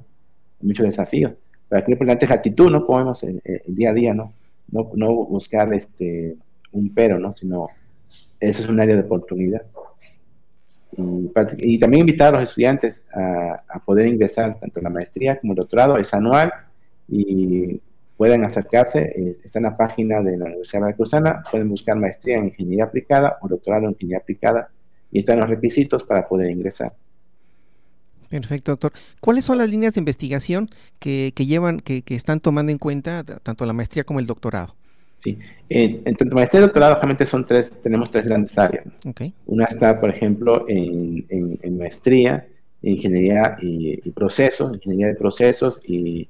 muchos 0.61 0.85
desafíos. 0.85 1.33
Pero 1.69 1.81
aquí 1.81 1.91
lo 1.91 1.95
importante 1.95 2.25
es 2.25 2.31
actitud, 2.31 2.71
no 2.71 2.85
podemos 2.85 3.23
el, 3.23 3.41
día 3.67 3.89
a 3.89 3.93
día, 3.93 4.13
¿no? 4.13 4.33
No, 4.71 4.83
buscar 5.13 5.73
este, 5.73 6.35
un 6.71 6.93
pero, 6.93 7.19
¿no? 7.19 7.33
Sino 7.33 7.67
eso 8.39 8.63
es 8.63 8.69
un 8.69 8.79
área 8.79 8.95
de 8.95 9.01
oportunidad. 9.01 9.63
Y, 11.57 11.77
también 11.79 12.01
invitar 12.01 12.33
a 12.33 12.39
los 12.39 12.49
estudiantes 12.49 13.01
a, 13.13 13.79
poder 13.85 14.07
ingresar 14.07 14.59
tanto 14.59 14.81
la 14.81 14.89
maestría 14.89 15.39
como 15.39 15.53
el 15.53 15.57
doctorado, 15.57 15.97
es 15.97 16.13
anual 16.13 16.51
y 17.07 17.81
pueden 18.17 18.45
acercarse, 18.45 19.13
eh, 19.15 19.37
está 19.43 19.59
en 19.59 19.63
la 19.63 19.77
página 19.77 20.21
de 20.21 20.37
la 20.37 20.45
Universidad 20.45 20.79
de 20.79 20.85
Veracruzana, 20.85 21.43
pueden 21.51 21.69
buscar 21.69 21.97
maestría 21.97 22.37
en 22.37 22.45
ingeniería 22.45 22.85
aplicada 22.85 23.37
o 23.41 23.47
doctorado 23.47 23.85
en 23.85 23.91
ingeniería 23.91 24.19
aplicada 24.19 24.69
y 25.11 25.19
están 25.19 25.39
los 25.39 25.49
requisitos 25.49 26.03
para 26.03 26.27
poder 26.27 26.49
ingresar. 26.49 26.93
Perfecto, 28.29 28.71
doctor. 28.71 28.91
¿Cuáles 29.19 29.45
son 29.45 29.57
las 29.57 29.69
líneas 29.69 29.93
de 29.93 29.99
investigación 29.99 30.69
que, 30.99 31.31
llevan, 31.37 31.79
que, 31.79 32.01
que, 32.01 32.15
están 32.15 32.39
tomando 32.39 32.71
en 32.71 32.77
cuenta 32.77 33.23
tanto 33.23 33.65
la 33.65 33.73
maestría 33.73 34.03
como 34.03 34.19
el 34.19 34.25
doctorado? 34.25 34.75
Sí. 35.17 35.37
En, 35.69 36.03
tanto 36.15 36.35
maestría 36.35 36.59
y 36.59 36.63
doctorado, 36.63 36.95
realmente 36.95 37.25
son 37.25 37.45
tres, 37.45 37.69
tenemos 37.81 38.11
tres 38.11 38.25
grandes 38.25 38.57
áreas. 38.57 38.85
Una 39.45 39.65
está, 39.65 39.99
por 39.99 40.09
ejemplo, 40.09 40.65
en, 40.67 41.25
en, 41.29 41.77
maestría, 41.77 42.47
en 42.81 42.93
ingeniería 42.93 43.57
y, 43.61 43.97
procesos, 44.11 44.73
ingeniería 44.73 45.07
de 45.07 45.15
procesos 45.15 45.79
y 45.83 46.29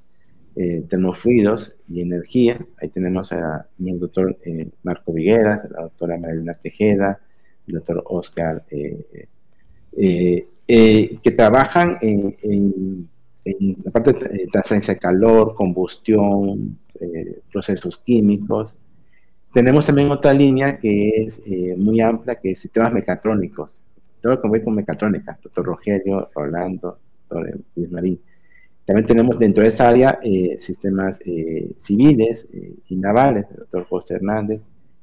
eh, 0.55 0.85
termofluidos 0.89 1.77
y 1.89 2.01
energía. 2.01 2.57
Ahí 2.81 2.89
tenemos 2.89 3.33
a, 3.33 3.67
el 3.83 3.99
doctor 3.99 4.37
eh, 4.45 4.69
Marco 4.83 5.11
Viguera, 5.11 5.67
la 5.71 5.83
doctora 5.83 6.17
Marilena 6.17 6.53
Tejeda, 6.53 7.19
el 7.67 7.73
doctor 7.73 8.03
Oscar, 8.05 8.63
eh, 8.71 10.47
eh, 10.67 11.17
que 11.23 11.31
trabajan 11.31 11.97
en, 12.01 12.35
en, 12.41 13.09
la 13.83 13.91
parte 13.91 14.13
de 14.13 14.47
transferencia 14.51 14.95
de 14.95 14.99
calor, 14.99 15.53
combustión, 15.53 16.79
procesos 17.51 17.97
químicos, 18.03 18.75
tenemos 19.55 19.85
también 19.85 20.11
otra 20.11 20.33
línea 20.33 20.77
que 20.77 21.23
es 21.23 21.41
eh, 21.45 21.75
muy 21.77 22.01
amplia, 22.01 22.35
que 22.35 22.51
es 22.51 22.59
sistemas 22.59 22.91
mecatrónicos. 22.91 23.79
Todo 24.21 24.33
lo 24.33 24.41
que 24.41 24.49
ve 24.49 24.61
con 24.61 24.75
mecatrónica, 24.75 25.39
doctor 25.41 25.67
Rogelio, 25.67 26.29
Rolando, 26.35 26.99
doctor 27.29 27.61
Marín. 27.89 28.19
También 28.83 29.07
tenemos 29.07 29.39
dentro 29.39 29.63
de 29.63 29.69
esa 29.69 29.87
área 29.87 30.19
eh, 30.21 30.57
sistemas 30.59 31.17
eh, 31.25 31.71
civiles 31.79 32.45
y 32.89 32.97
navales, 32.97 33.45
el 33.49 33.59
doctor 33.59 33.85
José 33.85 34.15
Hernández, 34.15 34.59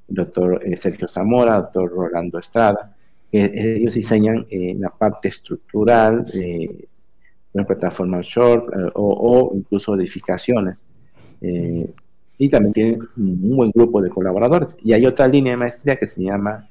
el 0.08 0.14
doctor 0.14 0.60
Sergio 0.76 1.08
Zamora, 1.08 1.56
el 1.56 1.62
doctor 1.62 1.90
Rolando 1.90 2.38
Estrada. 2.38 2.94
Ellos 3.32 3.94
diseñan 3.94 4.46
la 4.78 4.90
parte 4.90 5.28
estructural, 5.28 6.26
una 7.52 7.64
plataforma 7.64 8.20
short 8.22 8.72
o, 8.94 9.52
incluso 9.54 9.94
edificaciones. 9.94 10.76
y 11.40 12.48
también 12.48 12.72
tienen 12.72 13.00
un 13.16 13.56
buen 13.56 13.70
grupo 13.70 14.02
de 14.02 14.10
colaboradores. 14.10 14.76
Y 14.82 14.92
hay 14.92 15.06
otra 15.06 15.28
línea 15.28 15.52
de 15.52 15.58
maestría 15.58 15.96
que 15.96 16.08
se 16.08 16.22
llama 16.22 16.68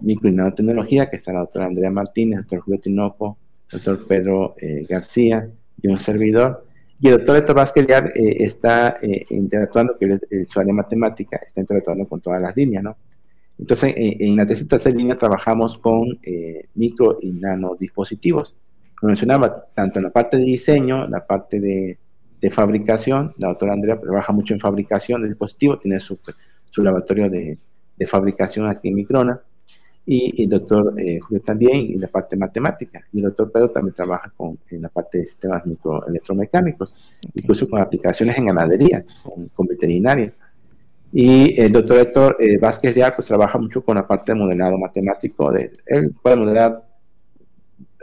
micro 0.00 0.28
y 0.28 0.32
nanotecnología, 0.32 1.08
que 1.08 1.16
está 1.16 1.32
la 1.32 1.40
doctora 1.40 1.66
Andrea 1.66 1.90
Martínez, 1.90 2.38
el 2.38 2.42
doctor 2.42 2.60
Julio 2.60 2.80
Tinoco, 2.80 3.38
el 3.72 3.80
doctor 3.80 4.06
Pedro 4.06 4.54
García 4.88 5.48
y 5.80 5.88
un 5.88 5.96
servidor, 5.98 6.64
y 7.00 7.08
el 7.08 7.18
doctor 7.18 7.36
Héctor 7.36 7.56
Vázquez 7.56 7.86
eh, 7.88 8.36
está 8.40 8.98
eh, 9.00 9.24
interactuando, 9.30 9.96
que 9.96 10.18
es 10.30 10.50
su 10.50 10.58
área 10.58 10.74
matemática, 10.74 11.36
está 11.36 11.60
interactuando 11.60 12.06
con 12.06 12.20
todas 12.20 12.42
las 12.42 12.56
líneas, 12.56 12.82
¿no? 12.82 12.96
Entonces, 13.58 13.94
en 13.96 14.36
la 14.36 14.46
tercera 14.46 14.94
línea 14.94 15.16
trabajamos 15.16 15.78
con 15.78 16.18
eh, 16.22 16.68
micro 16.74 17.18
y 17.20 17.32
nano 17.32 17.74
dispositivos. 17.78 18.54
Como 18.98 19.08
mencionaba, 19.08 19.66
tanto 19.74 19.98
en 19.98 20.04
la 20.04 20.10
parte 20.10 20.36
de 20.36 20.44
diseño, 20.44 21.08
la 21.08 21.26
parte 21.26 21.60
de, 21.60 21.98
fabricación, 22.50 23.34
la 23.38 23.48
doctora 23.48 23.72
Andrea 23.72 24.00
trabaja 24.00 24.32
mucho 24.32 24.54
en 24.54 24.60
fabricación 24.60 25.22
de 25.22 25.28
dispositivos, 25.28 25.80
tiene 25.80 25.98
su, 25.98 26.18
su 26.70 26.82
laboratorio 26.82 27.28
de, 27.28 27.58
de 27.96 28.06
fabricación 28.06 28.68
aquí 28.68 28.88
en 28.88 28.94
Microna, 28.94 29.40
y 30.10 30.42
el 30.42 30.48
doctor 30.48 30.94
eh, 30.98 31.20
Julio 31.20 31.42
también 31.42 31.92
en 31.92 32.00
la 32.00 32.08
parte 32.08 32.34
matemática. 32.34 33.04
Y 33.12 33.18
el 33.18 33.24
doctor 33.24 33.52
Pedro 33.52 33.70
también 33.70 33.94
trabaja 33.94 34.32
con, 34.34 34.58
en 34.70 34.80
la 34.80 34.88
parte 34.88 35.18
de 35.18 35.26
sistemas 35.26 35.66
microelectromecánicos, 35.66 37.18
incluso 37.34 37.68
con 37.68 37.82
aplicaciones 37.82 38.38
en 38.38 38.46
ganadería, 38.46 39.04
con, 39.54 39.66
veterinaria. 39.66 40.32
Y 41.12 41.60
el 41.60 41.72
doctor 41.72 41.98
Héctor 41.98 42.36
eh, 42.38 42.58
Vázquez 42.58 42.94
Leal 42.94 43.14
pues, 43.16 43.28
trabaja 43.28 43.58
mucho 43.58 43.82
con 43.82 43.96
la 43.96 44.06
parte 44.06 44.32
de 44.32 44.38
modelado 44.38 44.76
matemático. 44.78 45.50
De, 45.52 45.72
él 45.86 46.14
puede 46.22 46.36
modelar 46.36 46.84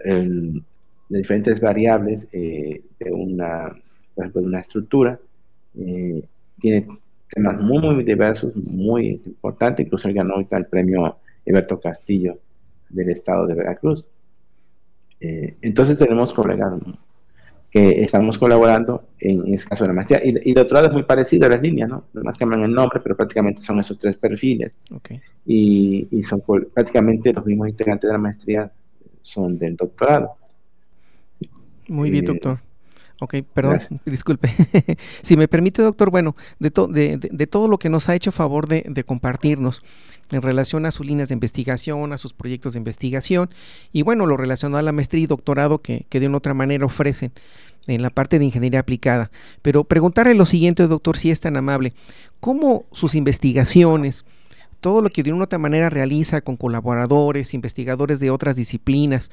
de 0.03 0.61
diferentes 1.09 1.59
variables 1.59 2.27
eh, 2.31 2.83
de 2.99 3.11
una, 3.11 3.75
por 4.13 4.25
ejemplo, 4.25 4.41
una 4.41 4.59
estructura. 4.59 5.19
tiene 5.73 6.87
temas 7.29 7.59
muy, 7.59 7.79
muy 7.79 8.03
diversos, 8.03 8.55
muy 8.55 9.21
importantes. 9.25 9.85
Incluso 9.85 10.07
él 10.07 10.13
ganó 10.13 10.35
el 10.39 10.65
premio 10.65 11.17
Alberto 11.47 11.79
Castillo 11.79 12.37
del 12.89 13.09
estado 13.11 13.47
de 13.47 13.55
Veracruz. 13.55 14.07
Eh, 15.19 15.55
entonces 15.61 15.97
tenemos 15.97 16.33
colegas 16.33 16.73
que 17.75 18.03
estamos 18.03 18.37
colaborando 18.37 19.03
en, 19.19 19.53
ese 19.53 19.67
caso 19.67 19.83
de 19.83 19.89
la 19.89 19.93
maestría. 19.95 20.21
Y, 20.23 20.29
y, 20.29 20.49
el 20.51 20.55
doctorado 20.55 20.87
es 20.87 20.93
muy 20.93 21.03
parecido 21.03 21.45
a 21.45 21.49
las 21.49 21.61
líneas, 21.61 21.89
¿no? 21.89 22.05
Nomás 22.13 22.37
cambian 22.37 22.63
el 22.63 22.71
nombre, 22.71 23.01
pero 23.03 23.17
prácticamente 23.17 23.61
son 23.63 23.77
esos 23.81 23.99
tres 23.99 24.15
perfiles. 24.15 24.71
Y, 25.45 26.07
y, 26.09 26.23
son 26.23 26.41
prácticamente 26.73 27.33
los 27.33 27.45
mismos 27.45 27.67
integrantes 27.67 28.07
de 28.07 28.13
la 28.13 28.17
maestría 28.17 28.71
son 29.21 29.57
del 29.57 29.75
doctorado. 29.75 30.35
Muy 31.89 32.11
bien, 32.11 32.23
eh, 32.23 32.27
doctor. 32.27 32.59
Ok, 33.21 33.35
perdón, 33.53 33.79
disculpe. 34.05 34.51
si 35.21 35.37
me 35.37 35.47
permite, 35.47 35.81
doctor, 35.81 36.09
bueno, 36.09 36.35
de, 36.59 36.69
de, 37.17 37.47
todo 37.47 37.67
lo 37.69 37.77
que 37.77 37.89
nos 37.89 38.09
ha 38.09 38.15
hecho 38.15 38.31
favor 38.31 38.67
de, 38.67 39.03
compartirnos 39.05 39.81
en 40.31 40.41
relación 40.41 40.85
a 40.85 40.91
sus 40.91 41.05
líneas 41.05 41.29
de 41.29 41.33
investigación, 41.33 42.11
a 42.11 42.17
sus 42.17 42.33
proyectos 42.33 42.73
de 42.73 42.79
investigación 42.79 43.49
y 43.93 44.01
bueno, 44.01 44.25
lo 44.25 44.35
relacionado 44.35 44.79
a 44.79 44.81
la 44.81 44.91
maestría 44.91 45.23
y 45.23 45.27
doctorado 45.27 45.79
que, 45.79 46.05
que 46.09 46.19
de 46.19 46.27
una 46.27 46.37
otra 46.37 46.53
manera 46.53 46.85
ofrecen 46.85 47.31
en 47.87 48.01
la 48.01 48.09
parte 48.09 48.39
de 48.39 48.45
ingeniería 48.45 48.79
aplicada. 48.79 49.31
Pero 49.61 49.83
preguntarle 49.83 50.33
lo 50.33 50.45
siguiente, 50.45 50.87
doctor, 50.87 51.17
si 51.17 51.31
es 51.31 51.39
tan 51.39 51.55
amable, 51.55 51.93
¿cómo 52.39 52.85
sus 52.91 53.15
investigaciones, 53.15 54.25
todo 54.81 55.01
lo 55.01 55.09
que 55.09 55.23
de 55.23 55.31
una 55.31 55.45
otra 55.45 55.57
manera 55.57 55.89
realiza 55.89 56.41
con 56.41 56.57
colaboradores, 56.57 57.53
investigadores 57.53 58.19
de 58.19 58.29
otras 58.29 58.55
disciplinas, 58.55 59.31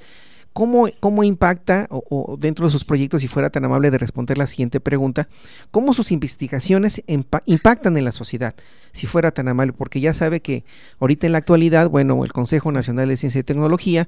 ¿Cómo, 0.52 0.88
cómo 1.00 1.24
impacta, 1.24 1.86
o, 1.90 2.36
dentro 2.38 2.66
de 2.66 2.72
sus 2.72 2.84
proyectos, 2.84 3.22
si 3.22 3.28
fuera 3.28 3.50
tan 3.50 3.64
amable 3.64 3.90
de 3.90 3.98
responder 3.98 4.36
la 4.36 4.46
siguiente 4.46 4.80
pregunta, 4.80 5.28
cómo 5.70 5.94
sus 5.94 6.12
investigaciones 6.12 7.02
impactan 7.06 7.96
en 7.96 8.04
la 8.04 8.12
sociedad? 8.12 8.54
Si 8.92 9.06
fuera 9.06 9.30
tan 9.30 9.48
amable, 9.48 9.72
porque 9.72 10.00
ya 10.00 10.12
sabe 10.12 10.40
que 10.40 10.64
ahorita 11.00 11.26
en 11.26 11.32
la 11.32 11.38
actualidad, 11.38 11.88
bueno, 11.88 12.22
el 12.24 12.32
Consejo 12.32 12.70
Nacional 12.70 13.08
de 13.08 13.16
Ciencia 13.16 13.40
y 13.40 13.44
Tecnología 13.44 14.06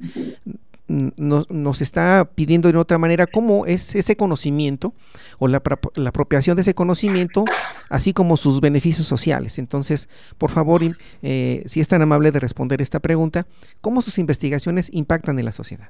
nos, 0.87 1.51
nos, 1.51 1.81
está 1.81 2.29
pidiendo 2.35 2.71
de 2.71 2.77
otra 2.77 2.99
manera 2.99 3.27
cómo 3.27 3.65
es 3.65 3.95
ese 3.95 4.17
conocimiento 4.17 4.93
o 5.39 5.49
la, 5.49 5.63
la, 5.95 6.09
apropiación 6.11 6.57
de 6.57 6.63
ese 6.63 6.75
conocimiento, 6.75 7.45
así 7.89 8.13
como 8.13 8.37
sus 8.37 8.61
beneficios 8.61 9.07
sociales. 9.07 9.59
Entonces, 9.59 10.11
por 10.37 10.51
favor, 10.51 10.83
eh, 11.23 11.63
si 11.67 11.81
es 11.81 11.89
tan 11.89 12.03
amable 12.03 12.33
de 12.33 12.41
responder 12.41 12.83
esta 12.83 13.01
pregunta, 13.01 13.47
¿cómo 13.81 14.03
sus 14.03 14.19
investigaciones 14.19 14.91
impactan 14.93 15.39
en 15.39 15.47
la 15.47 15.53
sociedad? 15.53 15.89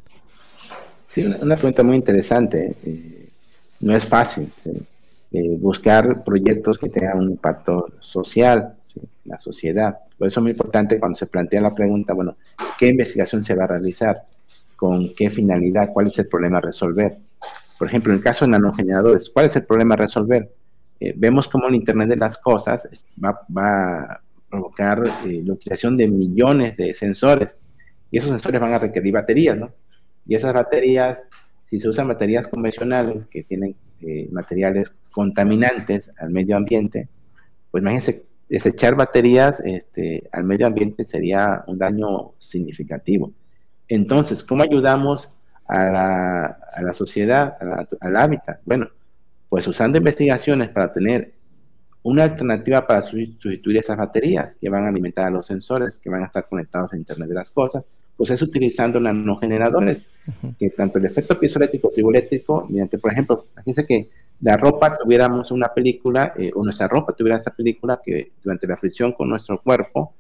Sí, 1.15 1.25
una, 1.25 1.55
pregunta 1.55 1.85
muy 1.85 1.97
interesante. 1.97 2.75
Eh, 2.85 3.29
no 3.81 3.95
es 3.95 4.05
fácil 4.05 4.49
eh, 5.33 5.57
buscar 5.61 6.25
proyectos 6.25 6.77
que 6.77 6.89
tengan 6.89 7.19
un 7.19 7.31
impacto 7.31 7.87
social 8.01 8.75
la 9.25 9.39
sociedad. 9.39 9.97
Por 10.19 10.29
eso 10.29 10.41
es 10.41 10.43
muy 10.43 10.53
importante 10.53 10.99
cuando 10.99 11.17
se 11.17 11.27
plantea 11.27 11.61
la 11.61 11.75
pregunta, 11.75 12.13
bueno, 12.13 12.37
¿qué 12.79 12.89
investigación 12.89 13.45
se 13.45 13.55
va 13.55 13.65
a 13.65 13.69
realizar? 13.69 14.23
¿Con 14.77 15.15
qué 15.15 15.31
finalidad? 15.31 15.91
¿Cuál 15.93 16.09
es 16.09 16.19
el 16.19 16.27
problema 16.27 16.59
a 16.59 16.63
resolver? 16.63 17.17
Por 17.79 17.89
ejemplo, 17.89 18.13
en 18.13 18.19
el 18.19 18.25
caso 18.25 18.45
de 18.45 18.51
nanogeneradores, 18.51 19.31
¿cuál 19.31 19.47
es 19.47 19.57
el 19.57 19.65
problema 19.65 19.95
a 19.95 19.99
resolver? 19.99 20.51
Eh, 20.99 21.15
vemos 21.17 21.49
cómo 21.49 21.69
el 21.69 21.77
Internet 21.77 22.09
de 22.09 22.17
las 22.17 22.39
Cosas 22.39 22.89
va 23.25 23.41
a 23.57 24.21
provocar 24.51 24.99
la 25.01 25.53
utilización 25.53 25.97
de 25.97 26.09
millones 26.09 26.77
de 26.77 26.93
sensores 26.93 27.55
y 28.11 28.19
esos 28.19 28.31
sensores 28.31 28.61
van 28.61 28.73
a 28.73 28.79
requerir 28.79 29.15
baterías, 29.15 29.57
¿no? 29.57 29.71
Y 30.27 30.35
esas 30.35 30.55
baterías, 30.55 31.21
si 31.69 31.81
se 31.81 31.89
usan 31.89 32.09
baterías 32.09 32.49
convencionales 32.49 33.27
que 33.27 33.43
tienen 33.43 33.75
eh, 34.01 34.29
materiales 34.33 34.93
contaminantes 35.11 36.11
al 36.19 36.31
medio 36.31 36.57
ambiente, 36.57 37.09
pues 37.71 37.83
imagínense, 37.83 38.25
desechar 38.49 38.95
baterías 38.95 39.61
este, 39.65 40.29
al 40.33 40.45
medio 40.45 40.67
ambiente 40.67 41.05
sería 41.05 41.65
un 41.67 41.79
daño 41.79 42.33
significativo. 42.39 43.33
Entonces, 43.89 44.43
¿cómo 44.43 44.63
ayudamos 44.63 45.31
a 45.67 45.85
la, 45.91 46.45
a 46.73 46.83
la 46.83 46.95
sociedad, 46.95 47.57
al 48.01 48.17
hábitat? 48.17 48.61
Bueno, 48.65 48.89
pues 49.49 49.67
usando 49.67 49.99
investigaciones 49.99 50.69
para 50.71 50.93
tener 50.93 51.33
una 52.03 52.25
alternativa 52.25 52.87
para 52.87 53.03
sustituir 53.03 53.79
esas 53.79 53.97
baterías 53.97 54.55
que 54.61 54.69
van 54.69 54.85
a 54.85 54.89
alimentar 54.89 55.27
a 55.27 55.31
los 55.31 55.47
sensores, 55.47 55.99
que 55.99 56.11
van 56.11 56.23
a 56.23 56.27
estar 56.27 56.45
conectados 56.47 56.93
a 56.93 56.97
Internet 56.97 57.29
de 57.29 57.35
las 57.35 57.51
Cosas, 57.51 57.83
pues 58.17 58.31
es 58.31 58.43
utilizando 58.43 59.01
nanogeneradores, 59.01 59.99
que 60.59 60.71
tanto 60.71 60.99
el 60.99 61.07
efecto 61.07 61.39
piezoeléctrico 61.39 61.91
triboeléctrico, 61.91 62.67
mediante, 62.69 62.99
por 62.99 63.13
ejemplo, 63.13 63.47
fíjense 63.57 63.87
que 63.87 64.09
la 64.41 64.57
ropa 64.57 64.99
tuviéramos 64.99 65.51
una 65.51 65.69
película, 65.69 66.35
eh, 66.37 66.51
o 66.55 66.63
nuestra 66.63 66.89
ropa 66.89 67.13
tuviera 67.13 67.39
esa 67.39 67.51
película 67.51 68.01
que 68.05 68.33
durante 68.43 68.67
la 68.67 68.77
fricción 68.77 69.13
con 69.13 69.29
nuestro 69.29 69.59
cuerpo, 69.59 70.13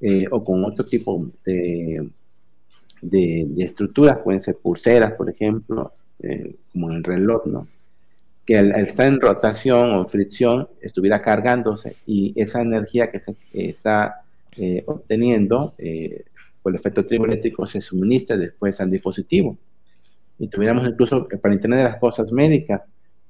eh, 0.00 0.26
o 0.30 0.44
con 0.44 0.64
otro 0.64 0.84
tipo 0.84 1.26
de, 1.44 2.08
de, 3.00 3.46
estructuras, 3.58 4.18
pueden 4.18 4.42
ser 4.42 4.56
pulseras, 4.56 5.12
por 5.12 5.30
ejemplo, 5.30 5.92
eh, 6.22 6.56
como 6.72 6.90
en 6.90 6.96
el 6.96 7.04
reloj, 7.04 7.46
¿no? 7.46 7.66
Que 8.44 8.58
al, 8.58 8.72
estar 8.72 9.06
en 9.06 9.20
rotación 9.20 9.92
o 9.92 10.06
fricción 10.06 10.68
estuviera 10.80 11.22
cargándose 11.22 11.96
y 12.06 12.32
esa 12.36 12.60
energía 12.60 13.10
que 13.10 13.20
se 13.20 13.36
está 13.52 14.22
obteniendo 14.84 15.74
pues 16.62 16.74
el 16.74 16.80
efecto 16.80 17.04
triboeléctrico 17.04 17.66
se 17.66 17.80
suministra 17.80 18.36
después 18.36 18.80
al 18.80 18.90
dispositivo. 18.90 19.56
Y 20.38 20.48
tuviéramos 20.48 20.86
incluso 20.86 21.28
para 21.40 21.54
Internet 21.54 21.78
de 21.78 21.84
las 21.84 21.98
cosas 21.98 22.32
médicas, 22.32 22.82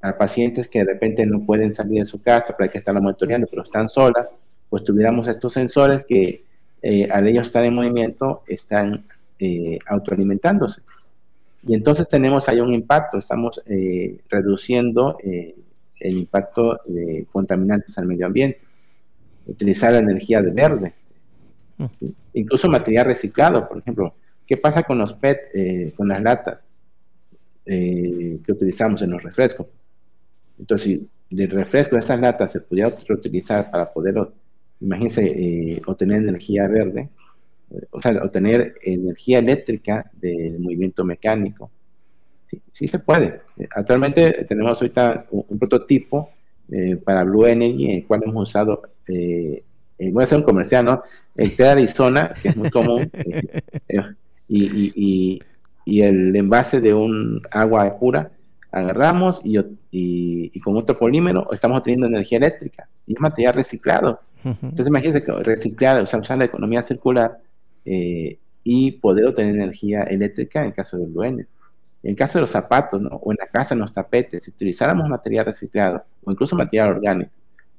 a 0.03 0.19
pacientes 0.19 0.69
que 0.69 0.81
de 0.81 0.87
repente 0.87 1.25
no 1.25 1.47
pueden 1.47 1.75
salir 1.75 2.01
de 2.01 2.07
su 2.07 2.21
casa, 2.21 2.57
hay 2.59 2.69
que 2.69 2.79
estarla 2.79 3.01
monitoreando, 3.01 3.47
pero 3.49 3.63
están 3.63 3.89
solas, 3.89 4.29
pues 4.69 4.85
tuviéramos 4.85 5.29
estos 5.29 5.53
sensores 5.53 6.05
que 6.07 6.45
eh, 6.83 7.09
al 7.11 7.29
ellos 7.29 7.47
estar 7.47 7.65
en 7.65 7.75
movimiento 7.75 8.43
están 8.49 9.05
eh, 9.39 9.79
autoalimentándose. 9.87 10.83
Y 11.65 11.75
entonces 11.75 12.09
tenemos 12.09 12.49
ahí 12.49 12.59
un 12.59 12.75
impacto, 12.75 13.19
estamos 13.19 13.63
eh, 13.67 14.19
reduciendo 14.29 15.17
el 15.23 16.19
impacto 16.19 16.81
de 16.87 17.27
contaminantes 17.31 17.97
al 17.97 18.07
medio 18.07 18.27
ambiente. 18.27 18.61
Utilizar 19.47 19.93
la 19.93 19.99
energía 19.99 20.43
de 20.43 20.51
verde, 20.51 20.95
Incluso 22.35 22.69
material 22.69 23.07
reciclado, 23.07 23.69
por 23.69 23.79
ejemplo. 23.79 24.15
¿Qué 24.47 24.57
pasa 24.57 24.83
con 24.83 24.99
los 24.99 25.13
PET, 25.15 25.41
eh, 25.55 25.93
con 25.97 26.09
las 26.09 26.21
latas 26.23 26.59
eh, 27.65 28.39
que 28.45 28.53
utilizamos 28.53 29.01
en 29.03 29.11
los 29.11 29.23
refrescos? 29.23 29.67
Entonces, 30.59 30.85
si 30.85 31.09
del 31.31 31.51
refresco 31.51 31.97
de 31.97 32.01
esas 32.01 32.21
latas 32.21 32.53
se 32.53 32.61
pudiera 32.61 32.93
reutilizar 33.09 33.71
para 33.71 33.91
poder, 33.91 34.15
imagínense, 34.81 35.25
eh, 35.25 35.83
obtener 35.87 36.19
energía 36.19 36.67
verde, 36.69 37.09
o 37.91 38.03
sea, 38.03 38.13
obtener 38.23 38.75
energía 38.83 39.39
eléctrica 39.39 40.11
del 40.13 40.59
movimiento 40.61 41.05
mecánico. 41.05 41.71
Sí, 42.71 42.87
se 42.87 42.99
puede. 42.99 43.41
Actualmente 43.75 44.45
tenemos 44.47 44.79
ahorita 44.79 45.25
un, 45.31 45.59
prototipo 45.59 46.29
para 47.03 47.25
Blue 47.25 47.47
Energy 47.47 47.87
en 47.87 47.97
el 47.99 48.07
cual 48.07 48.25
hemos 48.25 48.51
usado 48.51 48.83
voy 49.09 50.21
a 50.21 50.25
hacer 50.25 50.37
un 50.37 50.45
comercial, 50.45 50.85
¿no? 50.85 51.03
El 51.37 51.57
té 51.57 51.63
de 51.65 51.71
Arizona, 51.71 52.35
que 52.41 52.49
es 52.49 52.57
muy 52.57 52.71
común, 52.71 53.11
y, 54.49 55.41
el 55.87 56.37
envase 56.37 56.81
de 56.81 56.95
un 56.95 57.43
agua 57.51 57.99
pura, 57.99 58.31
agarramos 58.71 59.41
y, 59.45 59.59
y, 59.91 60.61
con 60.61 60.77
otro 60.77 60.99
polímero 60.99 61.47
estamos 61.53 61.79
obteniendo 61.79 62.07
energía 62.07 62.39
eléctrica 62.39 62.89
y 63.07 63.15
es 63.15 63.21
material 63.21 63.55
reciclado. 63.55 64.21
Entonces 64.45 64.89
imagínense 64.89 65.23
que 65.23 65.33
reciclar, 65.33 66.03
usar, 66.03 66.37
la 66.37 66.45
economía 66.45 66.83
circular 66.83 67.39
eh, 67.85 68.39
y 68.65 68.93
poder 68.93 69.27
obtener 69.27 69.55
energía 69.55 70.03
eléctrica 70.03 70.65
en 70.65 70.73
caso 70.73 70.99
del 70.99 71.13
duende. 71.13 71.47
En 72.03 72.15
caso 72.15 72.39
de 72.39 72.43
los 72.43 72.51
zapatos, 72.51 73.01
¿no? 73.01 73.11
o 73.11 73.31
en 73.31 73.39
la 73.39 73.47
casa, 73.47 73.75
en 73.75 73.81
los 73.81 73.95
tapetes, 73.95 74.43
si 74.43 74.51
utilizáramos 74.51 75.09
material 75.09 75.47
reciclado 75.47 76.05
o 76.25 76.33
incluso 76.33 76.57
material 76.57 76.89
orgánico 76.89 77.31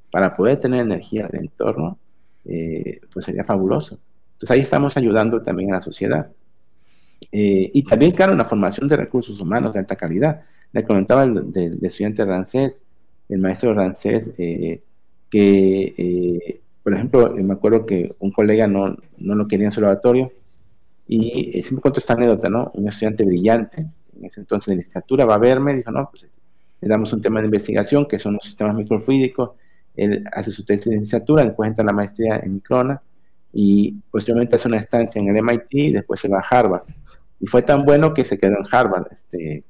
para 0.10 0.34
poder 0.34 0.60
tener 0.60 0.80
energía 0.80 1.28
del 1.28 1.42
entorno, 1.42 1.98
eh, 2.46 3.02
pues 3.12 3.26
sería 3.26 3.44
fabuloso. 3.44 4.00
Entonces 4.34 4.52
ahí 4.52 4.62
estamos 4.62 4.98
ayudando 4.98 5.42
también 5.42 5.72
a 5.72 5.78
la 5.78 5.82
sociedad. 5.82 6.32
Eh, 7.32 7.72
y 7.74 7.84
también, 7.84 8.12
claro, 8.12 8.34
una 8.34 8.46
formación 8.46 8.88
de 8.88 8.98
recursos 8.98 9.40
humanos 9.40 9.74
de 9.74 9.80
alta 9.80 9.96
calidad. 9.96 10.42
Le 10.72 10.84
comentaba 10.84 11.24
el, 11.24 11.78
estudiante 11.82 12.26
Rancés, 12.26 12.74
el 13.30 13.40
maestro 13.40 13.74
Rancés, 13.74 14.28
eh, 14.38 14.82
que, 15.30 16.62
por 16.84 16.94
ejemplo, 16.94 17.34
me 17.36 17.54
acuerdo 17.54 17.86
que 17.86 18.16
un 18.20 18.32
colega 18.32 18.68
no, 18.68 18.96
no 19.18 19.36
lo 19.36 19.48
quería 19.48 19.68
en 19.68 19.72
su 19.72 19.82
laboratorio 19.82 20.32
y 21.08 21.62
siempre 21.62 21.82
cuento 21.82 22.00
esta 22.00 22.14
anécdota, 22.14 22.50
¿no? 22.50 22.72
Un 22.76 22.88
estudiante 22.88 23.26
brillante, 23.26 23.86
en 24.16 24.26
ese 24.26 24.40
entonces 24.40 24.68
de 24.68 24.76
licenciatura, 24.78 25.26
va 25.26 25.36
a 25.36 25.40
verme, 25.40 25.76
dijo, 25.76 25.92
no, 25.92 26.10
pues 26.10 26.26
le 26.82 26.88
damos 26.88 27.14
un 27.14 27.22
tema 27.22 27.40
de 27.40 27.46
investigación 27.46 28.08
que 28.08 28.20
son 28.20 28.34
los 28.34 28.44
sistemas 28.44 28.76
microfluídicos, 28.76 29.52
él 29.96 30.24
hace 30.32 30.52
su 30.52 30.64
tesis 30.66 30.86
de 30.86 30.92
licenciatura, 30.92 31.44
después 31.44 31.70
entra 31.70 31.86
la 31.86 31.94
maestría 31.94 32.38
en 32.38 32.56
Microna 32.56 33.02
y 33.52 33.92
posteriormente 34.12 34.56
hace 34.56 34.68
una 34.68 34.78
estancia 34.78 35.22
en 35.22 35.28
el 35.28 35.44
MIT 35.44 35.68
y 35.72 35.92
después 35.94 36.20
se 36.20 36.28
va 36.28 36.40
a 36.40 36.48
Harvard. 36.50 36.84
Y 37.40 37.48
fue 37.48 37.62
tan 37.62 37.86
bueno 37.86 38.14
que 38.14 38.24
se 38.24 38.38
quedó 38.38 38.58
en 38.58 38.66
Harvard 38.72 39.08
este, 39.12 39.64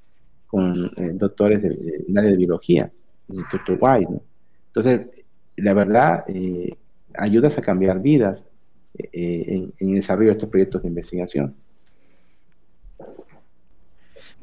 con 0.47 0.91
eh, 0.97 1.11
doctores 1.13 1.61
de, 1.61 2.05
área 2.15 2.31
de 2.31 2.37
biología, 2.37 2.91
el 3.29 3.43
doctor 3.51 3.77
White. 3.79 4.21
Entonces, 4.67 5.01
la 5.57 5.73
verdad, 5.73 6.23
eh, 6.27 6.75
ayudas 7.15 7.57
a 7.57 7.61
cambiar 7.61 8.01
vidas 8.01 8.41
eh, 8.97 9.09
en, 9.47 9.73
en 9.79 9.89
el 9.89 9.95
desarrollo 9.95 10.27
de 10.27 10.33
estos 10.33 10.49
proyectos 10.49 10.83
de 10.83 10.87
investigación. 10.87 11.55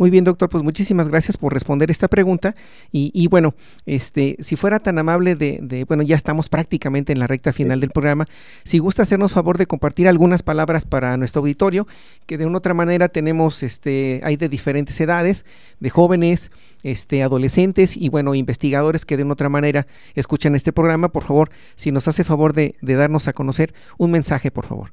Muy 0.01 0.09
bien, 0.09 0.24
doctor, 0.24 0.48
pues 0.48 0.64
muchísimas 0.64 1.09
gracias 1.09 1.36
por 1.36 1.53
responder 1.53 1.90
esta 1.90 2.09
pregunta. 2.09 2.55
Y, 2.90 3.28
bueno, 3.28 3.55
este, 3.84 4.36
si 4.40 4.57
fuera 4.57 4.78
tan 4.78 4.98
amable 4.98 5.34
de, 5.34 5.84
bueno, 5.86 6.03
ya 6.03 6.16
estamos 6.16 6.48
prácticamente 6.48 7.12
en 7.12 7.18
la 7.18 7.26
recta 7.26 7.53
final 7.53 7.80
del 7.80 7.90
programa, 7.90 8.24
si 8.64 8.78
gusta 8.78 9.03
hacernos 9.03 9.32
favor 9.32 9.59
de 9.59 9.66
compartir 9.66 10.09
algunas 10.09 10.42
palabras 10.42 10.86
para 10.86 11.18
nuestro 11.18 11.40
auditorio, 11.40 11.86
que 12.24 12.38
de 12.38 12.46
una 12.46 12.57
otra 12.57 12.72
manera 12.72 13.11
tenemos, 13.11 13.62
este, 13.62 14.22
hay 14.24 14.36
de 14.36 14.48
diferentes 14.48 14.98
edades, 15.03 15.44
de 15.80 15.90
jóvenes, 15.90 16.51
este, 16.82 17.22
adolescentes 17.22 17.94
y 17.94 18.09
bueno, 18.09 18.34
investigadores 18.34 19.05
que 19.05 19.18
de 19.18 19.24
una 19.24 19.34
otra 19.34 19.51
manera 19.51 19.86
escuchan 20.14 20.55
este 20.55 20.72
programa, 20.72 21.11
por 21.11 21.24
favor, 21.24 21.51
si 21.74 21.92
nos 21.92 22.09
hace 22.09 22.24
favor 22.24 22.55
de, 22.55 22.74
de 22.80 22.94
darnos 22.94 23.28
a 23.28 23.34
conocer 23.34 23.74
un 23.98 24.12
mensaje, 24.12 24.51
por 24.51 24.64
favor. 24.64 24.92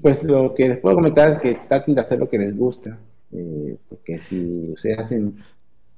Pues 0.00 0.22
lo 0.22 0.54
que 0.54 0.68
les 0.68 0.78
puedo 0.78 0.94
comentar 0.94 1.32
es 1.32 1.40
que 1.40 1.58
traten 1.68 1.96
de 1.96 2.00
hacer 2.00 2.20
lo 2.20 2.28
que 2.28 2.38
les 2.38 2.56
gusta 2.56 2.96
eh, 3.32 3.76
porque 3.88 4.18
si 4.18 4.70
ustedes 4.72 4.98
hacen 4.98 5.36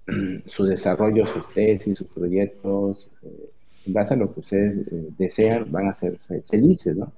su 0.47 0.65
desarrollo, 0.65 1.27
sus 1.27 1.49
tesis, 1.53 1.99
sus 1.99 2.09
proyectos, 2.09 3.09
eh, 3.23 3.51
en 3.87 3.93
base 3.93 4.15
a 4.15 4.17
lo 4.17 4.33
que 4.33 4.41
ustedes 4.41 4.87
eh, 4.93 5.09
desean, 5.19 5.71
van 5.71 5.89
a 5.89 5.95
ser 5.95 6.19
felices, 6.49 6.97
¿no? 6.97 7.13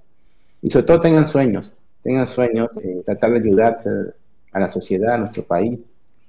Y 0.60 0.70
sobre 0.70 0.86
todo 0.86 1.00
tengan 1.00 1.26
sueños, 1.26 1.72
tengan 2.02 2.26
sueños, 2.26 2.70
tratar 3.04 3.32
de 3.32 3.38
ayudar 3.38 3.82
a 4.52 4.60
la 4.60 4.70
sociedad, 4.70 5.14
a 5.14 5.18
nuestro 5.18 5.42
país, 5.42 5.78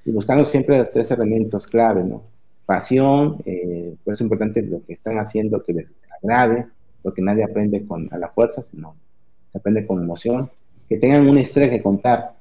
y 0.06 0.12
buscando 0.12 0.44
siempre 0.46 0.80
los 0.80 0.90
tres 0.90 1.12
elementos 1.12 1.68
clave, 1.68 2.04
¿no? 2.04 2.24
Pasión, 2.66 3.38
pues 4.04 4.18
es 4.18 4.22
importante 4.22 4.64
lo 4.64 4.84
que 4.84 4.94
están 4.94 5.20
haciendo 5.20 5.64
que 5.64 5.74
les 5.74 5.88
agrade, 6.24 6.66
porque 7.04 7.22
nadie 7.22 7.44
aprende 7.44 7.86
con, 7.86 8.12
a 8.12 8.18
la 8.18 8.30
fuerza, 8.30 8.64
sino 8.72 8.96
se 9.52 9.60
aprende 9.60 9.86
con 9.86 10.02
emoción, 10.02 10.50
que 10.90 10.98
tengan 10.98 11.28
una 11.28 11.42
historia 11.42 11.70
que 11.70 11.84
contar, 11.84 12.34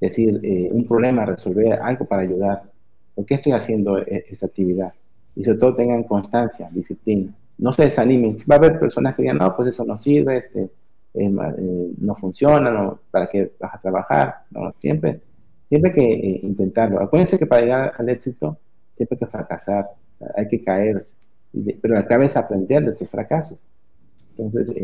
decir, 0.00 0.40
eh, 0.42 0.68
un 0.72 0.86
problema, 0.86 1.26
resolver 1.26 1.74
algo 1.74 2.06
para 2.06 2.22
ayudar. 2.22 2.62
¿Por 3.14 3.26
qué 3.26 3.34
estoy 3.34 3.52
haciendo 3.52 3.98
e, 3.98 4.24
esta 4.30 4.46
actividad? 4.46 4.92
Y 5.36 5.44
sobre 5.44 5.58
todo 5.58 5.76
tengan 5.76 6.04
constancia, 6.04 6.68
disciplina. 6.72 7.32
No 7.58 7.72
se 7.72 7.84
desanimen. 7.84 8.38
Va 8.50 8.54
a 8.54 8.58
haber 8.58 8.80
personas 8.80 9.14
que 9.14 9.22
digan, 9.22 9.38
no, 9.38 9.54
pues 9.54 9.68
eso 9.68 9.84
no 9.84 10.00
sirve, 10.00 10.38
este, 10.38 10.70
eh, 11.14 11.30
no 11.98 12.14
funciona, 12.16 12.70
no, 12.70 13.00
¿para 13.10 13.28
qué 13.28 13.52
vas 13.60 13.74
a 13.74 13.80
trabajar? 13.80 14.34
No, 14.50 14.72
siempre, 14.78 15.20
siempre 15.68 15.90
hay 15.90 15.96
que 15.96 16.12
eh, 16.12 16.40
intentarlo. 16.44 17.00
Acuérdense 17.00 17.38
que 17.38 17.46
para 17.46 17.62
llegar 17.62 17.92
al 17.98 18.08
éxito 18.08 18.56
siempre 18.96 19.16
hay 19.16 19.26
que 19.26 19.30
fracasar, 19.30 19.90
hay 20.36 20.48
que 20.48 20.62
caerse. 20.62 21.14
pero 21.80 21.94
la 21.94 22.06
clave 22.06 22.26
es 22.26 22.36
aprender 22.36 22.84
de 22.84 22.92
esos 22.92 23.08
fracasos. 23.10 23.62
Entonces, 24.38 24.74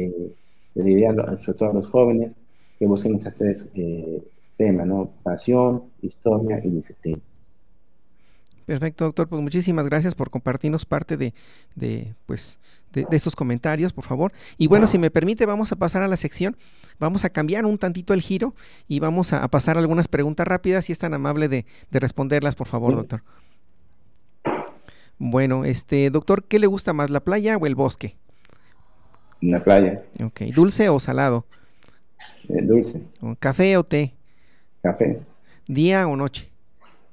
les 0.75 0.85
diría 0.85 1.14
sobre 1.14 1.59
todo 1.59 1.71
a 1.71 1.75
los 1.75 1.87
jóvenes 1.87 2.33
que 2.79 2.87
busquen 2.87 3.14
estas 3.14 3.35
tres 3.37 3.67
tema, 4.57 4.85
¿no? 4.85 5.11
Pasión, 5.23 5.85
historia 6.03 6.61
y 6.65 6.71
disciplina. 6.71 7.21
Perfecto, 8.67 9.05
doctor. 9.05 9.29
Pues 9.29 9.41
muchísimas 9.41 9.87
gracias 9.87 10.15
por 10.15 10.29
compartirnos 10.31 10.85
parte 10.85 11.17
de, 11.17 11.35
de 11.77 12.15
pues, 12.27 12.59
de, 12.93 13.07
estos 13.13 13.37
comentarios, 13.37 13.93
por 13.93 14.05
favor. 14.05 14.33
Y 14.59 14.67
bueno, 14.67 14.89
si 14.89 14.99
me 14.99 15.11
permite, 15.11 15.47
vamos 15.47 15.71
a 15.71 15.77
pasar 15.77 16.03
a 16.03 16.09
la 16.09 16.17
sección. 16.17 16.57
Vamos 16.99 17.25
a 17.25 17.31
cambiar 17.31 17.65
un 17.65 17.79
tantito 17.79 18.13
el 18.13 18.23
giro 18.23 18.55
y 18.89 18.99
vamos 18.99 19.33
a, 19.33 19.47
pasar 19.49 19.79
algunas 19.79 20.09
preguntas 20.09 20.49
rápidas. 20.49 20.87
Si 20.87 20.93
es 20.93 20.99
tan 20.99 21.15
amable 21.15 21.49
de, 21.49 21.65
responderlas, 21.93 22.57
por 22.57 22.67
favor, 22.67 22.97
doctor. 22.97 23.23
Bueno, 25.19 25.65
este, 25.65 26.11
doctor, 26.11 26.45
¿qué 26.45 26.59
le 26.59 26.67
gusta 26.67 26.93
más, 26.93 27.09
la 27.09 27.21
playa 27.21 27.57
o 27.57 27.67
el 27.67 27.77
bosque? 27.77 28.17
La 29.41 29.63
playa. 29.63 30.03
Ok, 30.23 30.41
¿dulce 30.55 30.89
o 30.89 30.99
salado? 30.99 31.47
Eh, 32.49 32.63
dulce. 32.63 33.03
¿Café 33.39 33.77
o 33.77 33.85
té? 33.85 34.15
Café. 34.87 35.18
¿Día 35.66 36.07
o 36.07 36.14
noche? 36.14 36.49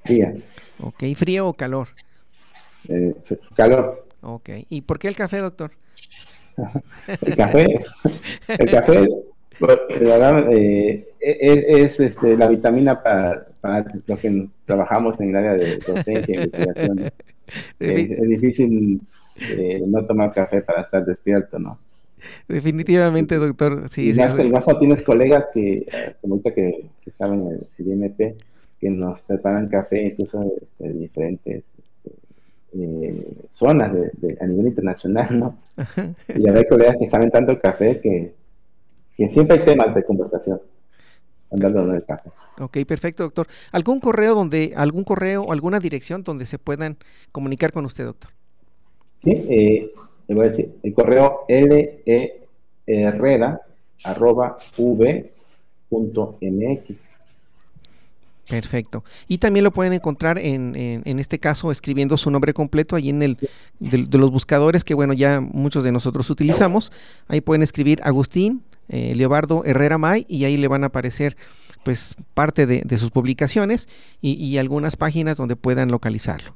Día. 0.06 0.32
Ok, 0.80 1.06
¿frío 1.16 1.48
o 1.48 1.54
calor? 1.54 1.88
Eh, 2.88 3.16
calor. 3.56 4.06
Ok, 4.22 4.50
¿y 4.70 4.82
por 4.82 5.00
qué 5.00 5.08
el 5.08 5.16
café, 5.16 5.40
doctor? 5.40 5.72
el 7.26 7.36
café, 7.36 7.84
el 8.48 8.70
café, 8.70 9.10
eh, 10.52 11.08
es, 11.20 12.00
este, 12.00 12.38
la 12.38 12.48
vitamina 12.48 13.02
para, 13.02 13.44
para, 13.60 13.86
los 14.06 14.20
que 14.20 14.50
trabajamos 14.66 15.20
en 15.20 15.30
el 15.30 15.36
área 15.36 15.54
de 15.54 15.78
docencia 15.78 16.36
e 16.36 16.44
investigación. 16.44 17.12
Es, 17.80 18.30
difícil 18.30 19.02
eh, 19.38 19.84
no 19.86 20.06
tomar 20.06 20.32
café 20.32 20.62
para 20.62 20.84
estar 20.84 21.04
despierto, 21.06 21.60
¿no? 21.60 21.80
Definitivamente, 22.48 23.36
doctor. 23.36 23.90
Sí, 23.90 24.12
y 24.12 24.14
más, 24.14 24.36
sí, 24.36 24.72
tienes 24.80 25.04
colegas 25.04 25.46
que, 25.54 25.86
como 26.22 26.36
ahorita 26.36 26.54
que, 26.54 26.90
que 27.04 27.12
saben 27.12 27.48
el 27.48 27.60
CDMP, 27.60 28.36
que 28.80 28.90
nos 28.90 29.22
preparan 29.22 29.70
café 29.70 30.04
incluso 30.04 30.44
de, 30.80 30.94
diferentes 30.94 31.64
este, 31.78 32.12
eh, 32.74 33.38
zonas 33.52 33.94
de, 33.94 34.38
a 34.40 34.46
nivel 34.46 34.68
internacional, 34.68 35.40
¿no? 35.40 35.58
Y 36.36 36.50
hay 36.50 36.66
colegas 36.66 36.98
que 37.00 37.10
saben 37.10 37.32
tanto 37.32 37.52
el 37.54 37.60
café 37.60 38.00
que, 38.02 38.34
que 39.16 39.30
siempre 39.30 39.60
hay 39.60 39.66
temas 39.66 39.96
de 39.96 40.04
conversación 40.04 40.60
andando 41.54 41.86
del 41.88 42.04
café. 42.04 42.32
Ok, 42.60 42.80
perfecto, 42.88 43.24
doctor. 43.24 43.48
¿Algún 43.72 44.00
correo 44.00 44.36
donde, 44.36 44.74
algún 44.76 45.04
correo 45.04 45.44
o 45.44 45.54
alguna 45.54 45.80
dirección 45.80 46.24
donde 46.24 46.46
se 46.46 46.60
puedan 46.60 46.98
comunicar 47.32 47.72
con 47.72 47.86
usted, 47.86 48.06
doctor? 48.06 48.32
Sí, 49.24 49.32
eh, 49.32 49.92
le 50.28 50.36
voy 50.36 50.46
a 50.46 50.50
decir, 50.50 50.74
el 50.84 50.94
correo 50.94 51.46
leherrera 51.48 53.62
arroba 54.04 54.58
v.mx. 54.78 55.24
Perfecto. 58.50 59.04
Y 59.28 59.38
también 59.38 59.64
lo 59.64 59.72
pueden 59.72 59.94
encontrar 59.94 60.38
en, 60.38 60.76
en, 60.76 61.20
este 61.20 61.40
caso 61.40 61.72
escribiendo 61.72 62.18
su 62.18 62.30
nombre 62.30 62.54
completo 62.54 62.98
ahí 62.98 63.10
en 63.10 63.22
el 63.22 63.38
de, 63.80 64.18
los 64.18 64.32
buscadores 64.32 64.84
que 64.84 64.94
bueno 64.94 65.14
ya 65.14 65.40
muchos 65.40 65.84
de 65.84 65.94
nosotros 65.94 66.30
utilizamos. 66.30 66.92
Ahí 67.28 67.40
pueden 67.40 67.64
escribir 67.64 68.02
Agustín 68.04 68.64
eh, 68.90 69.16
Leobardo 69.16 69.64
Herrera 69.66 69.98
May 69.98 70.26
y 70.28 70.44
ahí 70.44 70.58
le 70.58 70.68
van 70.68 70.84
a 70.84 70.88
aparecer 70.88 71.38
pues 71.84 72.16
parte 72.34 72.66
de, 72.66 72.82
de 72.86 72.98
sus 72.98 73.12
publicaciones 73.12 73.88
y, 74.22 74.34
y, 74.34 74.58
algunas 74.58 74.98
páginas 74.98 75.38
donde 75.38 75.56
puedan 75.56 75.90
localizarlo. 75.90 76.54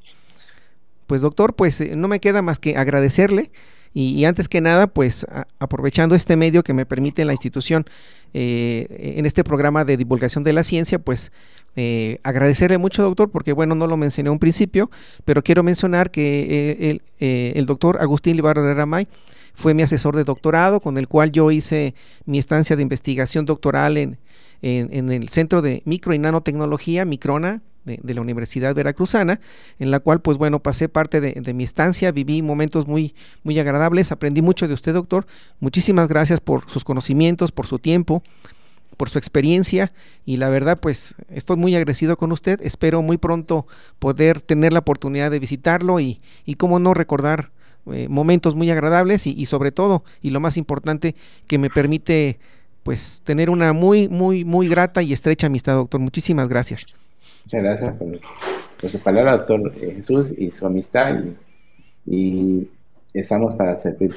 Pues 1.08 1.22
doctor, 1.22 1.56
pues 1.56 1.82
eh, 1.82 1.96
no 1.96 2.08
me 2.08 2.20
queda 2.20 2.42
más 2.42 2.60
que 2.60 2.78
agradecerle 2.78 3.52
Y, 3.94 4.26
antes 4.26 4.48
que 4.48 4.62
nada, 4.62 4.88
pues 4.88 5.26
aprovechando 5.58 6.14
este 6.14 6.36
medio 6.36 6.62
que 6.62 6.74
me 6.74 6.86
permite 6.86 7.26
la 7.26 7.32
institución 7.32 7.86
eh, 8.34 9.16
en 9.18 9.26
este 9.26 9.44
programa 9.44 9.86
de 9.86 9.98
divulgación 9.98 10.44
de 10.44 10.54
la 10.54 10.64
ciencia, 10.64 11.00
pues 11.00 11.32
eh, 11.76 12.20
agradecerle 12.22 12.78
mucho, 12.78 13.02
doctor, 13.02 13.32
porque 13.32 13.54
bueno, 13.54 13.74
no 13.74 13.88
lo 13.88 13.98
mencioné 13.98 14.30
un 14.30 14.38
principio, 14.38 14.92
pero 15.26 15.42
quiero 15.42 15.64
mencionar 15.64 16.12
que 16.12 16.92
el, 16.92 17.02
el 17.20 17.66
doctor 17.66 17.98
Agustín 18.00 18.36
Libarra 18.36 18.62
de 18.62 18.74
Ramay 18.76 19.08
fue 19.56 19.74
mi 19.74 19.82
asesor 19.82 20.16
de 20.16 20.24
doctorado, 20.24 20.80
con 20.80 20.98
el 20.98 21.08
cual 21.08 21.32
yo 21.32 21.50
hice 21.50 21.96
mi 22.26 22.38
estancia 22.38 22.76
de 22.76 22.84
investigación 22.84 23.46
doctoral 23.46 23.98
en, 23.98 24.20
en, 24.62 25.12
el 25.12 25.30
Centro 25.30 25.62
de 25.62 25.82
Micro 25.86 26.14
y 26.14 26.20
Nanotecnología, 26.20 27.06
Microna, 27.06 27.62
de, 27.88 28.14
la 28.14 28.22
Universidad 28.22 28.76
Veracruzana, 28.76 29.40
en 29.80 29.90
la 29.92 30.00
cual, 30.00 30.22
pues 30.22 30.38
bueno, 30.38 30.60
pasé 30.60 30.90
parte 30.90 31.22
de, 31.22 31.54
mi 31.54 31.64
estancia, 31.64 32.12
viví 32.12 32.42
momentos 32.42 32.86
muy, 32.88 33.16
muy 33.44 33.58
agradables, 33.60 34.12
aprendí 34.12 34.42
mucho 34.42 34.68
de 34.68 34.74
usted, 34.74 34.94
doctor. 34.94 35.26
Muchísimas 35.60 36.08
gracias 36.08 36.42
por 36.42 36.70
sus 36.70 36.84
conocimientos, 36.84 37.52
por 37.52 37.66
su 37.66 37.80
tiempo, 37.80 38.22
por 38.98 39.10
su 39.10 39.18
experiencia 39.18 39.92
y 40.26 40.38
la 40.38 40.50
verdad 40.50 40.80
pues 40.80 41.14
estoy 41.30 41.58
muy 41.58 41.76
agradecido 41.76 42.18
con 42.18 42.32
usted, 42.32 42.60
espero 42.64 43.04
muy 43.04 43.18
pronto 43.18 43.68
poder 44.00 44.42
tener 44.42 44.74
la 44.74 44.80
oportunidad 44.80 45.30
de 45.30 45.38
visitarlo 45.38 46.00
y, 46.00 46.20
y 46.46 46.56
cómo 46.56 46.80
no 46.80 46.96
recordar 46.96 47.52
eh, 47.92 48.08
momentos 48.10 48.56
muy 48.56 48.72
agradables 48.72 49.28
y, 49.28 49.34
y, 49.38 49.46
sobre 49.46 49.72
todo 49.72 50.04
y 50.22 50.32
lo 50.32 50.40
más 50.40 50.58
importante 50.58 51.16
que 51.46 51.60
me 51.60 51.70
permite 51.70 52.40
pues 52.88 53.22
tener 53.26 53.50
una 53.50 53.74
muy, 53.74 54.08
muy, 54.08 54.46
muy 54.46 54.70
grata 54.70 55.02
y 55.02 55.12
estrecha 55.12 55.48
amistad, 55.48 55.76
doctor. 55.76 56.00
Muchísimas 56.00 56.48
gracias. 56.48 56.86
Muchas 57.46 57.64
gracias 57.64 57.96
por, 57.96 58.90
su 58.90 59.00
palabra, 59.00 59.38
doctor 59.38 59.74
Jesús, 59.80 60.32
y 60.38 60.52
su 60.52 60.66
amistad. 60.66 61.24
Y, 62.06 62.70
y 63.14 63.20
estamos 63.20 63.56
para 63.56 63.78
servir. 63.82 64.14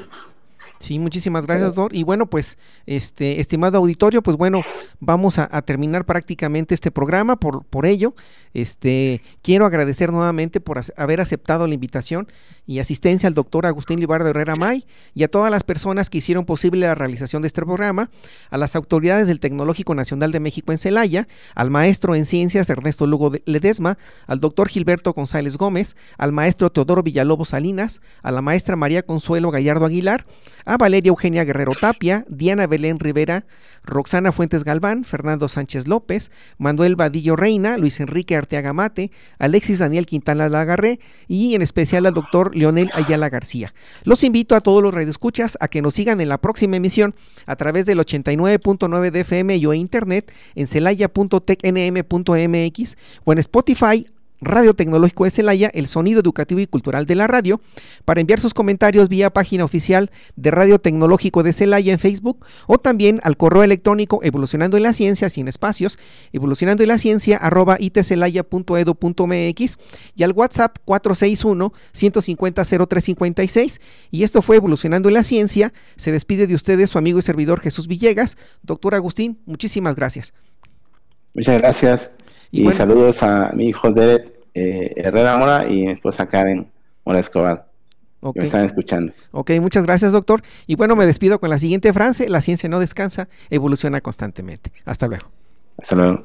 Sí, 0.80 0.98
muchísimas 0.98 1.46
gracias, 1.46 1.74
doctor. 1.74 1.94
Y 1.94 2.04
bueno, 2.04 2.24
pues, 2.24 2.56
este, 2.86 3.38
estimado 3.38 3.76
auditorio, 3.76 4.22
pues 4.22 4.38
bueno, 4.38 4.62
vamos 4.98 5.38
a, 5.38 5.48
terminar 5.60 6.06
prácticamente 6.06 6.74
este 6.74 6.90
programa. 6.90 7.36
Por, 7.36 7.64
por 7.66 7.84
ello, 7.84 8.14
este, 8.54 9.20
quiero 9.42 9.66
agradecer 9.66 10.10
nuevamente 10.10 10.58
por 10.58 10.80
haber 10.96 11.20
aceptado 11.20 11.66
la 11.66 11.74
invitación 11.74 12.28
y 12.66 12.78
asistencia 12.78 13.26
al 13.26 13.34
doctor 13.34 13.66
Agustín 13.66 14.00
Libardo 14.00 14.30
Herrera 14.30 14.56
May 14.56 14.86
y 15.14 15.22
a 15.22 15.28
todas 15.28 15.50
las 15.50 15.64
personas 15.64 16.08
que 16.08 16.18
hicieron 16.18 16.46
posible 16.46 16.86
la 16.86 16.94
realización 16.94 17.42
de 17.42 17.48
este 17.48 17.60
programa, 17.60 18.08
a 18.48 18.56
las 18.56 18.74
autoridades 18.74 19.28
del 19.28 19.38
Tecnológico 19.38 19.94
Nacional 19.94 20.32
de 20.32 20.40
México 20.40 20.72
en 20.72 20.78
Celaya, 20.78 21.28
al 21.54 21.70
maestro 21.70 22.14
en 22.14 22.24
ciencias 22.24 22.70
Ernesto 22.70 23.06
Lugo 23.06 23.32
Ledesma, 23.44 23.98
al 24.26 24.40
doctor 24.40 24.68
Gilberto 24.68 25.12
González 25.12 25.58
Gómez, 25.58 25.94
al 26.16 26.32
maestro 26.32 26.72
Teodoro 26.72 27.02
Villalobos 27.02 27.50
Salinas, 27.50 28.00
a 28.22 28.30
la 28.30 28.40
maestra 28.40 28.76
María 28.76 29.02
Consuelo 29.02 29.50
Gallardo 29.50 29.84
Aguilar, 29.84 30.24
a 30.64 30.69
Valeria 30.76 31.10
Eugenia 31.10 31.44
Guerrero 31.44 31.72
Tapia, 31.78 32.24
Diana 32.28 32.66
Belén 32.66 32.98
Rivera, 32.98 33.44
Roxana 33.82 34.32
Fuentes 34.32 34.64
Galván, 34.64 35.04
Fernando 35.04 35.48
Sánchez 35.48 35.86
López, 35.86 36.30
Manuel 36.58 36.96
Vadillo 36.96 37.36
Reina, 37.36 37.78
Luis 37.78 38.00
Enrique 38.00 38.36
Arteaga 38.36 38.72
Mate, 38.72 39.10
Alexis 39.38 39.78
Daniel 39.78 40.06
Quintana 40.06 40.48
Lagarré 40.48 41.00
y 41.28 41.54
en 41.54 41.62
especial 41.62 42.06
al 42.06 42.14
doctor 42.14 42.54
Leonel 42.54 42.90
Ayala 42.94 43.28
García. 43.28 43.74
Los 44.04 44.24
invito 44.24 44.54
a 44.54 44.60
todos 44.60 44.82
los 44.82 44.94
radioescuchas 44.94 45.56
a 45.60 45.68
que 45.68 45.82
nos 45.82 45.94
sigan 45.94 46.20
en 46.20 46.28
la 46.28 46.38
próxima 46.38 46.76
emisión 46.76 47.14
a 47.46 47.56
través 47.56 47.86
del 47.86 47.98
89.9 47.98 49.10
de 49.10 49.20
FM 49.20 49.56
y 49.56 49.66
o 49.66 49.74
internet 49.74 50.32
en 50.54 50.66
celaya.tecnm.mx 50.66 52.96
o 53.24 53.32
en 53.32 53.38
Spotify, 53.38 54.06
Radio 54.40 54.74
Tecnológico 54.74 55.24
de 55.24 55.30
Celaya, 55.30 55.70
el 55.74 55.86
sonido 55.86 56.20
educativo 56.20 56.60
y 56.60 56.66
cultural 56.66 57.06
de 57.06 57.14
la 57.14 57.26
radio, 57.26 57.60
para 58.04 58.20
enviar 58.20 58.40
sus 58.40 58.54
comentarios 58.54 59.08
vía 59.08 59.30
página 59.30 59.64
oficial 59.64 60.10
de 60.36 60.50
Radio 60.50 60.78
Tecnológico 60.78 61.42
de 61.42 61.52
Celaya 61.52 61.92
en 61.92 61.98
Facebook 61.98 62.46
o 62.66 62.78
también 62.78 63.20
al 63.22 63.36
correo 63.36 63.62
electrónico 63.62 64.20
evolucionando 64.22 64.76
en 64.76 64.84
la 64.84 64.92
ciencia 64.92 65.28
sin 65.28 65.48
espacios, 65.48 65.98
evolucionando 66.32 66.82
en 66.82 66.88
la 66.88 66.98
ciencia 66.98 67.36
arroba 67.36 67.76
y 67.80 67.90
al 70.22 70.32
WhatsApp 70.32 70.78
461 70.84 71.72
150 71.92 72.64
0356 72.64 73.80
y 74.10 74.22
esto 74.22 74.42
fue 74.42 74.56
evolucionando 74.56 75.08
en 75.08 75.14
la 75.14 75.22
ciencia. 75.22 75.72
Se 75.96 76.12
despide 76.12 76.46
de 76.46 76.54
ustedes 76.54 76.90
su 76.90 76.98
amigo 76.98 77.18
y 77.18 77.22
servidor 77.22 77.60
Jesús 77.60 77.86
Villegas. 77.86 78.36
Doctor 78.62 78.94
Agustín, 78.94 79.38
muchísimas 79.46 79.96
gracias. 79.96 80.32
Muchas 81.34 81.60
gracias. 81.60 82.10
Y, 82.50 82.70
saludos 82.72 83.22
a 83.22 83.52
mi 83.54 83.66
hijo 83.66 83.90
de 83.90 84.32
eh, 84.54 84.92
Herrera 84.96 85.36
Mora 85.36 85.68
y 85.68 85.86
mi 85.86 85.92
esposa 85.92 86.26
Karen 86.26 86.70
Mora 87.04 87.20
Escobar. 87.20 87.70
Que 88.34 88.40
me 88.40 88.44
están 88.44 88.64
escuchando. 88.64 89.14
Ok, 89.30 89.52
muchas 89.60 89.84
gracias, 89.84 90.12
doctor. 90.12 90.42
Y 90.66 90.74
bueno, 90.74 90.94
me 90.94 91.06
despido 91.06 91.40
con 91.40 91.48
la 91.48 91.58
siguiente 91.58 91.92
frase: 91.92 92.28
La 92.28 92.42
ciencia 92.42 92.68
no 92.68 92.78
descansa, 92.78 93.28
evoluciona 93.48 94.02
constantemente. 94.02 94.72
Hasta 94.84 95.06
luego. 95.06 95.30
Hasta 95.78 95.96
luego. 95.96 96.24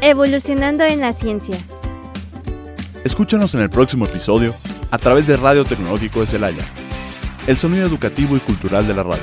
Evolucionando 0.00 0.84
en 0.84 1.00
la 1.00 1.12
ciencia. 1.12 1.56
Escúchanos 3.04 3.54
en 3.54 3.60
el 3.60 3.70
próximo 3.70 4.06
episodio 4.06 4.54
a 4.90 4.98
través 4.98 5.26
de 5.26 5.36
Radio 5.36 5.64
Tecnológico 5.64 6.20
de 6.20 6.26
Celaya, 6.26 6.64
el 7.46 7.56
sonido 7.56 7.86
educativo 7.86 8.36
y 8.36 8.40
cultural 8.40 8.86
de 8.86 8.94
la 8.94 9.02
radio. 9.04 9.22